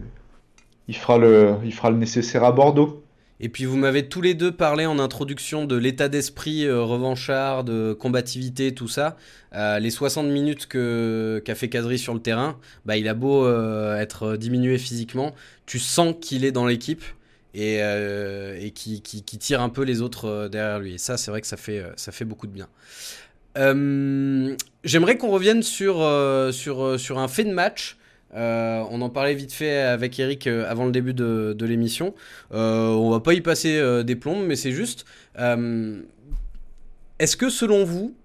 il 0.90 0.96
fera 0.96 1.18
il 1.64 1.74
fera 1.74 1.92
le 1.92 1.98
nécessaire 1.98 2.44
à 2.44 2.52
Bordeaux. 2.52 3.04
Et 3.40 3.50
puis 3.50 3.66
vous 3.66 3.78
m'avez 3.78 4.08
tous 4.08 4.22
les 4.22 4.34
deux 4.34 4.52
parlé 4.52 4.86
en 4.88 4.98
introduction 4.98 5.66
de 5.66 5.76
l'état 5.76 6.10
d'esprit 6.10 6.66
euh, 6.66 6.82
revanchard, 6.82 7.64
de 7.64 7.94
combativité, 7.94 8.74
tout 8.74 8.88
ça. 8.88 9.16
Euh, 9.54 9.78
les 9.80 9.92
60 9.92 10.28
minutes 10.28 10.68
qu'a 10.68 11.56
fait 11.56 11.70
Kadri 11.70 12.00
sur 12.00 12.16
le 12.16 12.20
terrain, 12.20 12.60
bah, 12.86 12.98
il 12.98 13.08
a 13.08 13.14
beau 13.14 13.46
euh, 13.46 13.96
être 13.98 14.38
diminué 14.38 14.78
physiquement, 14.80 15.36
tu 15.68 15.78
sens 15.78 16.16
qu'il 16.20 16.46
est 16.46 16.52
dans 16.52 16.66
l'équipe 16.66 17.04
et, 17.54 17.80
et 17.80 18.72
qui, 18.72 19.02
tire 19.02 19.62
un 19.62 19.70
peu 19.70 19.84
les 19.84 20.02
autres 20.02 20.48
derrière 20.48 20.80
lui. 20.80 20.96
Et 20.96 20.98
ça, 21.00 21.18
c'est 21.18 21.32
vrai 21.32 21.42
que 21.42 21.48
ça 21.48 21.58
fait, 21.58 21.84
ça 21.96 22.12
fait 22.12 22.26
beaucoup 22.26 22.46
de 22.46 22.52
bien. 22.52 22.68
j'aimerais 24.84 25.18
qu'on 25.18 25.32
revienne 25.32 25.64
sur, 25.64 25.96
sur 26.54 27.18
un 27.20 27.28
fait 27.28 27.46
de 27.46 27.52
match. 27.52 27.97
Euh, 28.36 28.84
on 28.92 29.02
en 29.02 29.10
parlait 29.10 29.34
vite 29.34 29.54
fait 29.54 29.78
avec 29.78 30.20
Eric 30.20 30.48
euh, 30.48 30.70
avant 30.70 30.86
le 30.86 30.92
début 30.92 31.14
de, 31.14 31.56
l'émission. 31.62 32.14
Euh, 32.54 32.90
on 32.90 33.10
va 33.10 33.20
pas 33.20 33.34
y 33.34 33.42
passer 33.42 34.04
des 34.04 34.16
plombes, 34.16 34.46
mais 34.46 34.56
c'est 34.56 34.72
juste. 34.72 35.06
Est-ce 37.20 37.38
que 37.38 37.50
selon 37.50 37.84
vous, 37.84 38.16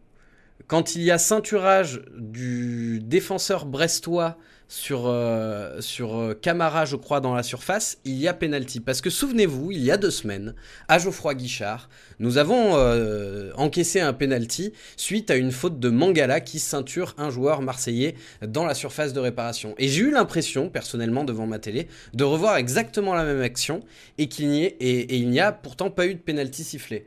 quand 0.66 0.94
il 0.94 1.02
y 1.02 1.10
a 1.10 1.18
ceinturage 1.18 2.02
du 2.16 3.00
défenseur 3.00 3.66
brestois 3.66 4.36
sur, 4.72 5.06
euh, 5.06 5.80
euh, 6.00 6.35
Camara, 6.35 6.87
je 6.87 6.96
crois, 6.96 7.20
dans 7.20 7.35
la 7.35 7.42
surface, 7.42 7.98
il 8.06 8.14
y 8.14 8.26
a 8.26 8.32
penalty. 8.32 8.80
Parce 8.80 9.02
que 9.02 9.11
souvenez-vous, 9.11 9.70
il 9.70 9.85
y 9.85 9.90
a 9.90 9.98
deux 9.98 10.11
semaines, 10.11 10.54
à 10.88 10.98
Geoffroy 10.98 11.35
Guichard, 11.35 11.90
nous 12.20 12.38
avons 12.38 12.74
euh, 12.76 13.52
encaissé 13.56 14.00
un 14.00 14.14
penalty 14.14 14.72
suite 14.96 15.30
à 15.30 15.37
une 15.37 15.52
faute 15.52 15.78
de 15.78 15.90
Mangala 15.90 16.40
qui 16.40 16.58
ceinture 16.58 17.14
un 17.18 17.28
joueur 17.28 17.61
marseillais 17.61 18.14
dans 18.40 18.64
la 18.64 18.72
surface 18.72 19.12
de 19.12 19.20
réparation. 19.20 19.74
Et 19.76 19.88
j'ai 19.88 20.00
eu 20.00 20.11
l'impression, 20.11 20.70
personnellement, 20.70 21.24
devant 21.24 21.46
ma 21.46 21.58
télé, 21.58 21.87
de 22.14 22.24
revoir 22.24 22.56
exactement 22.56 23.12
la 23.12 23.24
même 23.24 23.42
action 23.42 23.80
et 24.16 24.28
qu'il 24.28 24.48
n'y 24.48 24.64
et 24.64 25.16
il 25.16 25.28
n'y 25.28 25.40
a 25.40 25.52
pourtant 25.52 25.90
pas 25.90 26.06
eu 26.06 26.14
de 26.14 26.20
penalty 26.20 26.64
sifflé. 26.64 27.04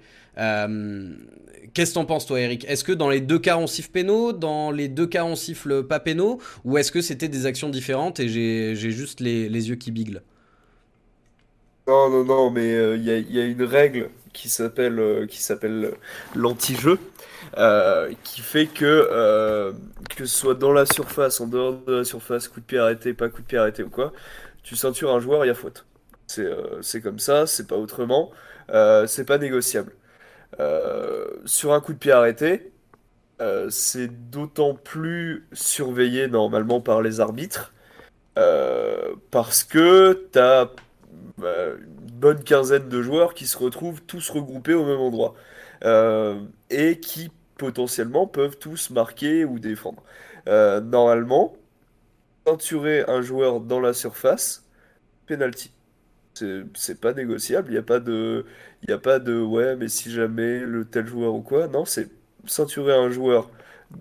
Qu'est-ce 1.75 1.91
que 1.91 1.95
t'en 1.95 2.05
penses, 2.05 2.25
toi, 2.25 2.39
Eric? 2.39 2.65
Est-ce 2.69 2.85
que 2.85 2.93
dans 2.93 3.09
les 3.09 3.19
deux 3.19 3.37
cas 3.37 3.57
on 3.57 3.67
siffle 3.67 3.91
pénaux, 3.91 4.31
dans 4.31 4.71
les 4.71 4.87
deux 4.87 5.07
cas 5.07 5.25
on 5.25 5.35
siffle 5.35 5.83
pas 5.83 5.99
pénaux, 5.99 6.39
ou 6.63 6.77
est-ce 6.77 6.89
que 6.89 7.01
c'était 7.01 7.27
des 7.27 7.45
actions 7.45 7.67
différentes 7.67 8.21
et 8.21 8.29
j'ai 8.29 8.75
juste 8.75 9.19
les, 9.19 9.49
yeux 9.49 9.75
qui 9.75 9.91
biglent? 9.91 10.21
Non, 11.85 12.09
non, 12.09 12.23
non, 12.23 12.49
mais 12.49 12.73
euh, 12.73 12.95
il 12.95 13.03
y, 13.03 13.39
a, 13.41 13.43
une 13.43 13.63
règle 13.63 14.09
qui 14.31 14.47
s'appelle 14.47 14.97
euh, 14.99 15.27
qui 15.27 15.43
s'appelle 15.43 15.91
l'anti-jeu, 16.33 16.97
euh, 17.57 18.11
qui 18.23 18.39
fait 18.39 18.67
que 18.67 19.73
que 20.15 20.25
ce 20.25 20.37
soit 20.39 20.55
dans 20.55 20.71
la 20.71 20.85
surface, 20.85 21.41
en 21.41 21.47
dehors 21.47 21.73
de 21.85 21.97
la 21.97 22.03
surface, 22.05 22.47
coup 22.47 22.61
de 22.61 22.65
pied 22.65 22.79
arrêté, 22.79 23.13
pas 23.13 23.27
coup 23.27 23.41
de 23.41 23.47
pied 23.47 23.57
arrêté 23.57 23.83
ou 23.83 23.89
quoi, 23.89 24.13
tu 24.63 24.77
ceintures 24.77 25.13
un 25.13 25.19
joueur, 25.19 25.43
il 25.43 25.49
y 25.49 25.51
a 25.51 25.55
faute. 25.55 25.85
C'est 26.27 27.01
comme 27.01 27.19
ça, 27.19 27.45
c'est 27.47 27.67
pas 27.67 27.75
autrement, 27.75 28.31
c'est 28.69 29.25
pas 29.25 29.37
négociable. 29.37 29.91
Euh, 30.59 31.27
sur 31.45 31.73
un 31.73 31.81
coup 31.81 31.93
de 31.93 31.97
pied 31.97 32.11
arrêté, 32.11 32.71
euh, 33.41 33.69
c'est 33.69 34.07
d'autant 34.31 34.75
plus 34.75 35.47
surveillé 35.53 36.27
normalement 36.27 36.81
par 36.81 37.01
les 37.01 37.19
arbitres 37.19 37.73
euh, 38.37 39.15
parce 39.31 39.63
que 39.63 40.27
tu 40.31 40.39
as 40.39 40.71
bah, 41.37 41.53
une 41.77 42.11
bonne 42.13 42.43
quinzaine 42.43 42.89
de 42.89 43.01
joueurs 43.01 43.33
qui 43.33 43.47
se 43.47 43.57
retrouvent 43.57 44.01
tous 44.03 44.29
regroupés 44.29 44.73
au 44.73 44.85
même 44.85 44.99
endroit 44.99 45.35
et 46.69 46.99
qui 46.99 47.31
potentiellement 47.57 48.27
peuvent 48.27 48.57
tous 48.57 48.89
marquer 48.89 49.45
ou 49.45 49.59
défendre. 49.59 50.03
normalement, 50.47 51.55
ceinturer 52.47 53.05
un 53.07 53.21
joueur 53.21 53.61
dans 53.61 53.79
la 53.79 53.93
surface, 53.93 54.65
penalty. 55.27 55.74
C'est 56.75 56.99
pas 57.01 57.13
négociable, 57.13 57.69
il 57.69 57.73
n'y 57.73 57.77
a 57.77 57.83
pas 57.83 57.99
de. 57.99 58.45
Il 58.83 58.91
a 58.93 58.97
pas 58.97 59.19
de 59.19 59.39
ouais, 59.39 59.75
mais 59.75 59.87
si 59.87 60.11
jamais 60.11 60.59
le 60.59 60.85
tel 60.85 61.07
joueur 61.07 61.33
ou 61.35 61.41
quoi. 61.41 61.67
Non, 61.67 61.85
c'est 61.85 62.09
ceinturer 62.45 62.93
un 62.93 63.09
joueur 63.09 63.49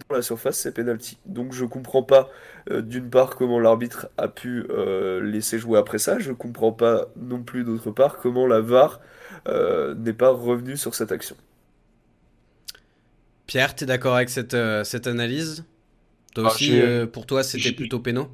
dans 0.08 0.16
la 0.16 0.22
surface, 0.22 0.58
c'est 0.58 0.72
penalty. 0.72 1.18
Donc 1.26 1.52
je 1.52 1.64
comprends 1.64 2.02
pas 2.02 2.30
euh, 2.70 2.82
d'une 2.82 3.10
part 3.10 3.36
comment 3.36 3.60
l'arbitre 3.60 4.08
a 4.18 4.28
pu 4.28 4.64
euh, 4.70 5.20
laisser 5.20 5.58
jouer 5.58 5.78
après 5.78 5.98
ça, 5.98 6.18
je 6.18 6.32
comprends 6.32 6.72
pas 6.72 7.08
non 7.16 7.42
plus 7.42 7.64
d'autre 7.64 7.90
part 7.90 8.18
comment 8.18 8.46
la 8.46 8.60
VAR 8.60 9.00
euh, 9.48 9.94
n'est 9.94 10.12
pas 10.14 10.30
revenue 10.30 10.76
sur 10.76 10.94
cette 10.94 11.12
action. 11.12 11.36
Pierre, 13.46 13.74
tu 13.74 13.84
es 13.84 13.86
d'accord 13.86 14.16
avec 14.16 14.30
cette, 14.30 14.56
cette 14.84 15.06
analyse? 15.06 15.64
Toi 16.34 16.44
Ah, 16.44 16.46
aussi, 16.46 16.80
euh, 16.80 17.06
pour 17.06 17.26
toi, 17.26 17.42
c'était 17.44 17.72
plutôt 17.72 18.00
péno? 18.00 18.30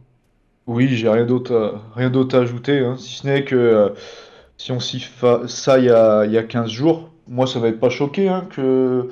Oui, 0.67 0.89
j'ai 0.89 1.09
rien 1.09 1.27
d'autre 1.27 1.55
à, 1.55 1.97
rien 1.97 2.11
d'autre 2.11 2.37
à 2.39 2.43
ajouter, 2.43 2.79
hein, 2.79 2.97
si 2.97 3.17
ce 3.17 3.27
n'est 3.27 3.45
que 3.45 3.57
euh, 3.57 3.89
si 4.57 4.73
on 4.73 4.81
siffle 4.81 5.49
ça 5.49 5.79
il 5.79 5.87
y 5.87 5.91
a, 5.91 6.25
il 6.27 6.33
y 6.33 6.39
a 6.39 6.43
15 6.45 6.71
jours, 6.71 7.11
moi 7.29 7.47
ça 7.47 7.59
m'avait 7.61 7.77
pas 7.77 7.91
choqué 7.91 8.29
hein, 8.29 8.47
que 8.51 9.09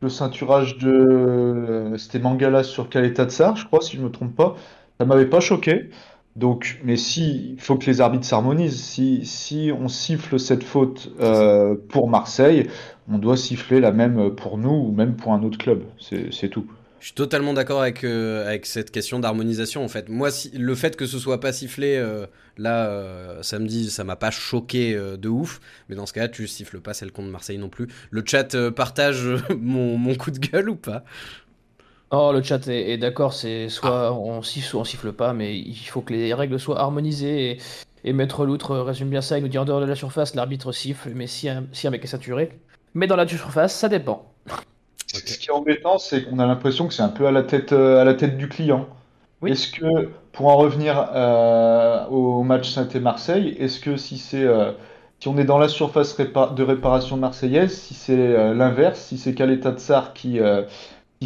le 0.00 0.08
ceinturage 0.08 0.78
de 0.78 0.90
euh, 0.90 1.96
c'était 1.98 2.18
Mangala 2.18 2.62
sur 2.64 2.88
Kaleta 2.88 3.26
Tsar, 3.26 3.56
je 3.56 3.66
crois, 3.66 3.80
si 3.80 3.96
je 3.96 4.02
me 4.02 4.10
trompe 4.10 4.34
pas, 4.36 4.56
ça 4.98 5.06
m'avait 5.06 5.26
pas 5.26 5.40
choqué. 5.40 5.90
Donc, 6.36 6.80
mais 6.84 6.96
si, 6.96 7.52
il 7.52 7.60
faut 7.60 7.76
que 7.76 7.86
les 7.86 8.00
arbitres 8.00 8.24
s'harmonisent. 8.26 8.82
Si, 8.82 9.24
si 9.26 9.70
on 9.78 9.88
siffle 9.88 10.40
cette 10.40 10.64
faute 10.64 11.12
euh, 11.20 11.76
pour 11.90 12.08
Marseille, 12.08 12.68
on 13.10 13.18
doit 13.18 13.36
siffler 13.36 13.80
la 13.80 13.92
même 13.92 14.34
pour 14.34 14.56
nous 14.58 14.70
ou 14.70 14.92
même 14.92 15.14
pour 15.16 15.34
un 15.34 15.42
autre 15.42 15.58
club. 15.58 15.84
C'est 15.98 16.48
tout. 16.48 16.66
Je 17.02 17.08
suis 17.08 17.14
totalement 17.16 17.52
d'accord 17.52 17.82
avec, 17.82 18.04
euh, 18.04 18.46
avec 18.46 18.64
cette 18.64 18.92
question 18.92 19.18
d'harmonisation 19.18 19.84
en 19.84 19.88
fait. 19.88 20.08
Moi, 20.08 20.30
si, 20.30 20.52
le 20.56 20.72
fait 20.76 20.94
que 20.94 21.04
ce 21.04 21.18
soit 21.18 21.40
pas 21.40 21.52
sifflé 21.52 21.96
euh, 21.96 22.26
là 22.58 22.86
euh, 22.86 23.42
samedi, 23.42 23.90
ça 23.90 24.04
m'a 24.04 24.14
pas 24.14 24.30
choqué 24.30 24.94
de 24.94 25.28
ouf. 25.28 25.60
Mais 25.88 25.96
dans 25.96 26.06
ce 26.06 26.12
cas-là, 26.12 26.28
tu 26.28 26.46
siffles 26.46 26.80
pas 26.80 26.94
celle 26.94 27.10
contre 27.10 27.28
Marseille 27.28 27.58
non 27.58 27.68
plus. 27.68 27.88
Le 28.12 28.22
chat 28.24 28.56
partage 28.70 29.26
mon, 29.58 29.98
mon 29.98 30.14
coup 30.14 30.30
de 30.30 30.38
gueule 30.38 30.70
ou 30.70 30.76
pas? 30.76 31.02
Oh, 32.12 32.30
le 32.32 32.40
chat 32.40 32.68
est, 32.68 32.92
est 32.92 32.98
d'accord, 32.98 33.32
c'est 33.32 33.68
soit 33.68 34.12
on 34.12 34.40
siffle, 34.42 34.68
soit 34.68 34.80
on 34.82 34.84
siffle 34.84 35.12
pas, 35.12 35.32
mais 35.32 35.58
il 35.58 35.74
faut 35.74 36.02
que 36.02 36.12
les 36.12 36.32
règles 36.32 36.60
soient 36.60 36.78
harmonisées. 36.78 37.50
Et, 37.50 37.58
et 38.04 38.12
Maître 38.12 38.46
Loutre 38.46 38.76
résume 38.76 39.10
bien 39.10 39.22
ça, 39.22 39.38
il 39.38 39.42
nous 39.42 39.48
dit 39.48 39.58
en 39.58 39.64
dehors 39.64 39.80
de 39.80 39.86
la 39.86 39.96
surface, 39.96 40.36
l'arbitre 40.36 40.70
siffle, 40.70 41.10
mais 41.16 41.26
si 41.26 41.48
un, 41.48 41.64
si 41.72 41.88
un 41.88 41.90
mec 41.90 42.04
est 42.04 42.06
saturé. 42.06 42.60
Mais 42.94 43.08
dans 43.08 43.16
la 43.16 43.26
surface, 43.26 43.74
ça 43.74 43.88
dépend. 43.88 44.32
Ce 45.12 45.38
qui 45.38 45.48
est 45.48 45.52
embêtant, 45.52 45.98
c'est 45.98 46.24
qu'on 46.24 46.38
a 46.38 46.46
l'impression 46.46 46.88
que 46.88 46.94
c'est 46.94 47.02
un 47.02 47.08
peu 47.08 47.26
à 47.26 47.30
la 47.32 47.42
tête, 47.42 47.72
euh, 47.72 48.00
à 48.00 48.04
la 48.04 48.14
tête 48.14 48.36
du 48.36 48.48
client. 48.48 48.86
Oui. 49.42 49.50
Est-ce 49.52 49.68
que, 49.72 50.10
pour 50.32 50.46
en 50.48 50.56
revenir 50.56 51.10
euh, 51.14 52.06
au 52.06 52.42
match 52.42 52.70
Saint-Marseille, 52.70 53.56
est-ce 53.58 53.80
que 53.80 53.96
si 53.96 54.18
c'est, 54.18 54.44
euh, 54.44 54.72
si 55.18 55.28
on 55.28 55.36
est 55.36 55.44
dans 55.44 55.58
la 55.58 55.68
surface 55.68 56.16
répa- 56.18 56.54
de 56.54 56.62
réparation 56.62 57.16
marseillaise, 57.16 57.76
si 57.76 57.94
c'est 57.94 58.16
euh, 58.16 58.54
l'inverse, 58.54 59.00
si 59.00 59.18
c'est 59.18 59.34
Kaleta 59.34 59.72
Tsar 59.72 60.14
qui 60.14 60.40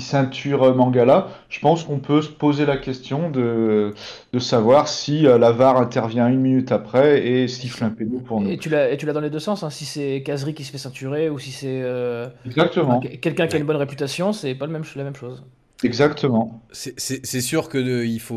ceinture 0.01 0.75
Mangala, 0.75 1.29
je 1.49 1.61
pense 1.61 1.85
qu'on 1.85 1.99
peut 1.99 2.23
se 2.23 2.29
poser 2.29 2.67
la 2.67 2.77
question 2.77 3.31
de, 3.31 3.95
de 4.33 4.39
savoir 4.39 4.89
si 4.89 5.27
euh, 5.27 5.39
la 5.39 5.53
VAR 5.53 5.77
intervient 5.77 6.29
une 6.29 6.41
minute 6.41 6.73
après 6.73 7.27
et 7.27 7.49
siffle 7.49 7.85
un 7.85 7.91
péno 7.91 8.19
pour 8.21 8.41
nous. 8.41 8.51
Et 8.51 8.59
tu 8.59 8.69
l'as 8.69 8.91
et 8.91 8.97
tu 8.97 9.07
l'as 9.07 9.13
dans 9.13 9.21
les 9.21 9.31
deux 9.31 9.39
sens, 9.39 9.63
hein, 9.63 9.71
si 9.71 9.85
c'est 9.85 10.23
Kazri 10.25 10.55
qui 10.55 10.65
se 10.65 10.73
fait 10.73 10.79
ceinturer 10.79 11.31
ou 11.31 11.39
si 11.39 11.51
c'est 11.51 11.81
euh, 11.83 12.29
Exactement, 12.45 13.01
quelqu'un 13.01 13.47
qui 13.47 13.57
a 13.57 13.59
une 13.59 13.67
bonne 13.67 13.77
réputation, 13.77 14.33
c'est 14.33 14.55
pas 14.55 14.67
le 14.67 14.73
même, 14.73 14.85
la 14.95 15.05
même 15.05 15.17
chose. 15.17 15.45
Exactement. 15.83 16.61
C'est- 16.73 17.41
sûr 17.41 17.69
que 17.69 17.79
de- 17.79 18.05
il 18.05 18.21
faut, 18.21 18.35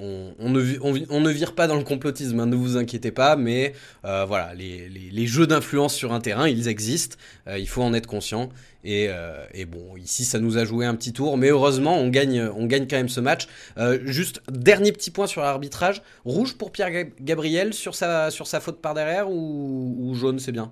on, 0.00 0.34
on 0.38 0.50
ne, 0.50 0.60
vi- 0.60 0.78
on, 0.80 0.92
vi- 0.92 1.06
on 1.10 1.20
ne 1.20 1.30
vire 1.30 1.54
pas 1.54 1.66
dans 1.66 1.76
le 1.76 1.82
complotisme, 1.84 2.38
hein, 2.40 2.46
ne 2.46 2.54
vous 2.56 2.76
inquiétez 2.76 3.10
pas, 3.10 3.36
mais 3.36 3.72
euh, 4.04 4.24
voilà, 4.26 4.54
les, 4.54 4.88
les- 4.88 5.10
les 5.10 5.26
jeux 5.26 5.46
d'influence 5.46 5.94
sur 5.94 6.12
un 6.12 6.20
terrain, 6.20 6.48
ils 6.48 6.68
existent, 6.68 7.16
euh, 7.48 7.58
il 7.58 7.68
faut 7.68 7.82
en 7.82 7.92
être 7.94 8.06
conscient. 8.06 8.48
Et, 8.84 9.06
euh, 9.08 9.44
et 9.54 9.64
bon, 9.64 9.96
ici, 9.96 10.24
ça 10.24 10.38
nous 10.38 10.58
a 10.58 10.64
joué 10.64 10.84
un 10.86 10.94
petit 10.94 11.12
tour, 11.12 11.38
mais 11.38 11.48
heureusement, 11.48 11.96
on 11.98 12.08
gagne, 12.08 12.42
on 12.54 12.66
gagne 12.66 12.86
quand 12.88 12.96
même 12.96 13.08
ce 13.08 13.20
match. 13.20 13.48
Euh, 13.78 13.98
juste 14.04 14.42
dernier 14.50 14.92
petit 14.92 15.10
point 15.10 15.26
sur 15.26 15.40
l'arbitrage, 15.42 16.02
rouge 16.24 16.54
pour 16.56 16.70
Pierre 16.70 16.90
Gab- 16.90 17.12
Gabriel 17.20 17.72
sur 17.74 17.94
sa, 17.94 18.30
sur 18.30 18.46
sa 18.46 18.60
faute 18.60 18.80
par 18.82 18.94
derrière 18.94 19.30
ou, 19.30 19.96
ou 19.98 20.14
jaune, 20.14 20.38
c'est 20.38 20.52
bien? 20.52 20.70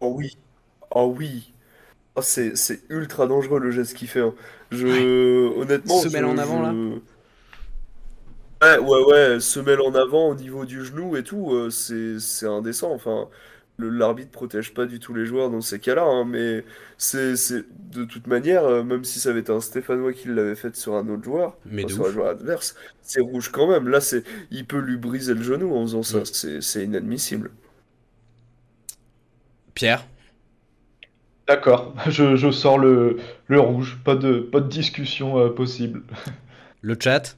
Oh 0.00 0.14
oui, 0.16 0.36
oh 0.92 1.14
oui. 1.18 1.53
Oh, 2.16 2.22
c'est, 2.22 2.56
c'est 2.56 2.82
ultra 2.90 3.26
dangereux 3.26 3.60
le 3.60 3.70
geste 3.70 3.94
qu'il 3.96 4.08
fait. 4.08 4.20
hein. 4.20 4.34
Je, 4.70 5.48
honnêtement, 5.56 6.00
Semelle 6.00 6.24
je- 6.24 6.26
en 6.26 6.38
avant, 6.38 6.60
là. 6.62 6.78
Ouais, 8.62 8.78
ouais, 8.78 9.04
ouais, 9.04 9.40
semelle 9.40 9.80
en 9.80 9.94
avant 9.94 10.28
au 10.30 10.34
niveau 10.34 10.64
du 10.64 10.84
genou 10.84 11.16
et 11.16 11.22
tout, 11.22 11.52
euh, 11.52 11.68
c'est, 11.70 12.18
c'est 12.18 12.46
indécent. 12.46 12.92
Enfin, 12.92 13.28
le- 13.76 13.90
l'arbitre 13.90 14.30
protège 14.30 14.72
pas 14.72 14.86
du 14.86 15.00
tout 15.00 15.12
les 15.12 15.26
joueurs 15.26 15.50
dans 15.50 15.60
ces 15.60 15.78
cas-là, 15.80 16.02
hein, 16.04 16.24
mais 16.24 16.64
c'est, 16.96 17.36
c'est 17.36 17.64
de 17.92 18.04
toute 18.04 18.26
manière, 18.26 18.64
euh, 18.64 18.82
même 18.82 19.04
si 19.04 19.20
ça 19.20 19.30
avait 19.30 19.40
été 19.40 19.52
un 19.52 19.60
Stéphanois 19.60 20.12
qui 20.14 20.28
l'avait 20.28 20.54
fait 20.54 20.74
sur 20.76 20.94
un 20.94 21.06
autre 21.08 21.24
joueur, 21.24 21.58
Mais 21.66 21.84
enfin, 21.84 21.88
de 21.88 21.92
sur 21.92 22.06
un 22.06 22.10
ouf. 22.10 22.12
joueur 22.12 22.28
adverse, 22.28 22.74
c'est 23.02 23.20
rouge 23.20 23.50
quand 23.52 23.68
même. 23.68 23.88
Là, 23.88 24.00
c'est, 24.00 24.24
il 24.50 24.66
peut 24.66 24.78
lui 24.78 24.96
briser 24.96 25.34
le 25.34 25.42
genou 25.42 25.74
en 25.74 25.82
faisant 25.82 26.02
ça. 26.02 26.20
Mm. 26.20 26.24
C'est, 26.32 26.60
c'est 26.62 26.84
inadmissible. 26.84 27.50
Pierre? 29.74 30.04
D'accord, 31.46 31.94
je, 32.08 32.36
je 32.36 32.50
sors 32.50 32.78
le, 32.78 33.18
le 33.48 33.60
rouge, 33.60 33.98
pas 34.04 34.14
de, 34.16 34.40
pas 34.40 34.60
de 34.60 34.68
discussion 34.68 35.38
euh, 35.38 35.48
possible. 35.50 36.02
Le 36.82 36.96
chat 37.00 37.36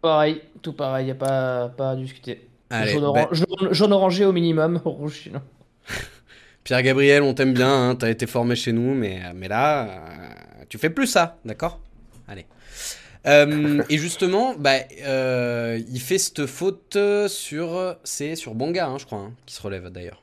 Pareil, 0.00 0.42
tout 0.62 0.72
pareil, 0.72 1.08
y 1.08 1.10
a 1.12 1.14
pas, 1.14 1.68
pas 1.68 1.90
à 1.92 1.96
discuter. 1.96 2.48
Allez, 2.70 2.92
jaune, 2.92 3.04
bah, 3.04 3.10
oran- 3.10 3.32
jaune- 3.32 3.72
jaune 3.72 3.92
orangé 3.92 4.24
au 4.24 4.32
minimum, 4.32 4.78
rouge 4.84 5.20
sinon. 5.22 5.40
Pierre 6.64 6.82
Gabriel, 6.82 7.22
on 7.22 7.34
t'aime 7.34 7.54
bien, 7.54 7.90
hein, 7.90 7.96
t'as 7.96 8.10
été 8.10 8.26
formé 8.26 8.54
chez 8.56 8.72
nous, 8.72 8.94
mais, 8.94 9.20
mais 9.34 9.48
là, 9.48 9.88
euh, 9.88 10.64
tu 10.68 10.78
fais 10.78 10.90
plus 10.90 11.06
ça, 11.06 11.38
d'accord? 11.44 11.80
Allez. 12.28 12.46
Euh, 13.26 13.82
et 13.88 13.98
justement, 13.98 14.54
bah, 14.56 14.74
euh, 15.04 15.80
il 15.90 16.00
fait 16.00 16.18
cette 16.18 16.46
faute 16.46 16.96
sur, 17.28 17.96
c'est 18.04 18.36
sur 18.36 18.54
Bonga, 18.54 18.88
hein, 18.88 18.98
je 18.98 19.06
crois, 19.06 19.18
hein, 19.20 19.32
qui 19.46 19.54
se 19.54 19.62
relève 19.62 19.90
d'ailleurs. 19.90 20.22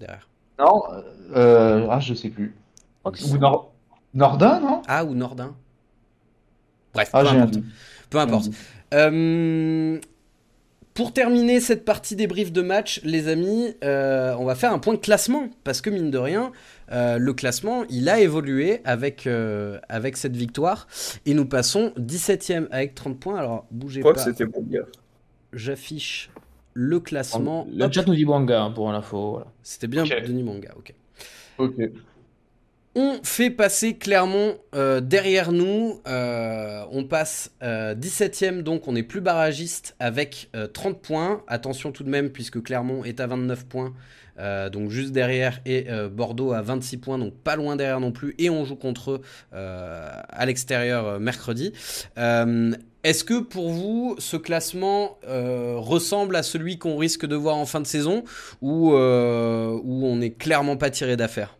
Derrière. 0.00 0.28
Non, 0.64 0.82
euh, 1.36 1.86
ah, 1.90 2.00
je 2.00 2.14
sais 2.14 2.30
plus. 2.30 2.54
Je 3.14 3.24
Ou 3.26 3.38
Nor- 3.38 3.72
Nordin, 4.14 4.60
non? 4.60 4.82
Ah, 4.86 5.04
ou 5.04 5.14
Nordin 5.14 5.54
Bref, 6.94 7.10
Ah, 7.12 7.22
peu 7.22 7.28
importe. 7.28 7.50
doute. 7.54 7.64
Peu 8.10 8.18
importe. 8.18 8.48
Euh, 8.94 9.98
pour 10.94 11.14
terminer 11.14 11.58
cette 11.60 11.86
partie 11.86 12.14
débrief 12.16 12.52
de 12.52 12.60
match, 12.60 13.00
les 13.02 13.28
amis, 13.28 13.74
euh, 13.82 14.34
on 14.38 14.44
va 14.44 14.54
faire 14.54 14.72
un 14.74 14.78
point 14.78 14.92
de 14.92 14.98
classement. 14.98 15.48
Parce 15.64 15.80
que 15.80 15.88
mine 15.88 16.10
de 16.10 16.18
rien, 16.18 16.52
euh, 16.92 17.16
le 17.16 17.32
classement, 17.32 17.84
il 17.88 18.10
a 18.10 18.20
évolué 18.20 18.82
avec, 18.84 19.26
euh, 19.26 19.78
avec 19.88 20.18
cette 20.18 20.36
victoire. 20.36 20.86
Et 21.24 21.32
nous 21.32 21.46
passons 21.46 21.92
17ème 21.96 22.68
avec 22.70 22.94
30 22.94 23.18
points. 23.18 23.38
Alors, 23.38 23.64
Je 23.72 23.76
bougez 23.78 24.00
crois 24.00 24.12
pas. 24.12 24.22
que 24.22 24.30
c'était 24.30 24.44
bon. 24.44 24.64
J'affiche 25.54 26.30
le 26.74 27.00
classement. 27.00 27.66
Le 27.74 27.84
Hop, 27.84 27.92
chat 27.92 28.06
nous 28.06 28.14
dit 28.14 28.24
Bouanga 28.24 28.62
hein, 28.62 28.70
pour 28.70 28.90
l'info. 28.92 29.30
Voilà. 29.32 29.46
C'était 29.62 29.86
bien 29.88 30.04
Ok. 30.04 30.22
Denis 30.26 30.42
Manga, 30.42 30.70
ok. 30.76 30.94
Ok. 31.58 31.74
On 32.94 33.20
fait 33.22 33.48
passer 33.48 33.96
Clermont 33.96 34.58
euh, 34.74 35.00
derrière 35.00 35.50
nous. 35.50 36.00
Euh, 36.06 36.84
on 36.90 37.04
passe 37.04 37.50
euh, 37.62 37.94
17ème, 37.94 38.62
donc 38.62 38.86
on 38.86 38.94
est 38.94 39.02
plus 39.02 39.22
barragiste 39.22 39.96
avec 39.98 40.50
euh, 40.54 40.66
30 40.66 41.00
points. 41.00 41.42
Attention 41.48 41.90
tout 41.90 42.04
de 42.04 42.10
même, 42.10 42.28
puisque 42.28 42.62
Clermont 42.62 43.02
est 43.04 43.20
à 43.20 43.26
29 43.26 43.64
points. 43.64 43.94
euh, 44.38 44.68
donc 44.68 44.90
juste 44.90 45.12
derrière 45.12 45.60
et 45.64 45.86
euh, 45.90 46.08
Bordeaux 46.10 46.52
à 46.52 46.60
26 46.60 46.98
points, 46.98 47.18
donc 47.18 47.32
pas 47.34 47.56
loin 47.56 47.76
derrière 47.76 48.00
non 48.00 48.12
plus. 48.12 48.34
Et 48.38 48.50
on 48.50 48.64
joue 48.66 48.76
contre 48.76 49.12
eux 49.12 49.20
euh, 49.54 50.10
à 50.28 50.44
l'extérieur 50.44 51.06
euh, 51.06 51.18
mercredi. 51.18 51.72
Est-ce 53.04 53.24
que 53.24 53.40
pour 53.40 53.70
vous, 53.70 54.14
ce 54.18 54.36
classement 54.36 55.18
euh, 55.26 55.74
ressemble 55.76 56.36
à 56.36 56.42
celui 56.44 56.78
qu'on 56.78 56.96
risque 56.96 57.26
de 57.26 57.34
voir 57.34 57.56
en 57.56 57.66
fin 57.66 57.80
de 57.80 57.86
saison 57.86 58.22
ou 58.60 58.94
euh, 58.94 59.76
où 59.82 60.06
on 60.06 60.16
n'est 60.16 60.30
clairement 60.32 60.76
pas 60.76 60.90
tiré 60.90 61.16
d'affaire? 61.16 61.56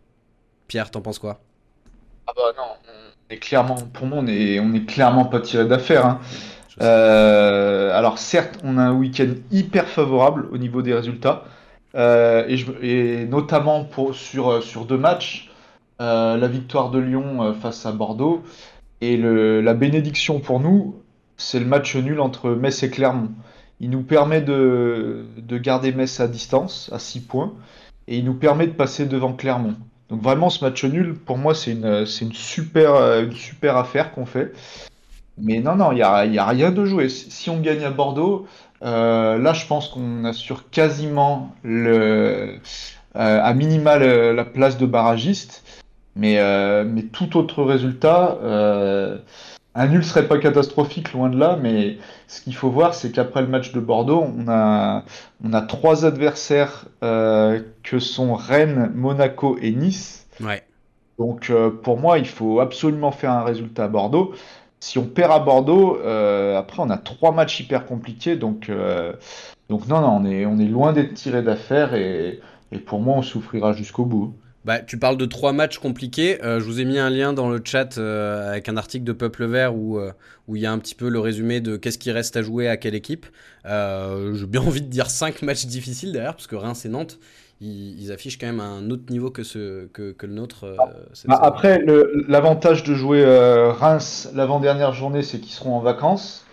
Pierre, 0.67 0.89
t'en 0.89 1.01
penses 1.01 1.19
quoi? 1.19 1.41
Ah 2.27 2.31
bah 2.35 2.53
non, 2.57 2.63
on 2.87 3.33
est 3.33 3.39
clairement, 3.39 3.75
pour 3.75 4.07
moi, 4.07 4.19
on 4.21 4.27
est, 4.27 4.59
on 4.61 4.73
est 4.73 4.85
clairement 4.85 5.25
pas 5.25 5.41
tiré 5.41 5.65
d'affaire. 5.65 6.05
hein. 6.05 6.19
Euh, 6.81 7.91
alors 7.97 8.17
certes, 8.17 8.59
on 8.63 8.77
a 8.77 8.81
un 8.83 8.93
week-end 8.93 9.33
hyper 9.51 9.87
favorable 9.87 10.47
au 10.51 10.57
niveau 10.57 10.81
des 10.81 10.93
résultats, 10.93 11.45
Euh, 11.95 12.45
et, 12.47 12.57
je- 12.57 12.71
et 12.81 13.25
notamment 13.27 13.85
pour, 13.85 14.15
sur, 14.15 14.63
sur 14.63 14.85
deux 14.85 14.97
matchs, 14.97 15.51
euh, 16.01 16.37
la 16.37 16.47
victoire 16.47 16.89
de 16.91 16.99
Lyon 16.99 17.53
face 17.61 17.85
à 17.85 17.91
Bordeaux, 17.91 18.43
et 19.01 19.17
le, 19.17 19.61
la 19.61 19.73
bénédiction 19.75 20.39
pour 20.39 20.59
nous, 20.59 21.02
c'est 21.37 21.59
le 21.59 21.65
match 21.65 21.95
nul 21.95 22.19
entre 22.19 22.51
Metz 22.51 22.83
et 22.83 22.89
Clermont. 22.89 23.31
Il 23.79 23.89
nous 23.89 24.03
permet 24.03 24.41
de, 24.41 25.25
de 25.37 25.57
garder 25.57 25.91
Metz 25.91 26.19
à 26.19 26.27
distance, 26.27 26.89
à 26.93 26.99
6 26.99 27.21
points, 27.21 27.53
et 28.07 28.17
il 28.17 28.25
nous 28.25 28.35
permet 28.35 28.67
de 28.67 28.73
passer 28.73 29.05
devant 29.05 29.33
Clermont. 29.33 29.75
Donc 30.09 30.21
vraiment, 30.21 30.49
ce 30.49 30.63
match 30.63 30.83
nul, 30.85 31.15
pour 31.15 31.37
moi, 31.37 31.55
c'est 31.55 31.71
une, 31.71 32.05
une 32.21 32.33
super, 32.33 33.19
une 33.19 33.33
super 33.33 33.77
affaire 33.77 34.11
qu'on 34.11 34.25
fait. 34.25 34.53
Mais 35.37 35.59
non, 35.59 35.75
non, 35.75 35.91
il 35.91 35.95
n'y 35.95 36.01
a, 36.01 36.43
a 36.43 36.47
rien 36.47 36.71
de 36.71 36.85
joué. 36.85 37.09
Si 37.09 37.49
on 37.49 37.59
gagne 37.59 37.83
à 37.83 37.89
Bordeaux, 37.89 38.45
euh, 38.83 39.37
là, 39.37 39.53
je 39.53 39.65
pense 39.65 39.87
qu'on 39.87 40.25
assure 40.25 40.69
quasiment 40.69 41.55
le, 41.63 42.55
euh, 43.15 43.39
à 43.41 43.53
minima 43.53 43.97
la 43.97 44.45
place 44.45 44.77
de 44.77 44.85
barragiste. 44.85 45.63
Mais, 46.15 46.37
euh, 46.37 46.83
mais 46.85 47.03
tout 47.03 47.37
autre 47.37 47.63
résultat, 47.63 48.37
un 49.75 49.87
nul 49.87 50.03
serait 50.03 50.27
pas 50.27 50.37
catastrophique, 50.37 51.13
loin 51.13 51.29
de 51.29 51.37
là. 51.37 51.57
Mais 51.61 51.97
ce 52.27 52.41
qu'il 52.41 52.55
faut 52.55 52.69
voir, 52.69 52.93
c'est 52.93 53.11
qu'après 53.11 53.41
le 53.41 53.47
match 53.47 53.71
de 53.73 53.79
Bordeaux, 53.79 54.25
on 54.37 54.47
a, 54.47 55.03
on 55.43 55.53
a 55.53 55.61
trois 55.61 56.05
adversaires 56.05 56.85
euh, 57.03 57.61
que 57.83 57.99
sont 57.99 58.35
Rennes, 58.35 58.91
Monaco 58.93 59.57
et 59.61 59.71
Nice. 59.71 60.27
Ouais. 60.39 60.63
Donc 61.19 61.49
euh, 61.49 61.69
pour 61.69 61.99
moi, 61.99 62.17
il 62.19 62.27
faut 62.27 62.59
absolument 62.59 63.11
faire 63.11 63.31
un 63.31 63.43
résultat 63.43 63.85
à 63.85 63.87
Bordeaux. 63.87 64.33
Si 64.79 64.97
on 64.97 65.05
perd 65.05 65.31
à 65.31 65.39
Bordeaux, 65.39 65.97
euh, 66.03 66.57
après 66.57 66.81
on 66.81 66.89
a 66.89 66.97
trois 66.97 67.31
matchs 67.31 67.61
hyper 67.61 67.85
compliqués. 67.85 68.35
Donc, 68.35 68.69
donc 69.69 69.87
non, 69.87 70.01
non, 70.01 70.19
on 70.21 70.25
est, 70.25 70.45
on 70.45 70.59
est 70.59 70.67
loin 70.67 70.91
d'être 70.91 71.13
tiré 71.13 71.41
d'affaire 71.41 71.93
et, 71.93 72.41
et 72.71 72.79
pour 72.79 72.99
moi, 72.99 73.17
on 73.17 73.21
souffrira 73.21 73.73
jusqu'au 73.73 74.05
bout. 74.05 74.33
Bah, 74.65 74.79
tu 74.79 74.97
parles 74.97 75.17
de 75.17 75.25
trois 75.25 75.51
matchs 75.51 75.77
compliqués. 75.77 76.41
Euh, 76.43 76.59
je 76.59 76.65
vous 76.65 76.79
ai 76.79 76.85
mis 76.85 76.97
un 76.97 77.09
lien 77.09 77.33
dans 77.33 77.49
le 77.49 77.61
chat 77.63 77.97
euh, 77.97 78.51
avec 78.51 78.69
un 78.69 78.77
article 78.77 79.03
de 79.03 79.11
Peuple 79.11 79.45
Vert 79.45 79.75
où 79.75 79.97
euh, 79.97 80.11
où 80.47 80.55
il 80.55 80.61
y 80.61 80.65
a 80.65 80.71
un 80.71 80.79
petit 80.79 80.95
peu 80.95 81.09
le 81.09 81.19
résumé 81.19 81.59
de 81.59 81.75
qu'est-ce 81.75 81.97
qui 81.97 82.11
reste 82.11 82.37
à 82.37 82.41
jouer 82.41 82.67
à 82.67 82.77
quelle 82.77 82.95
équipe. 82.95 83.25
J'ai 83.65 84.45
bien 84.47 84.61
envie 84.65 84.81
de 84.81 84.87
dire 84.87 85.09
cinq 85.09 85.41
matchs 85.41 85.65
difficiles 85.65 86.13
derrière 86.13 86.33
parce 86.33 86.47
que 86.47 86.55
Reims 86.55 86.85
et 86.85 86.89
Nantes, 86.89 87.19
ils, 87.59 88.01
ils 88.01 88.11
affichent 88.11 88.37
quand 88.37 88.47
même 88.47 88.61
un 88.61 88.89
autre 88.89 89.03
niveau 89.09 89.31
que 89.31 89.43
ce 89.43 89.87
que, 89.87 90.11
que 90.11 90.25
le 90.25 90.33
nôtre. 90.33 90.75
cette 91.13 91.27
Bah, 91.27 91.39
après, 91.41 91.81
l'avantage 92.27 92.83
de 92.83 92.93
jouer 92.93 93.23
Reims 93.69 94.29
l'avant-dernière 94.33 94.93
journée, 94.93 95.23
c'est 95.23 95.39
qu'ils 95.39 95.53
seront 95.53 95.75
en 95.75 95.81
vacances. 95.81 96.45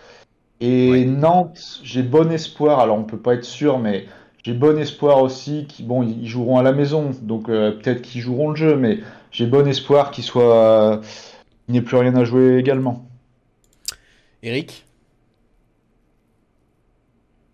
Et. 0.61 1.05
Nantes, 1.07 1.81
j'ai 1.83 2.03
bon 2.03 2.31
espoir. 2.31 2.81
Alors, 2.81 2.99
on 2.99 3.05
peut 3.05 3.19
pas 3.19 3.35
être 3.35 3.45
sûr, 3.45 3.79
mais 3.79 4.07
j'ai 4.45 4.53
bon 4.55 4.79
espoir 4.79 5.23
aussi 5.23 5.67
qu'ils 5.69 5.87
bon, 5.87 6.03
ils 6.03 6.27
joueront 6.29 6.59
à 6.59 6.63
la 6.63 6.73
maison. 6.73 7.11
Donc, 7.23 7.49
euh, 7.49 7.73
peut-être 7.73 8.03
qu'ils 8.03 8.21
joueront 8.23 8.51
le 8.51 8.57
jeu, 8.57 8.77
mais 8.77 9.01
j'ai 9.33 9.47
bon 9.47 9.67
espoir 9.67 10.11
qu'ils 10.11 10.25
soient, 10.25 11.01
qu'il 11.67 11.73
n'y 11.75 11.79
ait 11.79 11.83
plus 11.83 11.97
rien 11.97 12.15
à 12.17 12.25
jouer 12.25 12.59
également. 12.59 13.07
Eric? 14.43 14.85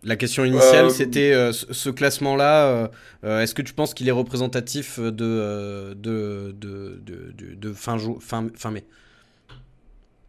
La 0.02 0.14
question 0.16 0.44
initiale, 0.44 0.90
Euh, 0.90 0.92
c'était 0.92 1.32
euh, 1.32 1.52
ce, 1.52 1.90
classement-là. 1.90 2.90
euh, 3.24 3.40
Est-ce 3.40 3.54
que 3.54 3.62
tu 3.62 3.72
penses 3.74 3.92
qu'il 3.92 4.08
est 4.08 4.12
représentatif 4.12 5.00
de, 5.00 5.10
de, 5.10 5.94
de, 6.56 7.00
de, 7.02 7.32
de- 7.32 7.54
de 7.54 7.72
fin, 7.72 7.96
fin, 8.20 8.46
fin 8.54 8.70
mai? 8.70 8.84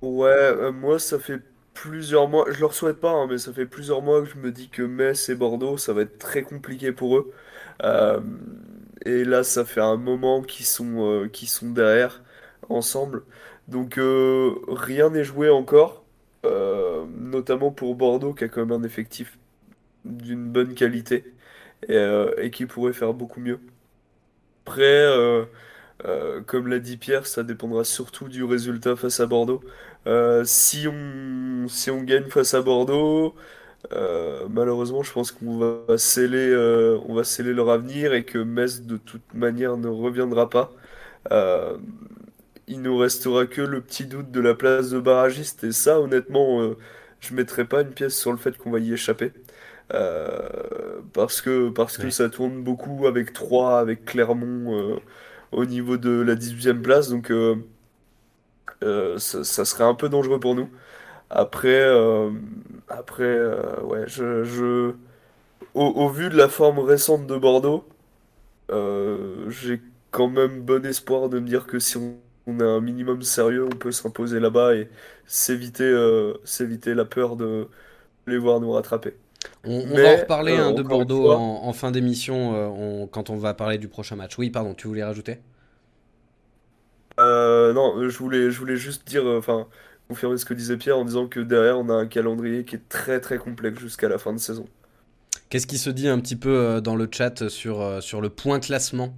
Ouais, 0.01 0.27
euh, 0.29 0.71
moi 0.71 0.99
ça 0.99 1.19
fait 1.19 1.39
plusieurs 1.82 2.28
mois, 2.28 2.45
je 2.51 2.59
leur 2.59 2.73
souhaite 2.73 2.99
pas, 2.99 3.11
hein, 3.11 3.28
mais 3.30 3.38
ça 3.38 3.53
fait 3.53 3.65
plusieurs 3.65 4.01
mois 4.01 4.21
que 4.21 4.30
je 4.30 4.38
me 4.38 4.51
dis 4.51 4.69
que 4.69 4.82
Metz 4.84 5.30
et 5.30 5.36
Bordeaux, 5.36 5.78
ça 5.78 5.93
va 5.93 6.01
être 6.03 6.17
très 6.19 6.43
compliqué 6.43 6.91
pour 6.91 7.17
eux. 7.17 7.34
Euh, 7.84 8.19
et 9.05 9.23
là, 9.25 9.43
ça 9.43 9.65
fait 9.65 9.82
un 9.82 9.97
moment 9.97 10.41
qu'ils 10.43 10.65
sont, 10.65 11.23
euh, 11.23 11.28
qu'ils 11.30 11.49
sont 11.49 11.69
derrière 11.71 12.23
ensemble. 12.69 13.23
Donc 13.67 13.97
euh, 13.97 14.55
rien 14.69 15.09
n'est 15.11 15.23
joué 15.23 15.49
encore, 15.49 16.03
notamment 17.17 17.71
pour 17.71 17.95
Bordeaux 17.95 18.34
qui 18.34 18.43
a 18.45 18.47
quand 18.49 18.65
même 18.65 18.82
un 18.82 18.84
effectif 18.86 19.38
d'une 20.05 20.49
bonne 20.51 20.75
qualité 20.75 21.25
et, 21.89 21.97
et 22.38 22.51
qui 22.51 22.65
pourrait 22.67 22.93
faire 22.93 23.13
beaucoup 23.13 23.41
mieux. 23.41 23.59
Après, 24.65 25.05
euh, 26.05 26.41
comme 26.41 26.67
l'a 26.67 26.79
dit 26.79 26.97
Pierre, 26.97 27.25
ça 27.27 27.43
dépendra 27.43 27.83
surtout 27.83 28.29
du 28.29 28.43
résultat 28.43 28.95
face 28.95 29.19
à 29.19 29.25
Bordeaux. 29.25 29.61
Euh, 30.07 30.43
si 30.45 30.87
on, 30.87 31.67
si 31.67 31.91
on 31.91 32.03
gagne 32.03 32.29
face 32.29 32.53
à 32.53 32.61
Bordeaux, 32.61 33.35
euh, 33.93 34.47
malheureusement, 34.49 35.03
je 35.03 35.11
pense 35.13 35.31
qu'on 35.31 35.57
va 35.59 35.97
sceller, 35.97 36.55
on 37.07 37.13
va 37.15 37.23
sceller 37.23 37.53
leur 37.53 37.69
avenir 37.71 38.13
et 38.13 38.25
que 38.25 38.39
Metz, 38.39 38.81
de 38.83 38.97
toute 38.97 39.33
manière, 39.33 39.77
ne 39.77 39.87
reviendra 39.89 40.49
pas. 40.49 40.73
Il 42.67 42.81
nous 42.81 42.97
restera 42.97 43.45
que 43.45 43.61
le 43.61 43.81
petit 43.81 44.05
doute 44.05 44.31
de 44.31 44.39
la 44.41 44.53
place 44.53 44.89
de 44.89 44.99
barragiste. 44.99 45.63
Et 45.63 45.71
ça, 45.71 45.99
honnêtement, 45.99 46.75
je 47.19 47.33
mettrai 47.33 47.65
pas 47.65 47.81
une 47.81 47.91
pièce 47.93 48.17
sur 48.17 48.31
le 48.31 48.37
fait 48.37 48.57
qu'on 48.57 48.71
va 48.71 48.79
y 48.79 48.93
échapper. 48.93 49.31
Parce 51.13 51.41
que, 51.41 51.69
parce 51.69 51.97
que 51.97 52.09
Ouais. 52.09 52.09
ça 52.09 52.29
tourne 52.29 52.63
beaucoup 52.63 53.07
avec 53.07 53.33
Troyes, 53.33 53.79
avec 53.79 54.05
Clermont 54.05 54.99
au 55.51 55.65
niveau 55.65 55.97
de 55.97 56.21
la 56.21 56.35
18e 56.35 56.81
place. 56.81 57.09
Donc, 57.09 57.31
euh, 57.31 57.55
euh, 58.83 59.17
ça, 59.19 59.65
serait 59.65 59.83
un 59.83 59.95
peu 59.95 60.09
dangereux 60.09 60.39
pour 60.39 60.55
nous. 60.55 60.69
Après, 61.29 61.69
euh, 61.69 62.31
ouais, 63.83 64.03
je, 64.07 64.43
je, 64.43 64.93
au, 65.73 66.09
vu 66.09 66.29
de 66.29 66.37
la 66.37 66.49
forme 66.49 66.79
récente 66.79 67.27
de 67.27 67.37
Bordeaux, 67.37 67.85
j'ai 69.49 69.81
quand 70.11 70.29
même 70.29 70.61
bon 70.61 70.85
espoir 70.85 71.29
de 71.29 71.39
me 71.39 71.47
dire 71.47 71.67
que 71.67 71.79
si 71.79 71.97
on, 71.97 72.19
est 72.59 72.63
un 72.63 72.81
minimum 72.81 73.21
sérieux, 73.23 73.65
on 73.65 73.75
peut 73.75 73.91
s'imposer 73.91 74.39
là-bas 74.39 74.75
et 74.75 74.89
s'éviter 75.25 75.85
la 76.95 77.05
peur 77.05 77.35
de 77.35 77.67
les 78.27 78.37
voir 78.37 78.59
nous 78.61 78.71
rattraper. 78.71 79.15
On, 79.63 79.79
va 79.95 80.13
en 80.13 80.17
reparler 80.17 80.53
euh, 80.53 80.57
hein, 80.57 80.71
de 80.71 80.81
encore 80.81 81.01
une 81.01 81.07
Bordeaux 81.07 81.23
fois- 81.25 81.37
en, 81.37 81.67
en 81.67 81.73
fin 81.73 81.91
d'émission 81.91 82.55
euh, 82.55 82.67
on- 82.67 83.07
quand 83.07 83.29
on 83.29 83.35
va 83.37 83.53
parler 83.53 83.77
du 83.77 83.87
prochain 83.87 84.15
match. 84.15 84.37
Oui, 84.37 84.49
pardon, 84.49 84.73
tu 84.73 84.87
voulais 84.87 85.03
rajouter? 85.03 85.39
Euh, 87.19 87.73
non, 87.73 88.07
je 88.07 88.17
voulais, 88.17 88.51
je 88.51 88.59
voulais 88.59 88.75
juste 88.77 89.07
dire, 89.07 89.25
euh, 89.25 89.39
enfin, 89.39 89.67
confirmer 90.07 90.37
ce 90.37 90.45
que 90.45 90.53
disait 90.53 90.77
Pierre 90.77 90.97
en 90.97 91.05
disant 91.05 91.27
que 91.27 91.39
derrière, 91.39 91.77
on 91.79 91.89
a 91.89 91.93
un 91.93 92.05
calendrier 92.05 92.63
qui 92.63 92.75
est 92.75 92.89
très 92.89 93.19
très 93.19 93.37
complexe 93.37 93.79
jusqu'à 93.79 94.07
la 94.07 94.17
fin 94.17 94.33
de 94.33 94.37
saison. 94.37 94.65
Qu'est-ce 95.49 95.67
qui 95.67 95.77
se 95.77 95.89
dit 95.89 96.07
un 96.07 96.19
petit 96.19 96.35
peu 96.35 96.55
euh, 96.55 96.81
dans 96.81 96.95
le 96.95 97.07
chat 97.11 97.49
sur, 97.49 97.81
euh, 97.81 98.01
sur 98.01 98.21
le 98.21 98.29
point 98.29 98.59
classement? 98.59 99.13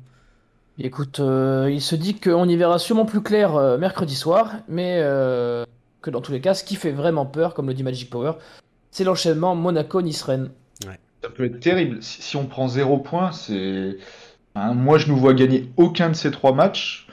Écoute, 0.77 1.19
euh, 1.19 1.67
il 1.69 1.81
se 1.81 1.95
dit 1.95 2.17
qu'on 2.17 2.47
y 2.47 2.55
verra 2.55 2.79
sûrement 2.79 3.05
plus 3.05 3.21
clair 3.21 3.55
euh, 3.55 3.77
mercredi 3.77 4.15
soir, 4.15 4.53
mais 4.69 4.99
euh, 5.01 5.65
que 6.01 6.09
dans 6.09 6.21
tous 6.21 6.31
les 6.31 6.39
cas, 6.39 6.53
ce 6.53 6.63
qui 6.63 6.75
fait 6.75 6.91
vraiment 6.91 7.25
peur, 7.25 7.53
comme 7.53 7.67
le 7.67 7.73
dit 7.73 7.83
Magic 7.83 8.09
Power, 8.09 8.33
c'est 8.91 9.03
l'enchaînement 9.03 9.55
Monaco-Nice-Rennes. 9.55 10.51
Ça 11.21 11.29
peut 11.29 11.45
être 11.45 11.59
terrible. 11.59 12.01
Si, 12.01 12.21
si 12.21 12.35
on 12.37 12.45
prend 12.45 12.67
zéro 12.69 12.97
point, 12.97 13.31
c'est. 13.33 13.97
Hein, 14.55 14.73
moi, 14.73 14.97
je 14.97 15.07
ne 15.11 15.13
vois 15.17 15.33
gagner 15.33 15.69
aucun 15.77 16.09
de 16.09 16.13
ces 16.13 16.31
trois 16.31 16.53
matchs. 16.53 17.07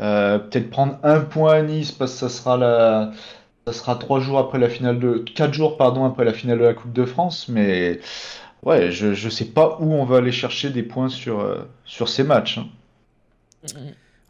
Euh, 0.00 0.38
peut-être 0.40 0.70
prendre 0.70 0.98
un 1.04 1.20
point 1.20 1.54
à 1.54 1.62
Nice 1.62 1.92
parce 1.92 2.12
que 2.14 2.18
ça 2.18 2.28
sera 2.28 2.56
la. 2.56 3.12
Ça 3.66 3.72
sera 3.72 3.96
trois 3.96 4.20
jours 4.20 4.38
après 4.40 4.58
la 4.58 4.68
finale 4.68 4.98
de. 4.98 5.18
Quatre 5.18 5.54
jours, 5.54 5.76
pardon, 5.76 6.04
après 6.04 6.24
la 6.24 6.32
finale 6.32 6.58
de 6.58 6.64
la 6.64 6.74
Coupe 6.74 6.92
de 6.92 7.04
France. 7.04 7.48
Mais 7.48 8.00
ouais, 8.64 8.90
je, 8.90 9.14
je 9.14 9.28
sais 9.28 9.46
pas 9.46 9.78
où 9.80 9.92
on 9.94 10.04
va 10.04 10.16
aller 10.18 10.32
chercher 10.32 10.70
des 10.70 10.82
points 10.82 11.08
sur, 11.08 11.40
euh, 11.40 11.62
sur 11.84 12.08
ces 12.08 12.24
matchs. 12.24 12.58
hein. 12.58 12.68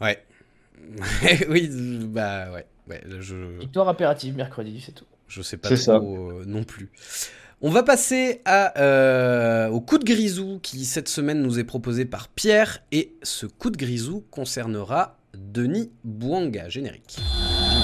Ouais. 0.01 0.22
oui, 1.49 1.68
bah 2.07 2.53
ouais. 2.53 2.66
Ouais 2.89 3.03
je, 3.20 3.59
Victoire 3.59 3.89
impérative 3.89 4.37
mercredi, 4.37 4.82
c'est 4.85 4.93
tout. 4.93 5.07
je 5.28 5.43
sais 5.43 5.57
pas 5.57 5.74
ça. 5.76 5.97
trop 5.97 6.30
euh, 6.30 6.45
non 6.47 6.64
plus. 6.64 6.91
On 7.61 7.70
va 7.70 7.82
passer 7.82 8.43
à, 8.45 8.78
euh, 8.78 9.68
au 9.68 9.80
coup 9.80 9.97
de 9.99 10.05
grisou 10.05 10.59
qui 10.62 10.85
cette 10.85 11.09
semaine 11.09 11.41
nous 11.41 11.59
est 11.59 11.64
proposé 11.64 12.05
par 12.05 12.28
Pierre 12.28 12.82
et 12.93 13.14
ce 13.22 13.47
coup 13.47 13.70
de 13.70 13.76
grisou 13.76 14.24
concernera 14.30 15.16
Denis 15.35 15.91
Bouanga, 16.05 16.68
générique. 16.68 17.16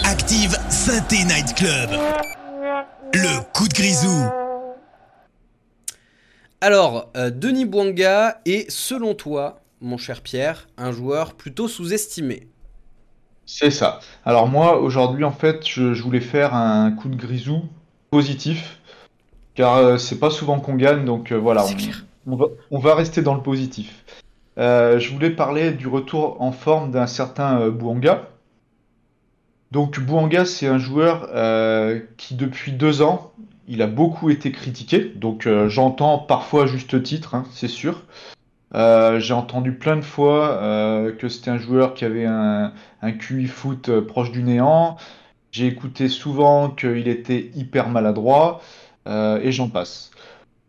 Active 0.05 0.57
Synthé 0.69 1.25
Night 1.25 1.55
Club. 1.55 1.91
Le 3.15 3.53
coup 3.53 3.69
de 3.69 3.75
grisou. 3.75 4.25
Alors, 6.61 7.11
euh, 7.17 7.31
Denis 7.31 7.65
Bouanga 7.65 8.41
est, 8.45 8.71
selon 8.71 9.15
toi, 9.15 9.61
mon 9.81 9.97
cher 9.97 10.21
Pierre, 10.21 10.69
un 10.77 10.93
joueur 10.93 11.35
plutôt 11.35 11.69
sous-estimé? 11.69 12.49
C'est 13.53 13.73
ça. 13.73 13.99
Alors 14.25 14.47
moi, 14.49 14.79
aujourd'hui, 14.81 15.25
en 15.25 15.33
fait, 15.33 15.67
je, 15.67 15.93
je 15.93 16.03
voulais 16.05 16.21
faire 16.21 16.55
un 16.55 16.93
coup 16.93 17.09
de 17.09 17.17
grisou 17.17 17.63
positif, 18.11 18.79
car 19.55 19.77
euh, 19.77 19.99
c'est 19.99 20.21
pas 20.21 20.31
souvent 20.31 20.61
qu'on 20.61 20.77
gagne, 20.77 21.05
donc 21.05 21.33
euh, 21.33 21.37
voilà, 21.37 21.65
C'est 21.65 21.75
on, 21.75 21.77
clair. 21.77 22.05
on 22.29 22.37
va, 22.37 22.47
on 22.71 22.79
va 22.79 22.95
rester 22.95 23.23
dans 23.23 23.35
le 23.35 23.43
positif. 23.43 24.05
Euh, 24.57 25.01
je 25.01 25.13
voulais 25.13 25.31
parler 25.31 25.73
du 25.73 25.89
retour 25.89 26.41
en 26.41 26.53
forme 26.53 26.93
d'un 26.93 27.09
certain 27.09 27.61
euh, 27.61 27.71
Bouanga. 27.73 28.29
Donc 29.73 29.99
Bouanga, 29.99 30.45
c'est 30.45 30.69
un 30.69 30.79
joueur 30.79 31.29
euh, 31.35 32.01
qui 32.19 32.37
depuis 32.37 32.71
deux 32.73 33.03
ans, 33.03 33.33
il 33.67 33.83
a 33.83 33.89
beaucoup 33.89 34.31
été 34.31 34.53
critiqué, 34.53 35.13
donc 35.17 35.49
j'entends 35.69 36.19
parfois 36.19 36.65
à 36.65 36.67
juste 36.67 37.03
titre, 37.03 37.35
hein, 37.35 37.45
c'est 37.53 37.69
sûr. 37.69 38.03
Euh, 38.75 39.19
j'ai 39.21 39.35
entendu 39.35 39.73
plein 39.73 39.97
de 39.97 40.03
fois 40.03 40.51
euh, 40.63 41.13
que 41.13 41.29
c'était 41.29 41.51
un 41.51 41.59
joueur 41.59 41.95
qui 41.95 42.05
avait 42.05 42.25
un, 42.27 42.73
un 43.03 43.13
QI 43.13 43.47
foot 43.47 43.89
euh, 43.89 44.01
proche 44.07 44.31
du 44.33 44.43
néant. 44.43 44.97
J'ai 45.53 45.67
écouté 45.67 46.09
souvent 46.09 46.71
qu'il 46.71 47.09
était 47.09 47.51
hyper 47.55 47.89
maladroit 47.89 48.61
euh, 49.09 49.41
et 49.43 49.53
j'en 49.53 49.69
passe. 49.69 50.11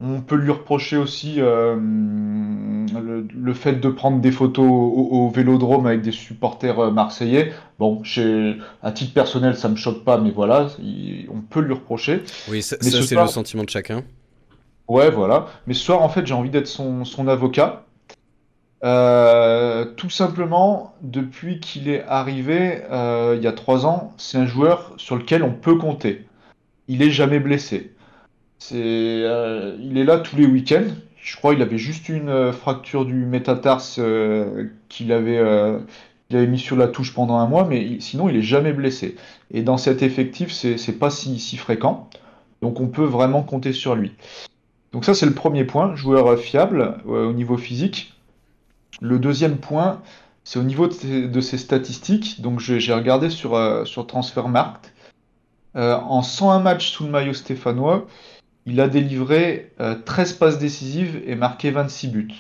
On 0.02 0.22
peut 0.22 0.36
lui 0.36 0.52
reprocher 0.52 0.98
aussi 0.98 1.36
le, 1.38 3.28
le 3.34 3.54
fait 3.54 3.74
de 3.80 3.90
prendre 3.90 4.20
des 4.20 4.32
photos 4.32 4.66
au, 4.66 5.08
au 5.12 5.30
vélodrome 5.30 5.86
avec 5.86 6.02
des 6.02 6.12
supporters 6.12 6.92
marseillais. 6.92 7.54
Bon, 7.80 8.04
chez, 8.04 8.58
à 8.84 8.92
titre 8.92 9.14
personnel, 9.14 9.56
ça 9.56 9.70
me 9.70 9.76
choque 9.76 10.04
pas, 10.04 10.18
mais 10.18 10.32
voilà, 10.32 10.68
il- 10.80 11.28
on 11.32 11.42
peut 11.42 11.62
lui 11.62 11.74
reprocher. 11.74 12.22
Oui, 12.50 12.62
ça, 12.62 12.78
ça, 12.80 12.90
ce 12.90 13.02
c'est 13.02 13.14
soir- 13.14 13.26
le 13.26 13.32
sentiment 13.32 13.64
de 13.64 13.70
chacun. 13.70 14.04
Ouais, 14.88 15.10
voilà. 15.10 15.48
Mais 15.68 15.74
ce 15.74 15.82
soir, 15.86 16.02
en 16.02 16.10
fait, 16.10 16.26
j'ai 16.26 16.34
envie 16.34 16.50
d'être 16.50 16.68
son, 16.68 17.06
son 17.06 17.28
avocat. 17.28 17.84
Euh, 18.84 19.86
tout 19.96 20.10
simplement, 20.10 20.96
depuis 21.02 21.60
qu'il 21.60 21.88
est 21.88 22.04
arrivé 22.04 22.82
euh, 22.92 23.36
il 23.38 23.44
y 23.44 23.48
a 23.48 23.52
trois 23.52 23.86
ans, 23.86 24.14
c'est 24.18 24.38
un 24.38 24.48
joueur 24.48 24.94
sur 24.98 25.16
lequel 25.16 25.44
on 25.44 25.52
peut 25.52 25.76
compter. 25.76 26.26
Il 26.88 27.04
est 27.04 27.12
jamais 27.12 27.40
blessé. 27.40 27.94
Euh, 28.74 29.78
il 29.80 29.98
est 29.98 30.04
là 30.04 30.20
tous 30.20 30.36
les 30.36 30.46
week-ends. 30.46 30.88
Je 31.18 31.36
crois 31.38 31.54
qu'il 31.54 31.62
avait 31.62 31.78
juste 31.78 32.10
une 32.10 32.52
fracture 32.52 33.06
du 33.06 33.14
métatarse 33.14 34.00
qu'il 34.90 35.12
avait, 35.12 35.80
mis 36.32 36.58
sur 36.58 36.76
la 36.76 36.88
touche 36.88 37.14
pendant 37.14 37.38
un 37.38 37.48
mois, 37.48 37.66
mais 37.66 38.00
sinon 38.00 38.28
il 38.28 38.38
est 38.38 38.42
jamais 38.42 38.74
blessé. 38.74 39.16
Et 39.52 39.62
dans 39.62 39.78
cet 39.78 40.02
effectif, 40.02 40.52
c'est, 40.52 41.00
pas 41.00 41.12
si 41.12 41.58
fréquent. 41.58 42.10
Donc 42.64 42.80
on 42.80 42.88
peut 42.88 43.04
vraiment 43.04 43.44
compter 43.44 43.72
sur 43.72 43.94
lui. 43.94 44.14
Donc 44.94 45.06
ça 45.06 45.14
c'est 45.14 45.28
le 45.28 45.34
premier 45.34 45.64
point, 45.64 45.96
joueur 45.96 46.40
fiable 46.40 46.98
au 47.06 47.34
niveau 47.34 47.58
physique. 47.58 48.16
Le 49.00 49.20
deuxième 49.20 49.58
point, 49.58 50.02
c'est 50.44 50.60
au 50.60 50.64
niveau 50.64 50.88
de 50.88 51.42
ses, 51.42 51.58
statistiques. 51.58 52.42
Donc 52.42 52.60
j'ai 52.60 52.94
regardé 52.94 53.30
sur, 53.30 53.56
euh, 53.56 53.86
sur 53.86 54.08
Transfermarkt. 54.08 54.94
Euh, 55.76 55.96
en 55.96 56.22
101 56.22 56.60
matchs 56.60 56.90
sous 56.90 57.06
le 57.06 57.12
maillot 57.12 57.34
stéphanois, 57.34 58.08
il 58.66 58.82
a 58.82 58.88
délivré 58.88 59.74
13 60.06 60.34
euh, 60.34 60.38
passes 60.38 60.60
décisives 60.60 61.22
et 61.26 61.36
marqué 61.36 61.72
26 61.72 62.08
buts. 62.10 62.34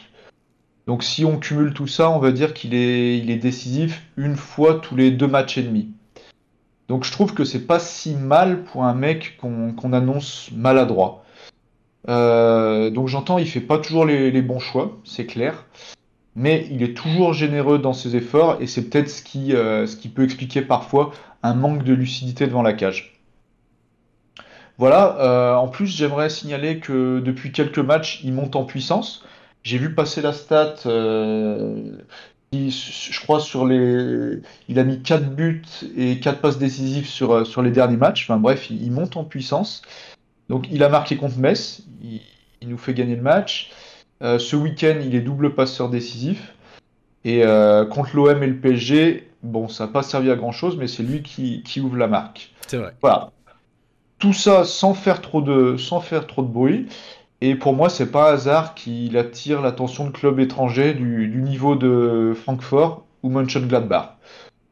Donc 0.87 1.03
si 1.03 1.23
on 1.23 1.37
cumule 1.37 1.73
tout 1.73 1.87
ça, 1.87 2.09
on 2.09 2.19
va 2.19 2.31
dire 2.31 2.53
qu'il 2.53 2.73
est, 2.73 3.35
décisif 3.37 4.03
une 4.17 4.35
fois 4.35 4.79
tous 4.79 4.95
les 4.95 5.11
deux 5.11 5.27
matchs 5.27 5.57
et 5.57 5.63
demi. 5.63 5.89
Donc 6.89 7.05
je 7.05 7.11
trouve 7.11 7.33
que 7.33 7.45
c'est 7.45 7.65
pas 7.65 7.79
si 7.79 8.15
mal 8.15 8.63
pour 8.63 8.83
un 8.83 8.93
mec 8.93 9.37
qu'on 9.37 9.93
annonce 9.93 10.49
maladroit. 10.53 11.23
donc 12.07 13.07
j'entends, 13.07 13.37
il 13.37 13.47
fait 13.47 13.61
pas 13.61 13.77
toujours 13.77 14.05
les 14.05 14.41
bons 14.41 14.59
choix, 14.59 14.99
c'est 15.05 15.25
clair 15.25 15.65
mais 16.35 16.67
il 16.71 16.83
est 16.83 16.95
toujours 16.95 17.33
généreux 17.33 17.79
dans 17.79 17.93
ses 17.93 18.15
efforts 18.15 18.57
et 18.61 18.67
c'est 18.67 18.89
peut-être 18.89 19.09
ce 19.09 19.21
qui, 19.21 19.53
euh, 19.53 19.85
ce 19.85 19.97
qui 19.97 20.09
peut 20.09 20.23
expliquer 20.23 20.61
parfois 20.61 21.11
un 21.43 21.53
manque 21.53 21.83
de 21.83 21.93
lucidité 21.93 22.47
devant 22.47 22.61
la 22.61 22.73
cage. 22.73 23.19
Voilà, 24.77 25.17
euh, 25.19 25.55
en 25.55 25.67
plus 25.67 25.87
j'aimerais 25.87 26.29
signaler 26.29 26.79
que 26.79 27.19
depuis 27.19 27.51
quelques 27.51 27.79
matchs 27.79 28.21
il 28.23 28.33
monte 28.33 28.55
en 28.55 28.63
puissance. 28.63 29.25
J'ai 29.63 29.77
vu 29.77 29.93
passer 29.93 30.21
la 30.21 30.33
stat, 30.33 30.75
euh, 30.87 31.97
je 32.53 33.21
crois 33.21 33.39
sur 33.39 33.67
les... 33.67 34.39
Il 34.69 34.79
a 34.79 34.83
mis 34.83 35.03
4 35.03 35.35
buts 35.35 35.61
et 35.95 36.19
4 36.19 36.39
passes 36.41 36.57
décisives 36.57 37.07
sur, 37.07 37.45
sur 37.45 37.61
les 37.61 37.69
derniers 37.71 37.97
matchs. 37.97 38.23
Enfin 38.23 38.39
bref, 38.39 38.71
il, 38.71 38.91
monte 38.91 39.17
en 39.17 39.23
puissance. 39.23 39.83
Donc 40.49 40.67
il 40.71 40.83
a 40.83 40.89
marqué 40.89 41.15
contre 41.15 41.37
Metz, 41.37 41.83
il 42.01 42.69
nous 42.69 42.77
fait 42.77 42.93
gagner 42.93 43.15
le 43.15 43.21
match. 43.21 43.71
Euh, 44.21 44.39
ce 44.39 44.55
week-end, 44.55 44.99
il 45.03 45.15
est 45.15 45.21
double 45.21 45.55
passeur 45.55 45.89
décisif. 45.89 46.53
Et 47.23 47.43
euh, 47.45 47.85
contre 47.85 48.15
l'OM 48.15 48.41
et 48.41 48.47
le 48.47 48.57
PSG, 48.57 49.29
bon, 49.43 49.67
ça 49.67 49.85
n'a 49.85 49.91
pas 49.91 50.03
servi 50.03 50.31
à 50.31 50.35
grand 50.35 50.51
chose, 50.51 50.77
mais 50.77 50.87
c'est 50.87 51.03
lui 51.03 51.21
qui, 51.21 51.81
ouvre 51.81 51.97
la 51.97 52.07
marque. 52.07 52.51
C'est 52.67 52.77
vrai. 52.77 52.93
Voilà. 53.01 53.31
Tout 54.19 54.33
ça 54.33 54.63
sans 54.63 54.93
faire 54.93 55.21
trop 55.21 55.41
de, 55.41 55.77
sans 55.77 55.99
faire 55.99 56.27
trop 56.27 56.43
de 56.43 56.47
bruit. 56.47 56.87
Et 57.41 57.55
pour 57.55 57.73
moi, 57.73 57.89
c'est 57.89 58.11
pas 58.11 58.29
hasard 58.31 58.75
qu'il 58.75 59.17
attire 59.17 59.61
l'attention 59.61 60.05
de 60.05 60.11
clubs 60.11 60.39
étrangers 60.39 60.93
du, 60.93 61.27
niveau 61.43 61.75
de 61.75 62.33
Francfort 62.35 63.05
ou 63.23 63.29
Mönchengladbach. 63.29 64.17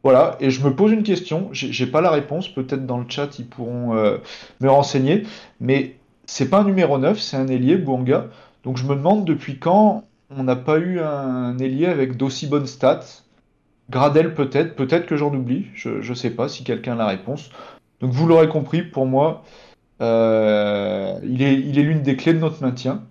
Voilà, 0.04 0.38
et 0.40 0.50
je 0.50 0.64
me 0.64 0.74
pose 0.74 0.94
une 0.94 1.04
question, 1.04 1.50
j'ai 1.52 1.86
pas 1.86 2.00
la 2.00 2.10
réponse, 2.10 2.48
peut-être 2.48 2.86
dans 2.86 3.00
le 3.00 3.06
chat 3.10 3.38
ils 3.38 3.46
pourront 3.46 3.98
euh, 3.98 4.18
me 4.62 4.70
renseigner, 4.70 5.24
mais 5.60 5.98
c'est 6.26 6.50
pas 6.50 6.60
un 6.60 6.64
numéro 6.64 6.98
9, 6.98 7.20
c'est 7.20 7.36
un 7.36 7.48
ailier, 7.48 7.76
Bouanga. 7.76 8.28
Donc 8.64 8.78
je 8.78 8.84
me 8.86 8.96
demande 8.96 9.26
depuis 9.26 9.60
quand 9.60 10.04
on 10.36 10.44
n'a 10.44 10.56
pas 10.56 10.78
eu 10.78 11.00
un 11.00 11.58
ailier 11.58 11.88
avec 11.88 12.18
d'aussi 12.18 12.48
bonnes 12.48 12.68
stats. 12.68 13.24
Gradel 13.90 14.36
peut-être, 14.36 14.76
peut-être 14.76 15.08
que 15.08 15.16
j'en 15.16 15.34
oublie, 15.34 15.66
je 15.74 16.08
ne 16.08 16.14
sais 16.14 16.30
pas 16.30 16.48
si 16.48 16.64
quelqu'un 16.64 16.94
a 16.94 16.98
la 16.98 17.08
réponse. 17.08 17.50
Donc 18.02 18.12
vous 18.12 18.28
l'aurez 18.28 18.48
compris, 18.48 18.84
pour 18.84 19.06
moi, 19.06 19.44
euh, 20.02 21.20
il 21.24 21.42
est 21.42 21.84
l'une 21.84 22.04
des 22.04 22.16
clés 22.16 22.34
de 22.34 22.40
notre 22.40 22.62
maintien. 22.62 23.04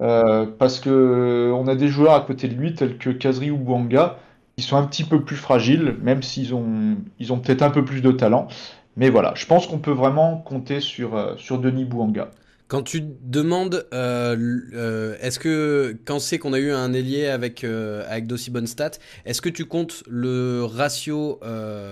Euh, 0.00 0.46
parce 0.58 0.80
que 0.80 1.52
on 1.54 1.68
a 1.68 1.74
des 1.76 1.88
joueurs 1.88 2.14
à 2.14 2.20
côté 2.20 2.48
de 2.48 2.54
lui, 2.54 2.74
tels 2.74 2.96
que 2.96 3.10
Kazri 3.10 3.50
ou 3.50 3.58
Bouanga, 3.58 4.18
qui 4.56 4.64
sont 4.64 4.76
un 4.76 4.86
petit 4.86 5.04
peu 5.04 5.22
plus 5.22 5.36
fragiles, 5.36 5.96
même 6.02 6.22
s'ils 6.22 6.54
ont, 6.54 6.96
ils 7.18 7.32
ont 7.32 7.38
peut-être 7.38 7.62
un 7.62 7.70
peu 7.70 7.84
plus 7.84 8.00
de 8.00 8.10
talent. 8.10 8.48
Mais 8.96 9.10
voilà, 9.10 9.32
je 9.36 9.46
pense 9.46 9.66
qu'on 9.66 9.78
peut 9.78 9.92
vraiment 9.92 10.38
compter 10.38 10.80
sur, 10.80 11.16
euh, 11.16 11.34
sur 11.36 11.58
Denis 11.58 11.84
Bouanga. 11.84 12.30
Quand 12.72 12.82
tu 12.82 13.02
demandes, 13.02 13.86
euh, 13.92 14.34
euh, 14.72 15.14
est-ce 15.20 15.38
que 15.38 15.94
quand 16.06 16.18
c'est 16.20 16.38
qu'on 16.38 16.54
a 16.54 16.58
eu 16.58 16.72
un 16.72 16.94
ailier 16.94 17.26
avec, 17.26 17.64
euh, 17.64 18.02
avec 18.08 18.26
d'aussi 18.26 18.50
bonnes 18.50 18.66
stats, 18.66 18.92
est-ce 19.26 19.42
que 19.42 19.50
tu 19.50 19.66
comptes 19.66 20.02
le 20.08 20.64
ratio 20.64 21.38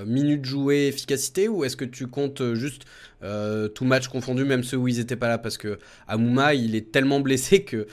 minutes 0.06 0.46
jouées, 0.46 0.86
efficacité, 0.86 1.48
ou 1.48 1.66
est-ce 1.66 1.76
que 1.76 1.84
tu 1.84 2.06
comptes 2.06 2.54
juste 2.54 2.84
tout 3.74 3.84
match 3.84 4.08
confondu, 4.08 4.46
même 4.46 4.62
ceux 4.62 4.78
où 4.78 4.88
ils 4.88 4.96
n'étaient 4.96 5.16
pas 5.16 5.28
là? 5.28 5.36
Parce 5.36 5.58
que 5.58 5.78
Amouma, 6.08 6.54
il 6.54 6.74
est 6.74 6.90
tellement 6.90 7.20
blessé 7.20 7.62
que. 7.62 7.86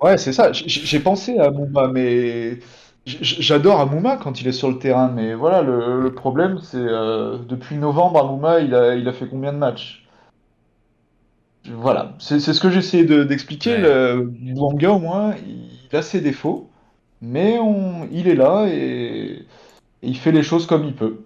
Ouais, 0.00 0.16
c'est 0.16 0.32
ça. 0.32 0.52
J'ai 0.52 1.00
pensé 1.00 1.36
à 1.38 1.46
Amouma, 1.46 1.88
mais. 1.88 2.60
J'adore 3.04 3.80
Amouma 3.80 4.16
quand 4.16 4.40
il 4.40 4.46
est 4.46 4.52
sur 4.52 4.70
le 4.70 4.78
terrain, 4.78 5.10
mais 5.12 5.34
voilà, 5.34 5.60
le, 5.62 6.14
problème, 6.14 6.60
c'est 6.62 6.78
depuis 6.78 7.74
novembre, 7.74 8.20
Amouma, 8.20 8.60
il 8.60 8.76
a, 8.76 8.94
il 8.94 9.08
a 9.08 9.12
fait 9.12 9.26
combien 9.26 9.52
de 9.52 9.58
matchs? 9.58 10.05
Voilà, 11.74 12.14
c'est 12.18 12.40
ce 12.40 12.60
que 12.60 12.70
j'essaie 12.70 13.04
d'expliquer. 13.04 13.78
Le 13.78 14.30
Bouanga, 14.54 14.92
au 14.92 14.98
moins, 14.98 15.34
il 15.46 15.96
a 15.96 16.02
ses 16.02 16.20
défauts, 16.20 16.68
mais 17.20 17.58
on, 17.58 18.08
il 18.12 18.28
est 18.28 18.34
là 18.34 18.66
et, 18.68 19.44
il 20.02 20.16
fait 20.16 20.32
les 20.32 20.42
choses 20.42 20.66
comme 20.66 20.84
il 20.84 20.94
peut. 20.94 21.18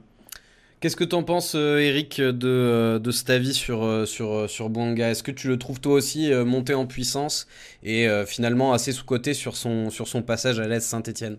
Qu'est-ce 0.80 0.96
que 0.96 1.04
tu 1.04 1.14
en 1.14 1.22
penses, 1.22 1.54
euh, 1.56 1.78
Eric, 1.78 2.22
de, 2.22 2.48
euh, 2.48 2.98
de 2.98 3.10
cet 3.10 3.28
avis 3.28 3.52
sur, 3.52 3.84
euh, 3.84 4.06
sur, 4.06 4.48
sur 4.48 4.70
Est-ce 4.98 5.22
que 5.22 5.30
tu 5.30 5.48
le 5.48 5.58
trouves 5.58 5.80
toi 5.80 5.92
aussi 5.92 6.30
monté 6.32 6.72
en 6.72 6.86
puissance 6.86 7.46
et 7.82 8.08
finalement 8.26 8.72
assez 8.72 8.92
sous-côté 8.92 9.34
sur 9.34 9.56
son, 9.56 9.90
sur 9.90 10.08
son 10.08 10.22
passage 10.22 10.58
à 10.58 10.66
l'Est 10.66 10.80
Saint-Etienne 10.80 11.36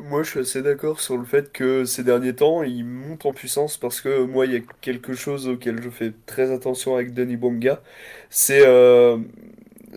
moi, 0.00 0.22
je 0.22 0.30
suis 0.30 0.40
assez 0.40 0.62
d'accord 0.62 1.00
sur 1.00 1.16
le 1.16 1.24
fait 1.24 1.52
que 1.52 1.84
ces 1.84 2.04
derniers 2.04 2.34
temps, 2.34 2.62
il 2.62 2.84
monte 2.84 3.26
en 3.26 3.32
puissance 3.32 3.76
parce 3.76 4.00
que 4.00 4.24
moi, 4.24 4.46
il 4.46 4.52
y 4.52 4.56
a 4.56 4.60
quelque 4.80 5.14
chose 5.14 5.48
auquel 5.48 5.82
je 5.82 5.90
fais 5.90 6.12
très 6.26 6.50
attention 6.52 6.94
avec 6.94 7.14
Denis 7.14 7.36
Bonga, 7.36 7.82
c'est 8.30 8.66
euh, 8.66 9.18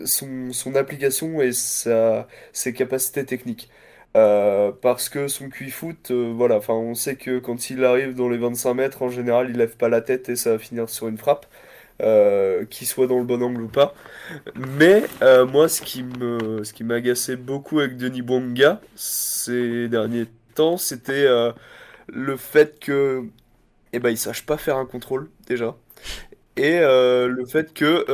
son, 0.04 0.74
application 0.74 1.40
et 1.40 1.52
sa, 1.52 2.28
ses 2.52 2.72
capacités 2.72 3.24
techniques. 3.24 3.70
Euh, 4.14 4.72
parce 4.82 5.08
que 5.08 5.26
son 5.28 5.48
QI 5.48 5.70
foot, 5.70 6.10
euh, 6.10 6.32
voilà, 6.36 6.56
enfin, 6.56 6.74
on 6.74 6.94
sait 6.94 7.16
que 7.16 7.38
quand 7.38 7.70
il 7.70 7.82
arrive 7.84 8.14
dans 8.14 8.28
les 8.28 8.36
25 8.36 8.74
mètres, 8.74 9.02
en 9.02 9.08
général, 9.08 9.48
il 9.50 9.56
lève 9.56 9.76
pas 9.76 9.88
la 9.88 10.02
tête 10.02 10.28
et 10.28 10.36
ça 10.36 10.52
va 10.52 10.58
finir 10.58 10.90
sur 10.90 11.08
une 11.08 11.16
frappe. 11.16 11.46
Euh, 12.02 12.64
qu'il 12.64 12.86
soit 12.88 13.06
dans 13.06 13.18
le 13.18 13.24
bon 13.24 13.40
angle 13.42 13.62
ou 13.62 13.68
pas. 13.68 13.94
Mais 14.56 15.04
euh, 15.22 15.46
moi, 15.46 15.68
ce 15.68 15.80
qui 15.82 16.02
me, 16.02 16.64
ce 16.64 16.72
qui 16.72 16.82
m'agaçait 16.84 17.36
beaucoup 17.36 17.78
avec 17.78 17.96
Denis 17.96 18.22
Bonga 18.22 18.80
ces 18.96 19.88
derniers 19.88 20.26
temps, 20.54 20.76
c'était 20.78 21.26
euh, 21.26 21.52
le 22.08 22.36
fait 22.36 22.80
que, 22.80 23.24
eh 23.92 24.00
ben, 24.00 24.10
il 24.10 24.18
sache 24.18 24.44
pas 24.46 24.56
faire 24.56 24.76
un 24.78 24.86
contrôle 24.86 25.30
déjà, 25.46 25.76
et 26.56 26.80
le 26.80 27.44
fait 27.46 27.72
que, 27.74 28.04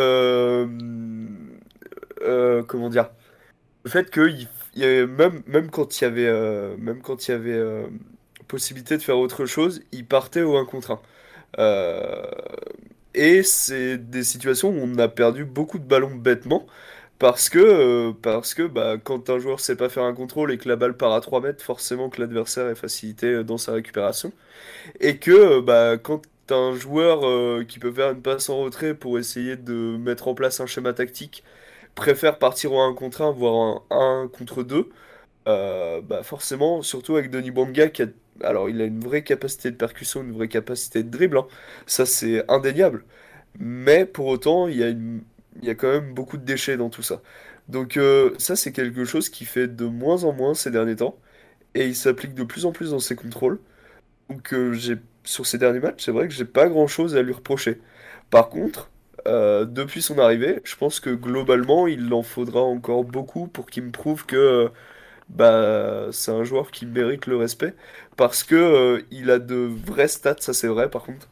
comment 2.62 2.90
dire, 2.90 3.10
le 3.84 3.90
fait 3.90 4.10
que 4.10 4.30
même, 5.06 5.42
même 5.46 5.70
quand 5.70 6.00
il 6.00 6.04
y 6.04 6.06
avait, 6.06 6.76
même 6.78 7.00
quand 7.02 7.28
il 7.28 7.30
y 7.32 7.34
avait 7.34 7.86
possibilité 8.48 8.96
de 8.98 9.02
faire 9.02 9.18
autre 9.18 9.46
chose, 9.46 9.82
il 9.92 10.06
partait 10.06 10.42
au 10.42 10.56
1 10.56 10.64
contre 10.66 10.92
1. 10.92 11.00
Et 13.18 13.42
c'est 13.42 13.98
des 13.98 14.22
situations 14.24 14.70
où 14.70 14.78
on 14.80 14.98
a 14.98 15.08
perdu 15.08 15.44
beaucoup 15.44 15.78
de 15.80 15.84
ballons 15.84 16.14
bêtement. 16.14 16.66
Parce 17.18 17.50
que, 17.50 17.58
euh, 17.60 18.68
bah, 18.72 18.96
quand 19.02 19.30
un 19.30 19.40
joueur 19.40 19.60
sait 19.60 19.76
pas 19.76 19.90
faire 19.90 20.04
un 20.04 20.14
contrôle 20.14 20.52
et 20.52 20.58
que 20.58 20.68
la 20.70 20.76
balle 20.76 20.96
part 20.96 21.12
à 21.12 21.20
3 21.20 21.40
mètres, 21.42 21.64
forcément 21.64 22.10
que 22.10 22.20
l'adversaire 22.22 22.68
est 22.70 22.76
facilité 22.76 23.28
euh, 23.28 23.44
dans 23.44 23.58
sa 23.58 23.72
récupération. 23.74 24.32
Et 25.00 25.18
que 25.18 25.32
euh, 25.32 25.62
bah, 25.62 25.98
quand 25.98 26.22
un 26.50 26.74
joueur 26.76 27.66
qui 27.66 27.78
peut 27.80 27.92
faire 27.92 28.10
une 28.12 28.22
passe 28.22 28.50
en 28.50 28.58
retrait 28.58 28.94
pour 28.94 29.18
essayer 29.18 29.56
de 29.56 29.96
mettre 29.98 30.28
en 30.28 30.34
place 30.34 30.60
un 30.60 30.66
schéma 30.66 30.92
tactique 30.94 31.44
préfère 31.94 32.38
partir 32.38 32.72
en 32.74 32.88
1 32.90 32.94
contre 32.94 33.22
1, 33.22 33.32
voire 33.32 33.82
un 33.90 34.24
1 34.24 34.28
contre 34.28 34.62
2, 34.64 34.90
bah 35.48 36.22
forcément, 36.22 36.82
surtout 36.82 37.16
avec 37.16 37.30
Denis 37.30 37.50
Banga 37.50 37.88
qui 37.88 38.02
a 38.02 38.06
alors, 38.44 38.68
il 38.70 38.80
a 38.80 38.84
une 38.84 39.00
vraie 39.00 39.22
capacité 39.22 39.70
de 39.70 39.76
percussion, 39.76 40.22
une 40.22 40.32
vraie 40.32 40.48
capacité 40.48 41.02
de 41.02 41.10
dribble, 41.10 41.38
hein. 41.38 41.46
ça 41.86 42.06
c'est 42.06 42.48
indéniable. 42.50 43.04
Mais 43.58 44.06
pour 44.06 44.26
autant, 44.26 44.68
il 44.68 44.76
y 44.78 44.84
a, 44.84 44.90
il 44.90 45.22
y 45.62 45.70
a 45.70 45.74
quand 45.74 45.88
même 45.90 46.14
beaucoup 46.14 46.36
de 46.36 46.44
déchets 46.44 46.76
dans 46.76 46.90
tout 46.90 47.02
ça. 47.02 47.22
Donc 47.68 47.96
euh, 47.96 48.34
ça 48.38 48.56
c'est 48.56 48.72
quelque 48.72 49.04
chose 49.04 49.28
qui 49.28 49.44
fait 49.44 49.68
de 49.68 49.84
moins 49.86 50.24
en 50.24 50.32
moins 50.32 50.54
ces 50.54 50.70
derniers 50.70 50.96
temps, 50.96 51.18
et 51.74 51.86
il 51.86 51.96
s'applique 51.96 52.34
de 52.34 52.44
plus 52.44 52.64
en 52.66 52.72
plus 52.72 52.90
dans 52.92 53.00
ses 53.00 53.16
contrôles. 53.16 53.60
Donc 54.30 54.54
euh, 54.54 54.76
sur 55.24 55.46
ces 55.46 55.58
derniers 55.58 55.80
matchs, 55.80 56.04
c'est 56.04 56.12
vrai 56.12 56.28
que 56.28 56.34
j'ai 56.34 56.44
pas 56.46 56.68
grand-chose 56.68 57.16
à 57.16 57.22
lui 57.22 57.32
reprocher. 57.32 57.80
Par 58.30 58.48
contre, 58.50 58.90
euh, 59.26 59.64
depuis 59.66 60.02
son 60.02 60.18
arrivée. 60.18 60.60
Je 60.64 60.76
pense 60.76 61.00
que 61.00 61.10
globalement, 61.10 61.86
il 61.86 62.12
en 62.14 62.22
faudra 62.22 62.62
encore 62.62 63.04
beaucoup 63.04 63.46
pour 63.48 63.66
qu'il 63.66 63.84
me 63.84 63.90
prouve 63.90 64.24
que 64.26 64.36
euh, 64.36 64.68
bah, 65.30 66.08
c'est 66.12 66.32
un 66.32 66.44
joueur 66.44 66.70
qui 66.70 66.86
mérite 66.86 67.26
le 67.26 67.36
respect. 67.36 67.74
Parce 68.16 68.42
que 68.44 68.54
euh, 68.56 69.02
il 69.10 69.30
a 69.30 69.38
de 69.38 69.56
vrais 69.56 70.08
stats, 70.08 70.36
ça 70.40 70.52
c'est 70.54 70.68
vrai 70.68 70.90
par 70.90 71.04
contre. 71.04 71.28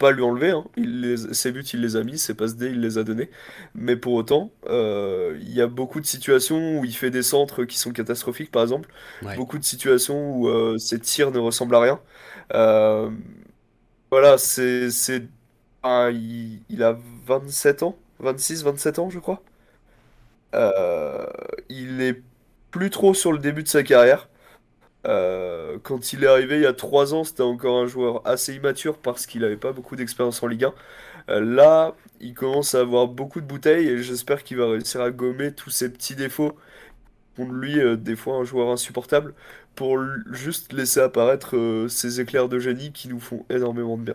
Pas 0.00 0.10
lui 0.10 0.22
enlever, 0.22 0.50
hein. 0.50 0.64
Il 0.76 1.02
les, 1.02 1.16
ses 1.34 1.52
buts 1.52 1.62
il 1.72 1.80
les 1.80 1.94
a 1.94 2.02
mis, 2.02 2.18
ses 2.18 2.34
passes 2.34 2.56
D 2.56 2.66
il 2.70 2.80
les 2.80 2.98
a 2.98 3.04
donnés. 3.04 3.30
Mais 3.76 3.94
pour 3.94 4.14
autant, 4.14 4.50
euh, 4.68 5.38
il 5.40 5.54
y 5.54 5.60
a 5.60 5.68
beaucoup 5.68 6.00
de 6.00 6.06
situations 6.06 6.80
où 6.80 6.84
il 6.84 6.92
fait 6.96 7.10
des 7.10 7.22
centres 7.22 7.62
qui 7.64 7.78
sont 7.78 7.92
catastrophiques 7.92 8.50
par 8.50 8.62
exemple. 8.62 8.90
Ouais. 9.22 9.36
Beaucoup 9.36 9.56
de 9.56 9.64
situations 9.64 10.36
où 10.36 10.48
euh, 10.48 10.78
ses 10.78 10.98
tirs 10.98 11.30
ne 11.30 11.38
ressemblent 11.38 11.76
à 11.76 11.80
rien. 11.80 12.00
Voilà, 14.10 14.38
c'est, 14.38 14.90
c'est, 14.90 15.24
ah, 15.82 16.10
il, 16.12 16.60
il 16.70 16.82
a 16.82 16.96
27 17.26 17.82
ans, 17.82 17.96
26, 18.20 18.62
27 18.64 18.98
ans 18.98 19.10
je 19.10 19.18
crois. 19.18 19.42
Euh, 20.54 21.26
il 21.68 22.00
est 22.00 22.22
plus 22.70 22.90
trop 22.90 23.14
sur 23.14 23.32
le 23.32 23.38
début 23.38 23.62
de 23.62 23.68
sa 23.68 23.82
carrière. 23.82 24.28
Euh, 25.06 25.78
quand 25.82 26.12
il 26.12 26.24
est 26.24 26.26
arrivé 26.26 26.56
il 26.56 26.62
y 26.62 26.66
a 26.66 26.72
3 26.72 27.14
ans, 27.14 27.24
c'était 27.24 27.42
encore 27.42 27.78
un 27.78 27.86
joueur 27.86 28.26
assez 28.26 28.54
immature 28.54 28.98
parce 28.98 29.26
qu'il 29.26 29.42
n'avait 29.42 29.56
pas 29.56 29.72
beaucoup 29.72 29.96
d'expérience 29.96 30.42
en 30.42 30.46
Ligue 30.46 30.64
1. 30.64 30.74
Euh, 31.30 31.40
là, 31.40 31.94
il 32.20 32.34
commence 32.34 32.74
à 32.74 32.80
avoir 32.80 33.08
beaucoup 33.08 33.40
de 33.40 33.46
bouteilles 33.46 33.88
et 33.88 34.02
j'espère 34.02 34.44
qu'il 34.44 34.58
va 34.58 34.68
réussir 34.70 35.00
à 35.02 35.10
gommer 35.10 35.52
tous 35.52 35.70
ses 35.70 35.90
petits 35.92 36.16
défauts 36.16 36.56
font 37.36 37.46
de 37.46 37.52
lui 37.54 37.98
des 37.98 38.16
fois 38.16 38.36
un 38.36 38.44
joueur 38.44 38.70
insupportable 38.70 39.34
pour 39.74 39.98
juste 40.32 40.72
laisser 40.72 41.00
apparaître 41.00 41.86
ces 41.88 42.20
éclairs 42.20 42.48
de 42.48 42.58
génie 42.60 42.92
qui 42.92 43.08
nous 43.08 43.20
font 43.20 43.44
énormément 43.50 43.96
de 43.98 44.04
bien. 44.04 44.14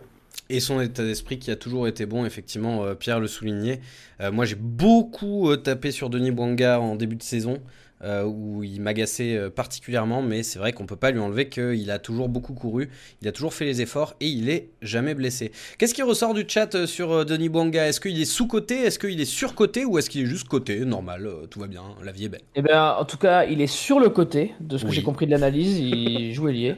Et 0.52 0.58
son 0.58 0.80
état 0.80 1.04
d'esprit 1.04 1.38
qui 1.38 1.52
a 1.52 1.56
toujours 1.56 1.86
été 1.86 2.06
bon, 2.06 2.24
effectivement, 2.24 2.82
euh, 2.84 2.96
Pierre 2.96 3.20
le 3.20 3.28
soulignait. 3.28 3.80
Euh, 4.20 4.32
moi, 4.32 4.44
j'ai 4.44 4.56
beaucoup 4.56 5.48
euh, 5.48 5.56
tapé 5.56 5.92
sur 5.92 6.10
Denis 6.10 6.32
Bouanga 6.32 6.80
en 6.80 6.96
début 6.96 7.14
de 7.14 7.22
saison, 7.22 7.62
euh, 8.02 8.24
où 8.24 8.62
il 8.64 8.80
m'agaçait 8.80 9.36
euh, 9.36 9.50
particulièrement, 9.50 10.22
mais 10.22 10.42
c'est 10.42 10.58
vrai 10.58 10.72
qu'on 10.72 10.86
peut 10.86 10.96
pas 10.96 11.10
lui 11.10 11.20
enlever 11.20 11.48
qu'il 11.48 11.90
a 11.90 11.98
toujours 11.98 12.28
beaucoup 12.28 12.54
couru, 12.54 12.88
il 13.22 13.28
a 13.28 13.32
toujours 13.32 13.52
fait 13.54 13.64
les 13.64 13.82
efforts 13.82 14.14
et 14.20 14.26
il 14.26 14.48
est 14.48 14.70
jamais 14.82 15.14
blessé. 15.14 15.52
Qu'est-ce 15.78 15.94
qui 15.94 16.02
ressort 16.02 16.34
du 16.34 16.44
chat 16.48 16.74
euh, 16.74 16.86
sur 16.86 17.24
Denis 17.26 17.48
Bouanga? 17.48 17.86
Est-ce 17.86 18.00
qu'il 18.00 18.20
est 18.20 18.24
sous-coté? 18.24 18.76
Est-ce 18.84 18.98
qu'il 18.98 19.20
est 19.20 19.24
sur-coté 19.24 19.84
Ou 19.84 19.98
est-ce 19.98 20.08
qu'il 20.10 20.22
est 20.22 20.26
juste 20.26 20.48
coté 20.48 20.80
Normal, 20.84 21.28
tout 21.50 21.60
va 21.60 21.66
bien, 21.66 21.82
la 22.04 22.12
vie 22.12 22.24
est 22.24 22.28
belle? 22.30 22.40
Eh 22.54 22.62
ben, 22.62 22.96
en 22.98 23.04
tout 23.04 23.18
cas, 23.18 23.44
il 23.44 23.60
est 23.60 23.66
sur 23.66 24.00
le 24.00 24.08
côté, 24.08 24.54
de 24.60 24.78
ce 24.78 24.84
que 24.84 24.88
Oui. 24.90 24.94
j'ai 24.96 25.02
compris 25.02 25.26
de 25.26 25.30
l'analyse, 25.32 25.78
il 25.78 26.32
joue 26.34 26.48
ailier. 26.48 26.76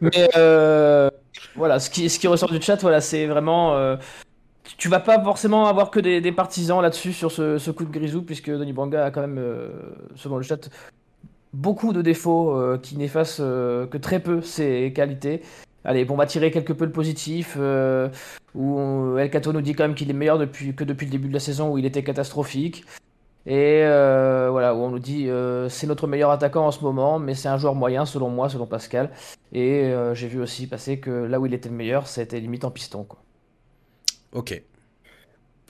Mais 0.00 0.28
euh, 0.36 1.10
voilà, 1.54 1.78
ce 1.80 1.90
qui, 1.90 2.08
ce 2.08 2.18
qui 2.18 2.26
ressort 2.28 2.50
du 2.50 2.60
chat, 2.62 2.76
voilà, 2.80 3.00
c'est 3.00 3.26
vraiment. 3.26 3.76
euh, 3.76 3.96
tu 4.76 4.88
vas 4.88 5.00
pas 5.00 5.22
forcément 5.22 5.66
avoir 5.66 5.90
que 5.90 6.00
des, 6.00 6.32
partisans 6.32 6.80
là-dessus 6.80 7.12
sur 7.12 7.30
ce, 7.30 7.70
coup 7.70 7.84
de 7.84 7.92
grisou, 7.92 8.22
puisque 8.22 8.50
Denis 8.50 8.72
Banga 8.72 9.06
a 9.06 9.10
quand 9.10 9.20
même, 9.20 9.38
euh, 9.38 9.68
selon 10.14 10.36
le 10.36 10.42
chat, 10.42 10.70
beaucoup 11.52 11.92
de 11.92 12.02
défauts 12.02 12.56
euh, 12.56 12.78
qui 12.78 12.96
n'effacent 12.96 13.40
euh, 13.40 13.86
que 13.86 13.98
très 13.98 14.20
peu 14.20 14.40
ses 14.40 14.92
qualités. 14.94 15.42
Allez, 15.84 16.04
bon, 16.04 16.14
on 16.14 16.16
va 16.16 16.26
tirer 16.26 16.50
quelque 16.50 16.72
peu 16.72 16.84
le 16.84 16.92
positif, 16.92 17.58
où 18.54 19.18
El 19.18 19.30
Cato 19.30 19.52
nous 19.52 19.60
dit 19.60 19.74
quand 19.74 19.84
même 19.84 19.96
qu'il 19.96 20.10
est 20.10 20.14
meilleur 20.14 20.38
depuis, 20.38 20.74
que 20.74 20.84
depuis 20.84 21.06
le 21.06 21.10
début 21.10 21.28
de 21.28 21.34
la 21.34 21.40
saison 21.40 21.72
où 21.72 21.78
il 21.78 21.86
était 21.86 22.04
catastrophique. 22.04 22.84
Et 23.46 23.80
voilà, 23.82 24.76
où 24.76 24.78
on 24.78 24.90
nous 24.90 25.00
dit 25.00 25.28
c'est 25.68 25.88
notre 25.88 26.06
meilleur 26.06 26.30
attaquant 26.30 26.68
en 26.68 26.70
ce 26.70 26.84
moment, 26.84 27.18
mais 27.18 27.34
c'est 27.34 27.48
un 27.48 27.58
joueur 27.58 27.74
moyen 27.74 28.06
selon 28.06 28.30
moi, 28.30 28.48
selon 28.48 28.66
Pascal. 28.66 29.10
Et 29.52 29.92
j'ai 30.14 30.28
vu 30.28 30.40
aussi 30.40 30.68
passer 30.68 31.00
que 31.00 31.10
là 31.10 31.40
où 31.40 31.46
il 31.46 31.54
était 31.54 31.68
le 31.68 31.74
meilleur, 31.74 32.06
c'était 32.06 32.38
limite 32.38 32.64
en 32.64 32.70
piston. 32.70 33.04
Ok. 34.32 34.62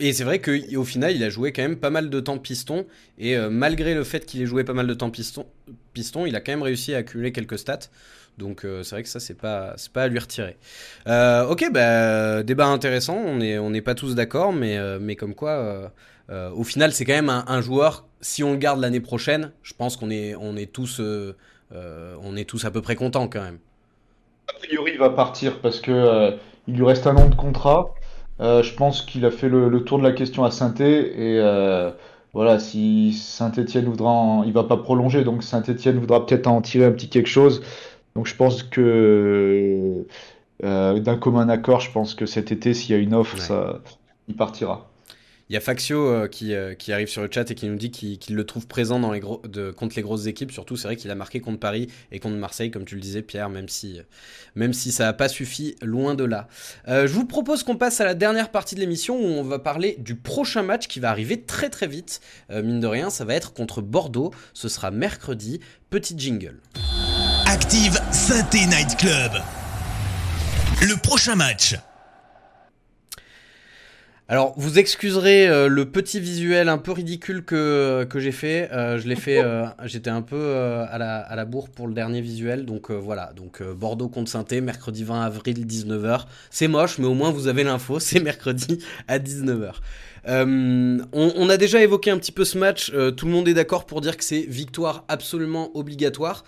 Et 0.00 0.12
c'est 0.12 0.24
vrai 0.24 0.40
qu'au 0.40 0.84
final, 0.84 1.14
il 1.14 1.22
a 1.22 1.28
joué 1.28 1.52
quand 1.52 1.62
même 1.62 1.76
pas 1.76 1.90
mal 1.90 2.10
de 2.10 2.20
temps 2.20 2.38
piston. 2.38 2.86
Et 3.18 3.36
euh, 3.36 3.50
malgré 3.50 3.94
le 3.94 4.04
fait 4.04 4.24
qu'il 4.26 4.42
ait 4.42 4.46
joué 4.46 4.64
pas 4.64 4.72
mal 4.72 4.86
de 4.86 4.94
temps 4.94 5.10
piston, 5.10 5.46
piston, 5.92 6.26
il 6.26 6.34
a 6.34 6.40
quand 6.40 6.52
même 6.52 6.62
réussi 6.62 6.94
à 6.94 6.98
accumuler 6.98 7.30
quelques 7.30 7.58
stats. 7.58 7.90
Donc 8.38 8.64
euh, 8.64 8.82
c'est 8.82 8.96
vrai 8.96 9.02
que 9.02 9.08
ça, 9.08 9.20
c'est 9.20 9.34
pas, 9.38 9.76
pas 9.92 10.04
à 10.04 10.08
lui 10.08 10.18
retirer. 10.18 10.56
Euh, 11.06 11.46
ok, 11.46 11.70
bah, 11.70 12.42
débat 12.42 12.66
intéressant. 12.66 13.16
On 13.16 13.36
n'est 13.36 13.58
on 13.58 13.70
n'est 13.70 13.82
pas 13.82 13.94
tous 13.94 14.14
d'accord, 14.14 14.52
mais, 14.52 14.78
mais 14.98 15.14
comme 15.14 15.34
quoi, 15.34 15.92
au 16.30 16.64
final, 16.64 16.92
c'est 16.92 17.04
quand 17.04 17.12
même 17.12 17.30
un, 17.30 17.44
un 17.46 17.60
joueur. 17.60 18.06
Si 18.20 18.42
on 18.42 18.52
le 18.52 18.58
garde 18.58 18.80
l'année 18.80 19.00
prochaine, 19.00 19.52
je 19.62 19.74
pense 19.74 19.96
qu'on 19.96 20.10
est, 20.10 20.34
on 20.34 20.56
est, 20.56 20.72
tous, 20.72 21.00
on 21.70 22.36
est 22.36 22.48
tous 22.48 22.64
à 22.64 22.70
peu 22.70 22.80
près 22.80 22.96
contents 22.96 23.28
quand 23.28 23.42
même. 23.42 23.58
A 24.48 24.54
priori, 24.54 24.92
il 24.94 24.98
va 24.98 25.10
partir 25.10 25.60
parce 25.60 25.80
que 25.80 26.32
il 26.66 26.74
lui 26.74 26.84
reste 26.84 27.06
un 27.06 27.16
an 27.16 27.28
de 27.28 27.34
contrat. 27.34 27.94
Euh, 28.42 28.62
je 28.62 28.74
pense 28.74 29.02
qu'il 29.02 29.24
a 29.24 29.30
fait 29.30 29.48
le, 29.48 29.68
le 29.68 29.84
tour 29.84 29.98
de 29.98 30.02
la 30.02 30.12
question 30.12 30.44
à 30.44 30.50
Saint-Étienne 30.50 31.04
et 31.16 31.38
euh, 31.38 31.90
voilà, 32.32 32.58
si 32.58 33.12
Saint-Étienne 33.12 33.84
voudra, 33.86 34.10
en- 34.10 34.42
il 34.42 34.52
va 34.52 34.64
pas 34.64 34.76
prolonger, 34.78 35.22
donc 35.24 35.42
Saint-Étienne 35.44 35.98
voudra 35.98 36.26
peut-être 36.26 36.46
en 36.48 36.60
tirer 36.62 36.86
un 36.86 36.92
petit 36.92 37.08
quelque 37.08 37.28
chose. 37.28 37.62
Donc 38.16 38.26
je 38.26 38.34
pense 38.36 38.62
que 38.64 40.06
euh, 40.64 41.00
d'un 41.00 41.16
commun 41.18 41.48
accord, 41.48 41.80
je 41.80 41.92
pense 41.92 42.14
que 42.14 42.26
cet 42.26 42.52
été, 42.52 42.74
s'il 42.74 42.92
y 42.96 42.98
a 42.98 43.02
une 43.02 43.14
offre, 43.14 43.34
Ouais. 43.36 43.40
ça, 43.40 43.80
il 44.28 44.36
partira. 44.36 44.91
Il 45.52 45.56
y 45.56 45.58
a 45.58 45.60
Faxio 45.60 46.06
euh, 46.06 46.28
qui, 46.28 46.54
euh, 46.54 46.72
qui 46.72 46.94
arrive 46.94 47.08
sur 47.08 47.20
le 47.20 47.28
chat 47.30 47.50
et 47.50 47.54
qui 47.54 47.68
nous 47.68 47.76
dit 47.76 47.90
qu'il 47.90 48.34
le 48.34 48.44
trouve 48.46 48.66
présent 48.66 48.98
contre 48.98 49.96
les 49.96 50.02
grosses 50.02 50.24
équipes. 50.24 50.50
Surtout, 50.50 50.78
c'est 50.78 50.88
vrai 50.88 50.96
qu'il 50.96 51.10
a 51.10 51.14
marqué 51.14 51.40
contre 51.40 51.58
Paris 51.58 51.88
et 52.10 52.20
contre 52.20 52.36
Marseille, 52.36 52.70
comme 52.70 52.86
tu 52.86 52.94
le 52.94 53.02
disais, 53.02 53.20
Pierre, 53.20 53.50
même 53.50 53.68
si, 53.68 54.00
euh, 54.56 54.72
ça 54.72 55.04
n'a 55.04 55.12
pas 55.12 55.28
suffi, 55.28 55.76
loin 55.82 56.14
de 56.14 56.24
là. 56.24 56.48
Je 56.86 57.12
vous 57.12 57.26
propose 57.26 57.64
qu'on 57.64 57.76
passe 57.76 58.00
à 58.00 58.06
la 58.06 58.14
dernière 58.14 58.50
partie 58.50 58.76
de 58.76 58.80
l'émission 58.80 59.14
où 59.14 59.26
on 59.26 59.42
va 59.42 59.58
parler 59.58 59.96
du 59.98 60.14
prochain 60.14 60.62
match 60.62 60.88
qui 60.88 61.00
va 61.00 61.10
arriver 61.10 61.42
très 61.42 61.68
très 61.68 61.86
vite. 61.86 62.22
Mine 62.48 62.80
de 62.80 62.86
rien, 62.86 63.10
ça 63.10 63.26
va 63.26 63.34
être 63.34 63.52
contre 63.52 63.82
Bordeaux. 63.82 64.32
Ce 64.54 64.70
sera 64.70 64.90
mercredi. 64.90 65.60
Petit 65.90 66.14
jingle. 66.16 66.60
Active 67.46 68.00
Synthé 68.10 68.64
Night 68.64 68.96
Club. 68.96 69.32
Le 70.80 70.96
prochain 71.02 71.36
match. 71.36 71.74
Alors, 74.28 74.54
vous 74.56 74.78
excuserez 74.78 75.48
euh, 75.48 75.68
le 75.68 75.84
petit 75.84 76.20
visuel 76.20 76.68
un 76.68 76.78
peu 76.78 76.92
ridicule 76.92 77.44
que, 77.44 78.06
que 78.08 78.20
j'ai 78.20 78.32
fait. 78.32 78.70
Euh, 78.72 78.98
je 78.98 79.08
l'ai 79.08 79.16
fait, 79.16 79.42
euh, 79.42 79.66
j'étais 79.84 80.10
un 80.10 80.22
peu 80.22 80.36
euh, 80.36 80.86
à, 80.88 80.96
la, 80.96 81.44
bourre 81.44 81.68
pour 81.68 81.86
le 81.88 81.92
dernier 81.92 82.20
visuel. 82.20 82.64
Donc 82.64 82.90
euh, 82.90 82.94
voilà, 82.94 83.32
donc 83.34 83.60
euh, 83.60 83.74
Bordeaux 83.74 84.08
contre 84.08 84.30
saint 84.30 84.44
mercredi 84.62 85.04
20 85.04 85.22
avril 85.22 85.66
19h. 85.66 86.24
C'est 86.50 86.68
moche, 86.68 86.98
mais 86.98 87.06
au 87.06 87.14
moins 87.14 87.30
vous 87.30 87.48
avez 87.48 87.64
l'info, 87.64 87.98
c'est 87.98 88.20
mercredi 88.20 88.78
à 89.08 89.18
19h. 89.18 89.74
Euh, 90.28 90.98
on, 91.12 91.32
on 91.36 91.48
a 91.50 91.56
déjà 91.56 91.82
évoqué 91.82 92.10
un 92.10 92.18
petit 92.18 92.32
peu 92.32 92.44
ce 92.44 92.56
match, 92.56 92.92
euh, 92.94 93.10
tout 93.10 93.26
le 93.26 93.32
monde 93.32 93.48
est 93.48 93.54
d'accord 93.54 93.86
pour 93.86 94.00
dire 94.00 94.16
que 94.16 94.24
c'est 94.24 94.42
victoire 94.42 95.04
absolument 95.08 95.76
obligatoire. 95.76 96.44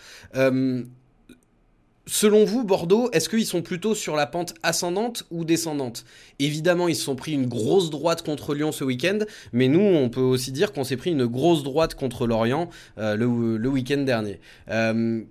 Selon 2.06 2.44
vous, 2.44 2.64
Bordeaux, 2.64 3.08
est-ce 3.12 3.30
qu'ils 3.30 3.46
sont 3.46 3.62
plutôt 3.62 3.94
sur 3.94 4.14
la 4.14 4.26
pente 4.26 4.52
ascendante 4.62 5.24
ou 5.30 5.46
descendante? 5.46 6.04
Évidemment, 6.38 6.86
ils 6.86 6.96
se 6.96 7.02
sont 7.02 7.16
pris 7.16 7.32
une 7.32 7.46
grosse 7.46 7.88
droite 7.88 8.22
contre 8.22 8.54
Lyon 8.54 8.72
ce 8.72 8.84
week-end, 8.84 9.20
mais 9.52 9.68
nous, 9.68 9.80
on 9.80 10.10
peut 10.10 10.20
aussi 10.20 10.52
dire 10.52 10.72
qu'on 10.72 10.84
s'est 10.84 10.98
pris 10.98 11.12
une 11.12 11.24
grosse 11.24 11.62
droite 11.62 11.94
contre 11.94 12.26
Lorient 12.26 12.68
euh, 12.98 13.16
le, 13.16 13.56
le 13.56 13.68
week-end 13.70 14.02
dernier. 14.02 14.38
Euh, 14.68 15.22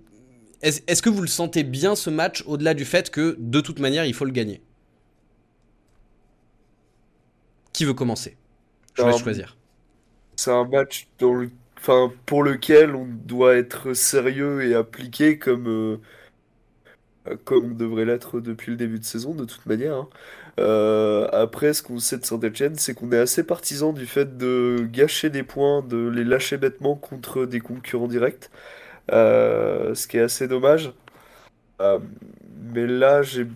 est-ce, 0.62 0.80
est-ce 0.88 1.00
que 1.00 1.10
vous 1.10 1.22
le 1.22 1.28
sentez 1.28 1.62
bien 1.62 1.94
ce 1.94 2.10
match, 2.10 2.42
au-delà 2.46 2.74
du 2.74 2.84
fait 2.84 3.08
que, 3.10 3.36
de 3.38 3.60
toute 3.60 3.78
manière, 3.78 4.04
il 4.04 4.14
faut 4.14 4.24
le 4.24 4.32
gagner? 4.32 4.60
Qui 7.72 7.84
veut 7.84 7.94
commencer? 7.94 8.36
Je 8.94 9.02
Alors, 9.02 9.18
choisir. 9.18 9.56
C'est 10.34 10.50
un 10.50 10.64
match 10.64 11.06
dans 11.20 11.34
le... 11.34 11.50
enfin, 11.78 12.12
pour 12.26 12.42
lequel 12.42 12.96
on 12.96 13.06
doit 13.06 13.54
être 13.54 13.94
sérieux 13.94 14.68
et 14.68 14.74
appliqué 14.74 15.38
comme, 15.38 15.68
euh, 15.68 16.00
comme 17.44 17.72
on 17.72 17.74
devrait 17.74 18.04
l'être 18.04 18.40
depuis 18.40 18.70
le 18.72 18.76
début 18.76 18.98
de 18.98 19.04
saison, 19.04 19.34
de 19.34 19.44
toute 19.44 19.66
manière. 19.66 19.94
hein. 19.96 20.08
Euh, 20.60 21.28
après, 21.32 21.72
ce 21.74 21.82
qu'on 21.82 21.98
sait 21.98 22.18
de 22.18 22.24
Saint-Etienne, 22.26 22.76
c'est 22.76 22.94
qu'on 22.94 23.10
est 23.12 23.18
assez 23.18 23.44
partisan 23.44 23.92
du 23.92 24.06
fait 24.06 24.36
de 24.38 24.86
gâcher 24.92 25.30
des 25.30 25.42
points, 25.42 25.82
de 25.82 26.08
les 26.08 26.24
lâcher 26.24 26.58
bêtement 26.58 26.94
contre 26.96 27.46
des 27.46 27.60
concurrents 27.60 28.08
directs, 28.08 28.50
Euh, 29.12 29.94
ce 29.94 30.06
qui 30.08 30.18
est 30.18 30.22
assez 30.22 30.48
dommage. 30.48 30.92
Euh, 31.80 31.98
mais 32.72 32.86
là, 32.86 33.22
j'ai... 33.22 33.46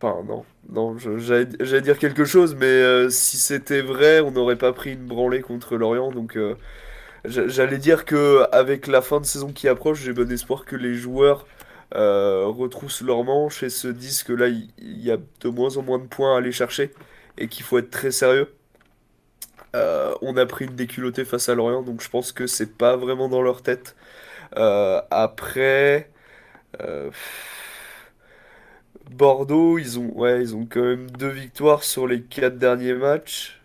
Enfin, 0.00 0.22
non, 0.24 0.44
non, 0.70 0.96
j'allais 0.98 1.80
dire 1.80 1.98
quelque 1.98 2.24
chose, 2.24 2.54
mais 2.54 2.66
euh, 2.66 3.10
si 3.10 3.36
c'était 3.36 3.80
vrai, 3.82 4.20
on 4.20 4.30
n'aurait 4.30 4.56
pas 4.58 4.72
pris 4.72 4.92
une 4.92 5.06
branlée 5.06 5.40
contre 5.42 5.76
Lorient, 5.76 6.12
donc... 6.12 6.36
euh, 6.36 6.54
J'a- 7.24 7.48
J'allais 7.48 7.78
dire 7.78 8.04
que 8.04 8.44
avec 8.52 8.86
la 8.86 9.02
fin 9.02 9.20
de 9.20 9.26
saison 9.26 9.52
qui 9.52 9.68
approche, 9.68 10.00
j'ai 10.02 10.12
bon 10.12 10.30
espoir 10.32 10.64
que 10.64 10.76
les 10.76 10.94
joueurs 10.94 11.46
euh, 11.94 12.46
retroussent 12.46 13.02
leurs 13.02 13.24
manches 13.24 13.62
et 13.62 13.70
se 13.70 13.88
disent 13.88 14.22
que 14.22 14.32
là, 14.32 14.48
il 14.48 14.70
il 14.78 15.02
y 15.02 15.10
a 15.10 15.18
de 15.18 15.48
moins 15.48 15.76
en 15.76 15.82
moins 15.82 15.98
de 15.98 16.06
points 16.06 16.34
à 16.34 16.38
aller 16.38 16.52
chercher 16.52 16.92
et 17.38 17.48
qu'il 17.48 17.64
faut 17.64 17.78
être 17.78 17.90
très 17.90 18.10
sérieux. 18.10 18.54
Euh, 19.76 20.14
on 20.22 20.36
a 20.36 20.46
pris 20.46 20.64
une 20.66 20.76
déculottée 20.76 21.24
face 21.24 21.48
à 21.48 21.54
Lorient, 21.54 21.82
donc 21.82 22.00
je 22.02 22.08
pense 22.08 22.32
que 22.32 22.46
c'est 22.46 22.76
pas 22.78 22.96
vraiment 22.96 23.28
dans 23.28 23.42
leur 23.42 23.62
tête. 23.62 23.96
Euh, 24.56 25.02
après, 25.10 26.10
Bordeaux, 29.10 29.78
ils 29.78 29.98
ont, 29.98 30.12
ouais, 30.18 30.40
ils 30.42 30.54
ont 30.56 30.66
quand 30.66 30.82
même 30.82 31.10
deux 31.10 31.28
victoires 31.30 31.82
sur 31.84 32.06
les 32.06 32.22
quatre 32.22 32.58
derniers 32.58 32.94
matchs. 32.94 33.60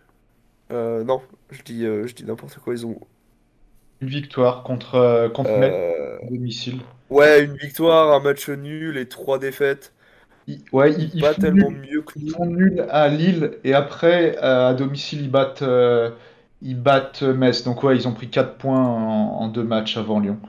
Euh, 0.72 1.04
non, 1.06 1.24
je 1.52 1.64
dis, 1.64 1.86
euh, 1.86 2.08
je 2.08 2.16
dis 2.16 2.26
n'importe 2.26 2.60
quoi. 2.60 2.74
Ils 2.74 2.86
ont, 2.86 3.00
Une 4.02 4.10
victoire 4.10 4.64
contre, 4.64 4.96
euh, 4.96 5.30
contre 5.30 5.58
Metz 5.58 5.82
à 6.22 6.26
domicile. 6.30 6.82
Ouais, 7.14 7.43
une 7.43 7.55
victoire, 7.57 8.14
un 8.14 8.20
match 8.20 8.49
nul 8.49 8.97
et 8.97 9.07
trois 9.09 9.39
défaites. 9.39 9.93
Ils- 10.47 10.64
ouais, 10.72 10.93
ils, 10.93 11.11
ils 11.16 11.24
Pas 11.24 11.34
font 11.36 11.41
tellement 11.41 11.72
nul, 11.72 11.72
mieux 11.72 12.01
que 12.03 12.14
ils 12.16 12.24
nous. 12.24 12.36
font 12.36 12.45
nul 12.45 12.86
à 12.89 13.07
Lille 13.09 13.57
et 13.64 13.74
après 13.74 14.38
euh, 14.43 14.70
à 14.70 14.74
domicile 14.74 15.22
ils 15.22 15.32
battent, 15.32 15.61
euh, 15.61 16.11
ils 16.61 16.80
battent 16.82 17.24
Metz. 17.24 17.64
Donc 17.64 17.84
ouais, 17.84 17.95
ils 17.95 18.07
ont 18.07 18.14
pris 18.14 18.30
4 18.30 18.57
points 18.57 18.82
en, 18.84 19.39
en 19.41 19.47
deux 19.49 19.64
matchs 19.64 19.97
avant 19.97 20.20
Lyon. 20.20 20.39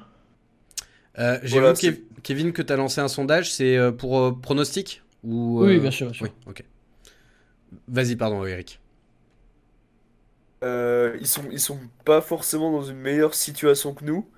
Euh, 1.18 1.38
J'ai 1.42 1.60
Voilà, 1.60 1.72
vu, 1.72 1.74
Kev- 1.74 2.00
Kevin, 2.22 2.52
que 2.52 2.62
tu 2.62 2.72
as 2.72 2.76
lancé 2.76 3.00
un 3.00 3.08
sondage. 3.08 3.52
C'est 3.52 3.78
pour 3.92 4.18
euh, 4.18 4.32
pronostic 4.32 5.02
ou, 5.22 5.60
Oui, 5.60 5.78
bien 5.80 5.90
sûr, 5.90 6.06
bien 6.06 6.14
sûr. 6.14 6.28
Oui, 6.28 6.32
ok. 6.46 6.64
Vas-y, 7.88 8.16
pardon, 8.16 8.44
Eric. 8.46 8.80
Euh, 10.62 11.16
ils 11.20 11.26
sont, 11.28 11.44
ils 11.50 11.60
sont 11.60 11.78
pas 12.04 12.20
forcément 12.20 12.70
dans 12.72 12.82
une 12.82 12.96
meilleure 12.98 13.34
situation 13.34 13.94
que 13.94 14.04
nous. 14.04 14.28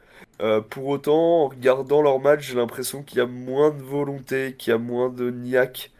Euh, 0.42 0.60
pour 0.60 0.86
autant, 0.88 1.44
en 1.44 1.48
regardant 1.48 2.02
leur 2.02 2.20
match, 2.20 2.42
j'ai 2.48 2.54
l'impression 2.56 3.02
qu'il 3.02 3.18
y 3.18 3.20
a 3.22 3.26
moins 3.26 3.70
de 3.70 3.82
volonté, 3.82 4.54
qu'il 4.56 4.70
y 4.70 4.74
a 4.74 4.78
moins 4.78 5.08
de 5.10 5.30
niaque, 5.30 5.92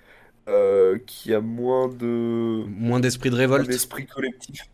euh, 0.49 0.99
qu'il 1.07 1.33
y 1.33 1.35
a 1.35 1.41
moins 1.41 1.89
de 1.89 2.67
Moins 2.67 3.01
d'esprit 3.01 3.31
de 3.31 3.37
révolte. 3.37 3.71
esprit 3.71 4.07
collectif. 4.07 4.69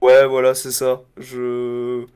Ouais, 0.00 0.26
voilà, 0.26 0.54
c'est 0.54 0.70
ça. 0.72 1.02
Je 1.16 2.06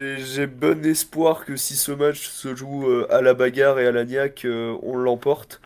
j'ai 0.00 0.46
bon 0.46 0.84
espoir 0.86 1.44
que 1.44 1.56
si 1.56 1.76
ce 1.76 1.92
match 1.92 2.28
se 2.28 2.54
joue 2.54 2.86
euh, 2.88 3.06
à 3.10 3.20
la 3.20 3.34
bagarre 3.34 3.78
et 3.78 3.86
à 3.86 3.92
la 3.92 4.04
niaque, 4.04 4.46
on 4.46 4.96
l'emporte. 4.96 5.60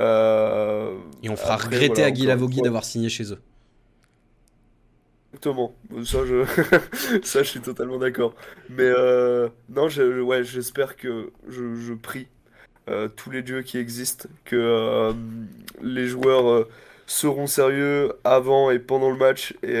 Euh, 0.00 0.98
Et 1.22 1.28
on 1.28 1.36
fera 1.36 1.56
après, 1.56 1.66
regretter 1.66 1.84
voilà, 1.84 2.04
à 2.04 2.10
Guy 2.10 2.24
Lavogui 2.26 2.62
d'avoir 2.62 2.84
signé 2.86 3.10
chez 3.10 3.30
eux. 3.32 3.42
Exactement. 5.36 5.74
Ça, 6.04 6.18
je, 6.26 6.44
ça, 7.22 7.42
je 7.42 7.48
suis 7.48 7.60
totalement 7.60 7.98
d'accord. 7.98 8.34
Mais 8.70 8.84
euh, 8.84 9.48
non, 9.68 9.88
je- 9.88 10.20
ouais, 10.20 10.44
j'espère 10.44 10.96
que 10.96 11.30
je, 11.48 11.74
je 11.76 11.92
prie 11.92 12.26
euh, 12.88 13.08
tous 13.08 13.30
les 13.30 13.42
dieux 13.42 13.62
qui 13.62 13.78
existent 13.78 14.28
que 14.44 14.56
euh, 14.56 15.12
les 15.82 16.06
joueurs 16.06 16.66
seront 17.06 17.46
sérieux 17.46 18.12
avant 18.24 18.70
et 18.70 18.78
pendant 18.78 19.10
le 19.10 19.16
match 19.16 19.54
et, 19.62 19.80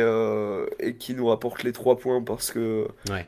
et 0.80 0.94
qui 0.94 1.14
nous 1.14 1.26
rapportent 1.26 1.62
les 1.64 1.72
trois 1.72 1.96
points 1.98 2.22
parce 2.22 2.52
que 2.52 2.86
Ouais. 3.10 3.26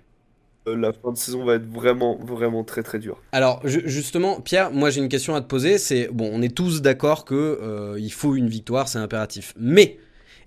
la 0.66 0.92
fin 0.92 1.12
de 1.12 1.16
saison 1.16 1.44
va 1.44 1.54
être 1.54 1.66
vraiment, 1.68 2.16
vraiment 2.16 2.62
très, 2.62 2.82
très 2.82 2.98
dure. 2.98 3.20
Alors 3.32 3.60
ju- 3.66 3.82
justement, 3.86 4.40
Pierre, 4.40 4.70
moi 4.70 4.90
j'ai 4.90 5.00
une 5.00 5.08
question 5.08 5.34
à 5.34 5.40
te 5.40 5.46
poser. 5.46 5.78
C'est 5.78 6.08
bon, 6.12 6.30
on 6.32 6.42
est 6.42 6.54
tous 6.54 6.80
d'accord 6.82 7.24
que 7.24 7.34
euh, 7.34 7.96
il 7.98 8.12
faut 8.12 8.34
une 8.36 8.48
victoire, 8.48 8.86
c'est 8.86 8.98
impératif. 8.98 9.52
Mais 9.58 9.98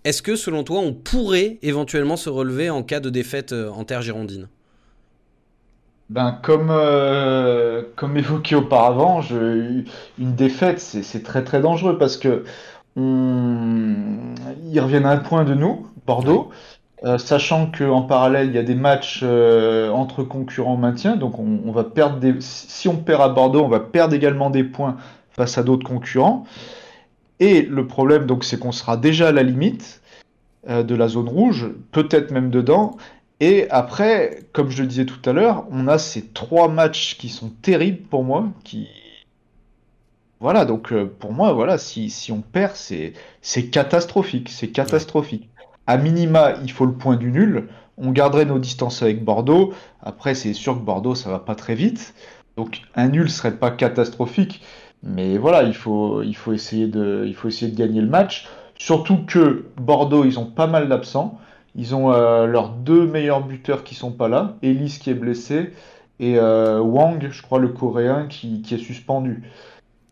est-ce 0.03 0.21
que 0.21 0.35
selon 0.35 0.63
toi, 0.63 0.79
on 0.79 0.93
pourrait 0.93 1.59
éventuellement 1.61 2.17
se 2.17 2.29
relever 2.29 2.69
en 2.69 2.83
cas 2.83 2.99
de 2.99 3.09
défaite 3.09 3.51
euh, 3.53 3.69
en 3.69 3.83
terre 3.85 4.01
girondine? 4.01 4.49
Ben, 6.09 6.37
comme, 6.43 6.67
euh, 6.71 7.83
comme 7.95 8.17
évoqué 8.17 8.55
auparavant, 8.55 9.21
je- 9.21 9.83
une 10.19 10.35
défaite, 10.35 10.79
c'est 10.79 11.23
très 11.23 11.43
très 11.43 11.61
dangereux 11.61 11.97
parce 11.97 12.17
que 12.17 12.43
on, 12.97 13.95
ils 14.65 14.79
reviennent 14.81 15.05
à 15.05 15.11
un 15.11 15.17
point 15.17 15.45
de 15.45 15.53
nous, 15.53 15.87
Bordeaux, 16.05 16.49
euh, 17.05 17.17
sachant 17.17 17.71
qu'en 17.71 18.01
parallèle, 18.03 18.47
il 18.49 18.55
y 18.55 18.57
a 18.59 18.63
des 18.63 18.75
matchs 18.75 19.21
euh, 19.23 19.89
entre 19.91 20.23
concurrents 20.23 20.77
maintien, 20.77 21.17
donc 21.17 21.39
on, 21.39 21.61
on 21.65 21.71
va 21.73 21.83
perdre 21.85 22.19
des, 22.19 22.35
si 22.41 22.87
on 22.89 22.97
perd 22.97 23.21
à 23.21 23.29
Bordeaux, 23.29 23.63
on 23.63 23.69
va 23.69 23.79
perdre 23.81 24.15
également 24.15 24.49
des 24.49 24.63
points 24.65 24.97
face 25.31 25.57
à 25.57 25.63
d'autres 25.63 25.87
concurrents. 25.87 26.45
Et 27.41 27.63
le 27.63 27.87
problème, 27.87 28.25
donc, 28.27 28.45
c'est 28.45 28.57
qu'on 28.57 28.71
sera 28.71 28.95
déjà 28.95 29.29
à 29.29 29.31
la 29.33 29.43
limite 29.43 30.01
euh, 30.69 30.83
de 30.83 30.95
la 30.95 31.09
zone 31.09 31.27
rouge, 31.27 31.71
peut-être 31.91 32.31
même 32.31 32.51
dedans. 32.51 32.95
Et 33.41 33.69
après, 33.71 34.43
comme 34.53 34.69
je 34.69 34.83
le 34.83 34.87
disais 34.87 35.05
tout 35.05 35.27
à 35.27 35.33
l'heure, 35.33 35.65
on 35.71 35.87
a 35.87 35.97
ces 35.97 36.27
trois 36.27 36.69
matchs 36.69 37.17
qui 37.17 37.27
sont 37.27 37.49
terribles 37.49 38.03
pour 38.07 38.23
moi, 38.23 38.47
qui 38.63 38.87
voilà, 40.39 40.65
donc 40.65 40.91
euh, 40.91 41.05
pour 41.19 41.33
moi, 41.33 41.53
voilà, 41.53 41.77
si, 41.77 42.09
si 42.09 42.31
on 42.31 42.41
perd, 42.41 42.75
c'est 42.75 43.65
catastrophique, 43.69 44.49
c'est 44.49 44.69
catastrophique. 44.69 45.49
À 45.85 45.97
minima, 45.97 46.53
il 46.63 46.71
faut 46.71 46.85
le 46.85 46.93
point 46.93 47.15
du 47.15 47.31
nul. 47.31 47.67
On 47.97 48.11
garderait 48.11 48.45
nos 48.45 48.57
distances 48.57 49.03
avec 49.03 49.23
Bordeaux. 49.23 49.73
Après, 50.01 50.33
c'est 50.33 50.53
sûr 50.53 50.73
que 50.75 50.79
Bordeaux, 50.83 51.13
ça 51.13 51.29
va 51.29 51.39
pas 51.39 51.55
très 51.55 51.75
vite. 51.75 52.15
Donc 52.57 52.81
un 52.95 53.09
nul 53.09 53.29
serait 53.29 53.55
pas 53.55 53.71
catastrophique. 53.71 54.61
Mais 55.03 55.37
voilà, 55.37 55.63
il 55.63 55.73
faut, 55.73 56.21
il 56.21 56.35
faut 56.35 56.53
essayer 56.53 56.87
de, 56.87 57.23
il 57.25 57.33
faut 57.35 57.47
essayer 57.47 57.71
de 57.71 57.77
gagner 57.77 58.01
le 58.01 58.07
match. 58.07 58.47
Surtout 58.77 59.17
que 59.25 59.65
Bordeaux, 59.77 60.25
ils 60.25 60.39
ont 60.39 60.45
pas 60.45 60.67
mal 60.67 60.89
d'absents. 60.89 61.39
Ils 61.75 61.95
ont 61.95 62.11
euh, 62.13 62.45
leurs 62.45 62.69
deux 62.69 63.05
meilleurs 63.07 63.41
buteurs 63.45 63.83
qui 63.83 63.95
sont 63.95 64.11
pas 64.11 64.27
là. 64.27 64.55
Ellis 64.61 64.99
qui 65.01 65.09
est 65.09 65.13
blessé 65.15 65.71
et 66.19 66.37
euh, 66.37 66.79
Wang, 66.79 67.29
je 67.31 67.41
crois 67.41 67.59
le 67.59 67.69
coréen, 67.69 68.27
qui, 68.27 68.61
qui 68.61 68.75
est 68.75 68.77
suspendu. 68.77 69.43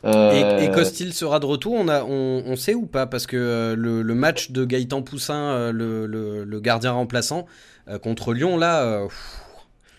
Et, 0.03 0.05
Euh, 0.05 0.57
et 0.57 0.71
Costil 0.71 1.13
sera 1.13 1.39
de 1.39 1.45
retour, 1.45 1.73
on, 1.73 1.87
a, 1.89 2.03
on, 2.03 2.43
on 2.45 2.55
sait 2.55 2.73
ou 2.73 2.85
pas 2.85 3.05
Parce 3.05 3.27
que 3.27 3.35
euh, 3.35 3.75
le, 3.75 4.01
le 4.01 4.15
match 4.15 4.51
de 4.51 4.63
Gaëtan 4.63 5.01
Poussin, 5.01 5.35
euh, 5.35 5.71
le, 5.73 6.05
le- 6.07 6.45
le 6.45 6.59
gardien 6.61 6.93
remplaçant, 6.93 7.45
euh, 7.89 7.99
contre 7.99 8.33
Lyon, 8.33 8.57
là, 8.57 8.81
euh, 8.83 9.07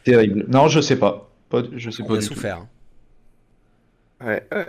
terrible. 0.04 0.44
Non, 0.48 0.68
je 0.68 0.80
sais 0.80 0.98
pas. 0.98 1.30
Pas- 1.48 1.62
je 1.72 1.90
sais 1.90 2.02
on 2.02 2.06
pas 2.08 2.14
a 2.14 2.18
du 2.18 2.28
tout. 2.28 2.34
souffert. 2.34 2.56
hein. 2.58 2.68
Ouais, 4.22 4.46
ouais. 4.52 4.66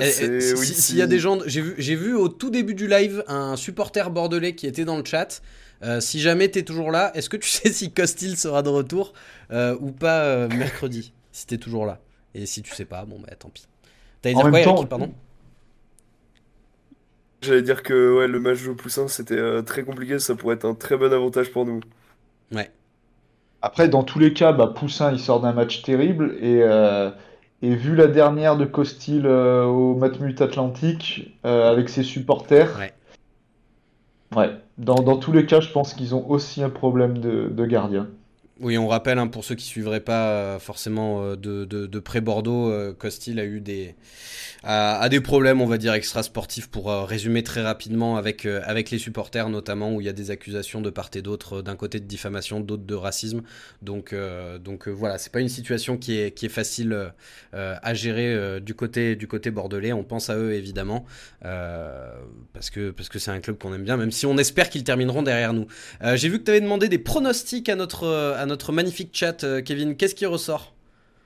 Et- 0.00 0.04
et 0.04 0.10
C'est- 0.10 0.40
si- 0.40 0.54
oui, 0.54 0.66
si- 0.66 0.74
c'est- 0.74 0.80
S'il 0.80 0.96
y 0.96 1.02
a 1.02 1.06
des 1.06 1.18
gens, 1.18 1.38
j'ai 1.46 1.60
vu, 1.60 1.74
j'ai 1.78 1.96
vu 1.96 2.14
au 2.14 2.28
tout 2.28 2.50
début 2.50 2.74
du 2.74 2.86
live 2.86 3.24
un 3.26 3.56
supporter 3.56 4.10
bordelais 4.10 4.54
qui 4.54 4.66
était 4.66 4.84
dans 4.84 4.96
le 4.96 5.04
chat. 5.04 5.42
Euh, 5.82 6.00
si 6.00 6.20
jamais 6.20 6.48
t'es 6.48 6.62
toujours 6.62 6.90
là, 6.90 7.10
est-ce 7.14 7.28
que 7.28 7.36
tu 7.36 7.48
sais 7.48 7.72
si 7.72 7.92
Costil 7.92 8.36
sera 8.36 8.62
de 8.62 8.68
retour 8.68 9.12
euh, 9.50 9.76
ou 9.80 9.90
pas 9.92 10.22
euh, 10.24 10.48
mercredi 10.48 11.12
Si 11.32 11.46
t'es 11.46 11.58
toujours 11.58 11.84
là? 11.86 12.00
Et 12.34 12.46
si 12.46 12.62
tu 12.62 12.72
sais 12.74 12.84
pas, 12.84 13.04
bon 13.04 13.18
bah 13.20 13.34
tant 13.38 13.48
pis. 13.48 13.66
T'allais 14.22 14.34
En 14.36 14.42
dire 14.42 14.50
même 14.50 14.62
quoi, 14.64 14.72
temps- 14.72 14.76
Eric 14.78 14.88
Pardon 14.88 15.12
J'allais 17.40 17.62
dire 17.62 17.82
que 17.84 18.18
ouais, 18.18 18.26
le 18.26 18.40
match 18.40 18.62
de 18.64 18.72
Poussin, 18.72 19.06
c'était 19.06 19.36
euh, 19.38 19.62
très 19.62 19.84
compliqué. 19.84 20.18
Ça 20.18 20.34
pourrait 20.34 20.56
être 20.56 20.64
un 20.64 20.74
très 20.74 20.96
bon 20.96 21.12
avantage 21.12 21.50
pour 21.52 21.64
nous. 21.64 21.80
Ouais. 22.52 22.70
Après, 23.62 23.88
dans 23.88 24.02
tous 24.02 24.18
les 24.18 24.32
cas, 24.32 24.52
bah, 24.52 24.72
Poussin, 24.76 25.12
il 25.12 25.20
sort 25.20 25.40
d'un 25.40 25.52
match 25.52 25.82
terrible. 25.82 26.36
Et, 26.40 26.60
euh, 26.62 27.10
et 27.62 27.74
vu 27.76 27.94
la 27.94 28.06
dernière 28.08 28.56
de 28.56 28.64
Costil 28.64 29.26
euh, 29.26 29.64
au 29.64 29.94
Matmut 29.94 30.40
Atlantique 30.40 31.38
euh, 31.44 31.70
avec 31.70 31.88
ses 31.88 32.02
supporters, 32.02 32.76
Ouais. 32.78 32.92
ouais, 34.34 34.56
dans, 34.78 35.02
dans 35.02 35.18
tous 35.18 35.32
les 35.32 35.44
cas, 35.46 35.60
je 35.60 35.70
pense 35.70 35.94
qu'ils 35.94 36.14
ont 36.14 36.28
aussi 36.30 36.62
un 36.62 36.70
problème 36.70 37.18
de, 37.18 37.48
de 37.48 37.66
gardien. 37.66 38.08
Oui, 38.60 38.76
on 38.76 38.88
rappelle 38.88 39.18
hein, 39.18 39.28
pour 39.28 39.44
ceux 39.44 39.54
qui 39.54 39.64
suivraient 39.64 40.00
pas 40.00 40.30
euh, 40.30 40.58
forcément 40.58 41.22
euh, 41.22 41.36
de, 41.36 41.64
de, 41.64 41.86
de 41.86 41.98
près 42.00 42.20
Bordeaux, 42.20 42.68
euh, 42.72 42.92
Costil 42.92 43.38
a 43.38 43.44
eu 43.44 43.60
des 43.60 43.94
a, 44.64 45.08
des 45.08 45.20
problèmes, 45.20 45.60
on 45.60 45.66
va 45.66 45.78
dire 45.78 45.92
extra 45.94 46.24
sportifs 46.24 46.66
pour 46.66 46.88
résumer 46.92 47.44
très 47.44 47.62
rapidement 47.62 48.16
avec 48.16 48.44
avec 48.44 48.90
les 48.90 48.98
supporters 48.98 49.48
notamment 49.48 49.94
où 49.94 50.00
il 50.00 50.04
y 50.04 50.10
a 50.10 50.12
des 50.12 50.32
accusations 50.32 50.80
de 50.80 50.90
part 50.90 51.10
et 51.14 51.22
d'autre, 51.22 51.62
d'un 51.62 51.76
côté 51.76 52.00
de 52.00 52.06
diffamation, 52.06 52.58
d'autre 52.58 52.82
de 52.82 52.94
racisme. 52.96 53.42
Donc 53.82 54.12
euh, 54.12 54.58
donc 54.58 54.88
voilà, 54.88 55.16
pas 55.32 55.40
une 55.40 55.48
situation 55.48 55.96
qui 55.96 56.18
est 56.18 56.32
qui 56.32 56.46
est 56.46 56.50
facile 56.50 57.12
à 57.52 57.94
gérer 57.94 58.60
du 58.60 58.74
côté 58.74 59.14
du 59.14 59.28
côté 59.28 59.52
bordelais. 59.52 59.92
On 59.92 60.02
pense 60.02 60.28
à 60.28 60.36
eux 60.36 60.52
évidemment 60.52 61.04
parce 61.40 62.70
que 62.70 62.90
parce 62.90 63.08
que 63.08 63.20
c'est 63.20 63.30
un 63.30 63.40
club 63.40 63.58
qu'on 63.58 63.72
aime 63.72 63.84
bien, 63.84 63.96
même 63.96 64.10
si 64.10 64.26
on 64.26 64.36
espère 64.38 64.70
qu'ils 64.70 64.84
termineront 64.84 65.22
derrière 65.22 65.52
nous. 65.52 65.68
J'ai 66.14 66.28
vu 66.28 66.40
que 66.40 66.44
tu 66.44 66.50
avais 66.50 66.60
demandé 66.60 66.88
des 66.88 66.98
pronostics 66.98 67.68
à 67.68 67.76
notre, 67.76 68.34
notre 68.48 68.72
magnifique 68.72 69.10
chat, 69.12 69.44
euh, 69.44 69.62
Kevin. 69.62 69.94
Qu'est-ce 69.94 70.16
qui 70.16 70.26
ressort? 70.26 70.72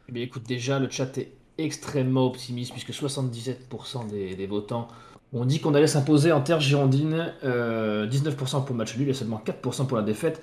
Eh 0.08 0.12
bien, 0.12 0.22
écoute, 0.22 0.42
déjà, 0.46 0.78
le 0.78 0.90
chat 0.90 1.16
est 1.16 1.32
extrêmement 1.56 2.26
optimiste 2.26 2.72
puisque 2.72 2.90
77% 2.90 4.08
des, 4.08 4.46
votants 4.46 4.88
ont 5.32 5.46
dit 5.46 5.60
qu'on 5.60 5.74
allait 5.74 5.86
s'imposer 5.86 6.32
en 6.32 6.42
terre 6.42 6.60
girondine, 6.60 7.32
euh, 7.44 8.06
19% 8.06 8.64
pour 8.64 8.74
le 8.74 8.78
match 8.78 8.96
nul 8.98 9.08
et 9.08 9.14
seulement 9.14 9.42
4% 9.44 9.86
pour 9.86 9.96
la 9.96 10.02
défaite. 10.02 10.42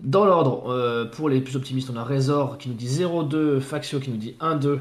Dans 0.00 0.24
l'ordre, 0.24 0.70
euh, 0.70 1.04
pour 1.04 1.28
les 1.28 1.42
plus 1.42 1.56
optimistes, 1.56 1.90
on 1.92 1.96
a 1.96 2.04
Razor 2.04 2.56
qui 2.56 2.70
nous 2.70 2.74
dit 2.74 2.88
0-2, 2.88 3.60
Faxio 3.60 4.00
qui 4.00 4.10
nous 4.10 4.16
dit 4.16 4.36
1-2, 4.40 4.80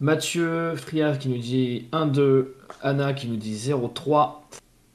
Mathieu 0.00 0.74
Friave 0.76 1.18
qui 1.18 1.28
nous 1.28 1.38
dit 1.38 1.88
1-2, 1.92 2.54
Anna 2.80 3.12
qui 3.12 3.28
nous 3.28 3.36
dit 3.36 3.54
0-3, 3.54 4.42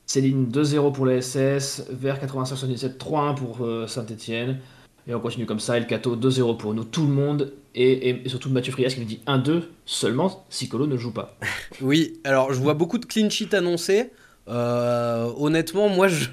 Céline 0.08 0.50
2-0 0.50 0.92
pour 0.92 1.06
la 1.06 1.22
SS, 1.22 1.86
Vert 1.92 2.20
8577 2.20 3.00
3-1 3.00 3.36
pour 3.36 3.90
Saint-Etienne. 3.90 4.60
Et 5.08 5.14
on 5.14 5.20
continue 5.20 5.46
comme 5.46 5.60
ça, 5.60 5.78
El 5.78 5.86
Cato 5.86 6.16
2-0 6.16 6.58
pour 6.58 6.74
nous, 6.74 6.84
tout 6.86 7.02
le 7.06 7.14
monde. 7.14 7.52
Et, 7.76 7.92
et- 8.10 8.22
et 8.26 8.30
surtout 8.30 8.50
Mathieu 8.50 8.72
Frias 8.72 8.90
qui 8.90 9.00
nous 9.00 9.06
dit 9.06 9.20
1-2 9.28 9.64
seulement 9.86 10.46
si 10.50 10.70
Colo 10.70 10.88
ne 10.88 10.96
joue 10.98 11.12
pas. 11.12 11.36
Oui, 11.82 12.20
alors 12.24 12.54
je 12.54 12.60
vois 12.60 12.74
beaucoup 12.76 12.98
de 13.00 13.06
clean 13.06 13.30
sheet 13.30 13.54
annoncés. 13.54 14.12
Euh, 14.50 15.30
honnêtement, 15.38 15.88
moi, 15.90 16.08
je, 16.10 16.26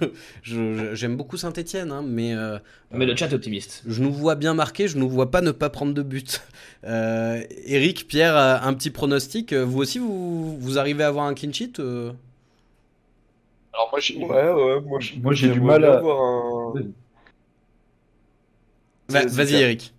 je- 0.42 0.94
j'aime 0.94 1.16
beaucoup 1.16 1.36
Saint-Etienne, 1.36 1.94
mais, 2.06 2.34
euh, 2.34 2.58
Mais 2.92 3.06
le 3.06 3.14
chat 3.16 3.28
est 3.28 3.34
optimiste. 3.34 3.82
je 3.86 4.02
nous 4.02 4.12
vois 4.12 4.34
bien 4.34 4.52
marquer, 4.52 4.88
je 4.88 4.98
nous 4.98 5.08
vois 5.08 5.30
pas 5.30 5.40
ne 5.42 5.52
pas 5.52 5.70
prendre 5.70 5.94
de 5.94 6.02
but. 6.02 6.42
Euh, 6.84 7.40
Eric, 7.66 8.06
Pierre, 8.08 8.36
euh, 8.36 8.56
un 8.62 8.74
petit 8.74 8.90
pronostic. 8.90 9.52
Euh, 9.52 9.64
Vous 9.64 9.78
aussi, 9.78 9.98
vous, 9.98 10.58
vous 10.58 10.78
arrivez 10.78 11.04
à 11.04 11.08
avoir 11.08 11.26
un 11.26 11.34
clean 11.34 11.52
sheet 11.52 11.74
euh? 11.78 12.10
Alors 13.72 13.88
moi, 13.92 14.00
j'ai 14.00 14.16
Ouais, 14.16 14.26
ouais, 14.52 14.80
moi, 14.80 14.98
Moi, 15.22 15.32
j'ai 15.32 15.48
du 15.50 15.60
mal 15.60 15.84
à- 15.84 16.00
voir 16.00 16.20
un- 16.20 16.74
Va- 19.11 19.26
Vas-y. 19.28 19.56
Eric. 19.56 19.94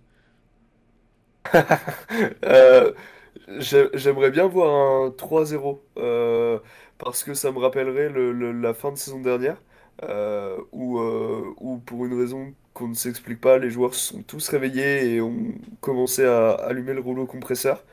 Euh, 2.44 2.92
j'ai- 3.58 3.88
J'aimerais 3.94 4.30
bien 4.30 4.46
voir 4.46 4.70
un 5.06 5.10
3-0 5.12 5.82
euh, 5.98 6.58
parce 6.98 7.24
que 7.24 7.34
ça 7.34 7.52
me 7.52 7.58
rappellerait 7.58 8.08
le- 8.10 8.32
le- 8.32 8.52
la 8.52 8.74
fin 8.74 8.92
de 8.92 8.96
saison 8.98 9.20
dernière 9.20 9.62
euh, 10.04 10.58
où, 10.72 10.98
où 11.58 11.78
pour 11.78 12.06
une 12.06 12.18
raison 12.18 12.54
qu'on 12.74 12.88
ne 12.88 12.94
s'explique 12.94 13.40
pas, 13.40 13.58
les 13.58 13.70
joueurs 13.70 13.94
se 13.94 14.14
sont 14.14 14.22
tous 14.22 14.48
réveillés 14.48 15.14
et 15.16 15.20
ont 15.20 15.36
commencé 15.80 16.24
à 16.24 16.52
allumer 16.52 16.94
le 16.94 17.00
rouleau 17.00 17.26
compresseur. 17.26 17.84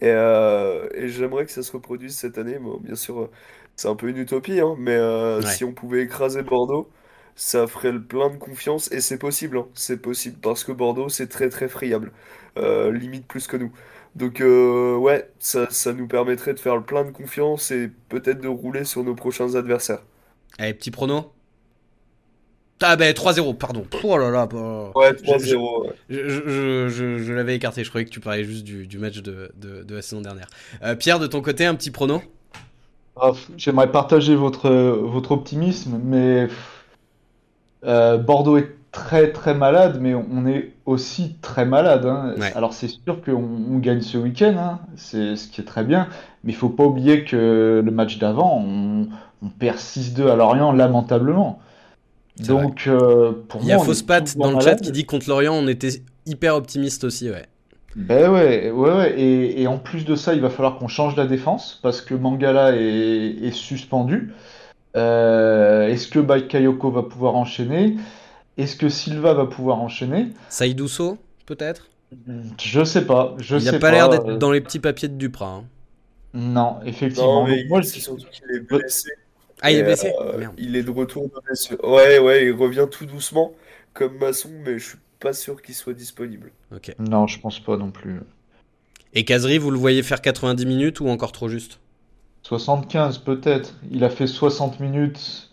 Et, 0.00 0.08
et 0.08 1.08
j'aimerais 1.08 1.46
que 1.46 1.52
ça 1.52 1.62
se 1.62 1.72
reproduise 1.72 2.16
cette 2.16 2.38
année. 2.38 2.58
Bon, 2.58 2.78
bien 2.78 2.94
sûr, 2.96 3.30
c'est 3.76 3.88
un 3.88 3.96
peu 3.96 4.08
une 4.08 4.18
utopie, 4.18 4.60
hein, 4.60 4.76
mais 4.78 4.98
Ouais. 5.40 5.42
si 5.42 5.64
on 5.64 5.72
pouvait 5.74 6.02
écraser 6.02 6.42
Bordeaux, 6.42 6.90
ça 7.36 7.66
ferait 7.66 7.92
le 7.92 8.02
plein 8.02 8.30
de 8.30 8.36
confiance 8.36 8.90
et 8.92 9.00
c'est 9.00 9.18
possible, 9.18 9.58
hein, 9.58 9.66
c'est 9.74 9.96
possible 10.00 10.38
parce 10.40 10.64
que 10.64 10.72
Bordeaux 10.72 11.08
c'est 11.08 11.28
très 11.28 11.48
très 11.48 11.68
friable, 11.68 12.12
euh, 12.58 12.92
limite 12.92 13.26
plus 13.26 13.46
que 13.46 13.56
nous. 13.56 13.72
Donc 14.16 14.40
euh, 14.40 14.96
ouais, 14.96 15.30
ça, 15.38 15.68
ça 15.70 15.92
nous 15.92 16.06
permettrait 16.08 16.54
de 16.54 16.60
faire 16.60 16.76
le 16.76 16.82
plein 16.84 17.04
de 17.04 17.10
confiance 17.10 17.70
et 17.70 17.90
peut-être 18.08 18.40
de 18.40 18.48
rouler 18.48 18.84
sur 18.84 19.04
nos 19.04 19.14
prochains 19.14 19.54
adversaires. 19.54 20.02
Allez, 20.58 20.74
petit 20.74 20.90
prono. 20.90 21.32
Ah 22.80 22.96
ben 22.96 23.12
3-0, 23.14 23.54
pardon. 23.54 23.86
Oh 24.02 24.18
là 24.18 24.30
là. 24.30 24.46
bah. 24.46 24.92
Ouais, 24.94 25.12
Je- 25.22 25.22
3-0. 25.22 25.82
ouais. 25.86 25.92
Je, 26.08 26.28
je- 26.28 26.48
je- 26.48 26.88
je- 26.88 27.18
je 27.18 27.32
l'avais 27.32 27.54
écarté, 27.56 27.84
je 27.84 27.88
croyais 27.90 28.04
que 28.04 28.10
tu 28.10 28.20
parlais 28.20 28.44
juste 28.44 28.64
du, 28.64 28.86
du 28.86 28.98
match 28.98 29.18
de, 29.22 29.52
de- 29.56 29.82
de 29.84 29.94
la 29.94 30.02
saison 30.02 30.20
dernière. 30.20 30.48
Euh, 30.82 30.96
Pierre, 30.96 31.18
de 31.20 31.26
ton 31.28 31.42
côté, 31.42 31.64
un 31.64 31.74
petit 31.76 31.90
prono? 31.92 32.22
Ah, 33.16 33.32
J'aimerais 33.56 33.90
partager 33.92 34.34
votre, 34.34 34.70
votre 34.70 35.32
optimisme, 35.32 36.00
mais 36.02 36.46
pff, 36.46 36.71
euh, 37.84 38.18
Bordeaux 38.18 38.56
est 38.56 38.70
très 38.92 39.32
très 39.32 39.54
malade, 39.54 39.98
mais 40.00 40.14
on 40.14 40.46
est 40.46 40.72
aussi 40.84 41.36
très 41.40 41.64
malade. 41.64 42.04
hein. 42.06 42.34
Ouais. 42.38 42.52
Alors 42.54 42.72
c'est 42.74 42.88
sûr 42.88 43.22
qu'on 43.24 43.32
on 43.70 43.78
gagne 43.78 44.02
ce 44.02 44.18
week-end, 44.18 44.54
hein, 44.58 44.80
c'est 44.96 45.36
ce 45.36 45.48
qui 45.48 45.60
est 45.60 45.64
très 45.64 45.84
bien, 45.84 46.08
mais 46.44 46.52
il 46.52 46.56
faut 46.56 46.68
pas 46.68 46.84
oublier 46.84 47.24
que 47.24 47.82
le 47.84 47.90
match 47.90 48.18
d'avant, 48.18 48.62
on, 48.64 49.08
on 49.42 49.48
perd 49.48 49.78
6-2 49.78 50.28
à 50.28 50.36
Lorient 50.36 50.72
lamentablement. 50.72 51.58
Donc 52.46 52.84
euh, 52.86 53.32
pour 53.48 53.60
Il 53.62 53.68
y 53.68 53.72
a 53.72 53.78
Fausse 53.78 54.02
Patte 54.02 54.36
dans 54.36 54.52
le 54.52 54.60
chat 54.60 54.76
qui 54.76 54.92
dit 54.92 55.04
contre 55.04 55.28
Lorient, 55.28 55.54
on 55.54 55.68
était 55.68 56.02
hyper 56.26 56.54
optimiste 56.56 57.04
aussi, 57.04 57.30
ouais. 57.30 57.46
Ben 57.94 58.30
ouais, 58.30 58.70
ouais, 58.70 58.92
ouais. 58.94 59.20
Et, 59.20 59.62
et 59.62 59.66
en 59.66 59.76
plus 59.76 60.06
de 60.06 60.16
ça, 60.16 60.32
il 60.32 60.40
va 60.40 60.48
falloir 60.48 60.78
qu'on 60.78 60.88
change 60.88 61.14
la 61.14 61.26
défense 61.26 61.78
parce 61.82 62.00
que 62.00 62.14
Mangala 62.14 62.74
est, 62.74 62.80
est 63.42 63.54
suspendu. 63.54 64.32
Euh, 64.96 65.88
est-ce 65.88 66.08
que 66.08 66.18
Bakayoko 66.18 66.90
va 66.90 67.02
pouvoir 67.02 67.34
enchaîner? 67.36 67.96
Est-ce 68.58 68.76
que 68.76 68.88
Silva 68.88 69.34
va 69.34 69.46
pouvoir 69.46 69.80
enchaîner? 69.80 70.28
Saïdousso, 70.48 71.18
peut-être? 71.46 71.88
Je 72.62 72.84
sais 72.84 73.06
pas, 73.06 73.34
je 73.38 73.56
Il 73.56 73.64
n'a 73.64 73.72
sais 73.72 73.78
pas 73.78 73.90
l'air 73.90 74.08
pas. 74.08 74.18
d'être 74.18 74.38
dans 74.38 74.50
les 74.52 74.60
petits 74.60 74.80
papiers 74.80 75.08
de 75.08 75.14
Duprat. 75.16 75.46
hein. 75.48 75.64
Non, 76.34 76.80
effectivement. 76.84 77.42
Non, 77.42 77.48
mais 77.48 77.62
Donc 77.62 77.68
moi, 77.68 77.82
c'est 77.82 77.98
je- 77.98 78.04
surtout 78.04 78.26
qu'il 78.30 78.50
est 78.56 78.60
blessé. 78.60 79.10
Ah, 79.60 79.70
il 79.70 79.78
est 79.78 79.82
blessé? 79.82 80.12
euh, 80.20 80.38
Merde. 80.38 80.54
il 80.58 80.76
est 80.76 80.82
de 80.82 80.90
retour 80.90 81.28
de 81.28 81.40
blessure. 81.46 81.82
Ouais, 81.84 82.18
ouais, 82.18 82.46
il 82.46 82.52
revient 82.52 82.86
tout 82.90 83.06
doucement 83.06 83.52
comme 83.94 84.18
Masson, 84.18 84.50
mais 84.64 84.78
je 84.78 84.88
suis 84.90 84.98
pas 85.20 85.32
sûr 85.32 85.62
qu'il 85.62 85.74
soit 85.74 85.94
disponible. 85.94 86.52
Ok. 86.74 86.94
Non, 86.98 87.26
je 87.26 87.38
pense 87.40 87.60
pas 87.60 87.76
non 87.76 87.90
plus. 87.90 88.20
Et 89.14 89.24
Kazri, 89.24 89.58
vous 89.58 89.70
le 89.70 89.78
voyez 89.78 90.02
faire 90.02 90.20
90 90.20 90.66
minutes 90.66 91.00
ou 91.00 91.08
encore 91.08 91.32
trop 91.32 91.48
juste? 91.48 91.80
75 92.42 93.18
peut-être. 93.18 93.74
Il 93.90 94.04
a 94.04 94.10
fait 94.10 94.26
60 94.26 94.80
minutes 94.80 95.50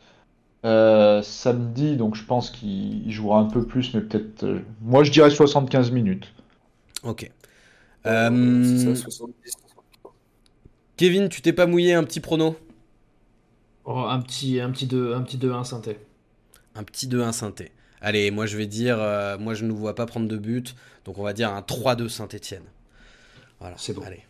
euh, 0.65 1.21
samedi, 1.23 1.97
donc 1.97 2.15
je 2.15 2.25
pense 2.25 2.51
qu'il 2.51 3.07
il 3.07 3.11
jouera 3.13 3.39
un 3.39 3.45
peu 3.47 3.65
plus, 3.65 3.93
mais 3.93 4.01
peut-être. 4.01 4.43
euh, 4.45 4.61
Moi, 4.81 5.03
je 5.03 5.11
dirais 5.11 5.31
75 5.31 5.91
minutes. 5.91 6.33
Ok. 7.03 7.31
C'est 8.61 8.77
Euh, 8.77 8.77
ça, 8.77 8.95
70. 8.95 9.53
Kevin, 10.97 11.29
tu 11.29 11.41
t'es 11.41 11.51
pas 11.53 11.65
mouillé 11.65 11.93
un 11.95 12.03
petit 12.03 12.19
prono? 12.19 12.55
Oh, 13.83 13.97
un 14.07 14.21
petit, 14.21 14.61
un 14.61 14.71
petit 14.71 14.87
2, 14.87 15.13
un 15.13 15.21
petit 15.21 15.37
2-1 15.37 15.65
synthé. 15.65 15.99
Un 16.75 16.83
petit 16.83 17.07
2-1 17.07 17.31
synthé. 17.31 17.71
Allez, 18.01 18.31
moi 18.31 18.45
je 18.47 18.57
vais 18.57 18.65
dire, 18.67 18.97
euh, 18.99 19.37
moi 19.37 19.53
je 19.53 19.63
ne 19.63 19.69
nous 19.69 19.77
vois 19.77 19.93
pas 19.95 20.05
prendre 20.07 20.27
de 20.27 20.37
but, 20.37 20.75
donc 21.05 21.17
on 21.19 21.23
va 21.23 21.33
dire 21.33 21.53
un 21.53 21.61
3-2 21.61 22.09
Saint-Etienne. 22.09 22.63
Voilà, 23.59 23.77
C'est 23.77 23.93
bon. 23.93 24.03
Allez. 24.03 24.25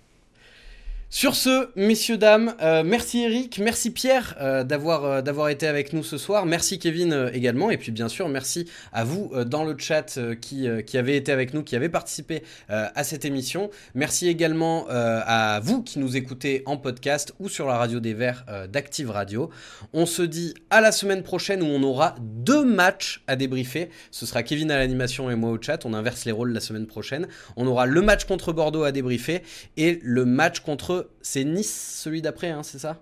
Sur 1.11 1.33
ce, 1.33 1.69
messieurs, 1.75 2.19
dames, 2.19 2.53
euh, 2.61 2.83
merci 2.85 3.23
Eric, 3.23 3.57
merci 3.57 3.89
Pierre 3.89 4.35
euh, 4.39 4.63
d'avoir 4.63 5.05
euh, 5.05 5.21
d'avoir 5.23 5.49
été 5.49 5.65
avec 5.65 5.91
nous 5.91 6.03
ce 6.03 6.19
soir, 6.19 6.45
merci 6.45 6.77
Kevin 6.77 7.31
également, 7.33 7.71
et 7.71 7.79
puis 7.79 7.91
bien 7.91 8.07
sûr 8.07 8.29
merci 8.29 8.69
à 8.93 9.03
vous 9.05 9.31
dans 9.47 9.63
le 9.63 9.75
chat 9.75 10.19
qui, 10.39 10.67
qui 10.85 10.97
avez 10.99 11.15
été 11.15 11.31
avec 11.31 11.55
nous, 11.55 11.63
qui 11.63 11.75
avez 11.75 11.89
participé 11.89 12.43
à 12.67 13.03
cette 13.03 13.25
émission. 13.25 13.71
Merci 13.95 14.27
également 14.27 14.85
à 14.89 15.59
vous 15.63 15.81
qui 15.81 15.97
nous 15.99 16.15
écoutez 16.15 16.61
en 16.67 16.77
podcast 16.77 17.33
ou 17.39 17.49
sur 17.49 17.67
la 17.67 17.77
radio 17.77 17.99
des 17.99 18.13
Verts 18.13 18.45
d'Active 18.71 19.09
Radio. 19.09 19.49
On 19.93 20.05
se 20.05 20.21
dit 20.21 20.53
à 20.69 20.79
la 20.81 20.91
semaine 20.91 21.23
prochaine 21.23 21.63
où 21.63 21.65
on 21.65 21.81
aura 21.81 22.15
deux 22.19 22.63
matchs 22.63 23.23
à 23.27 23.35
débriefer. 23.35 23.89
Ce 24.11 24.25
sera 24.25 24.43
Kevin 24.43 24.69
à 24.71 24.77
l'animation 24.77 25.31
et 25.31 25.35
moi 25.35 25.49
au 25.49 25.61
chat. 25.61 25.85
On 25.85 25.93
inverse 25.93 26.25
les 26.25 26.31
rôles 26.31 26.53
la 26.53 26.59
semaine 26.59 26.87
prochaine. 26.87 27.27
On 27.55 27.65
aura 27.65 27.85
le 27.87 28.01
match 28.01 28.25
contre 28.25 28.53
Bordeaux 28.53 28.83
à 28.83 28.91
débriefer 28.91 29.41
et 29.77 29.99
le 30.03 30.25
match 30.25 30.59
contre. 31.03 31.09
C'est 31.21 31.43
Nice, 31.43 31.99
celui 32.03 32.21
d'après, 32.21 32.49
hein, 32.49 32.63
c'est 32.63 32.79
ça? 32.79 33.01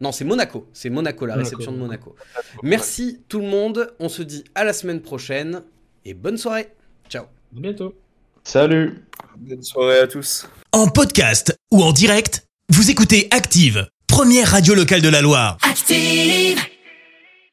Non, 0.00 0.12
c'est 0.12 0.24
Monaco. 0.24 0.68
C'est 0.72 0.90
Monaco, 0.90 1.26
la 1.26 1.34
Monaco. 1.34 1.50
réception 1.50 1.72
de 1.72 1.78
Monaco. 1.78 2.14
Merci 2.62 3.20
tout 3.28 3.40
le 3.40 3.48
monde. 3.48 3.92
On 3.98 4.08
se 4.08 4.22
dit 4.22 4.44
à 4.54 4.64
la 4.64 4.72
semaine 4.72 5.00
prochaine 5.02 5.62
et 6.04 6.14
bonne 6.14 6.38
soirée. 6.38 6.68
Ciao. 7.08 7.24
À 7.24 7.60
bientôt. 7.60 7.94
Salut! 8.44 9.04
Bonne 9.36 9.62
soirée 9.62 9.98
à 10.00 10.06
tous. 10.06 10.46
En 10.72 10.86
podcast 10.88 11.56
ou 11.72 11.82
en 11.82 11.92
direct, 11.92 12.46
vous 12.70 12.90
écoutez 12.90 13.28
Active, 13.30 13.86
première 14.06 14.48
radio 14.48 14.74
locale 14.74 15.02
de 15.02 15.08
la 15.08 15.20
Loire. 15.20 15.58
Active. 15.62 16.58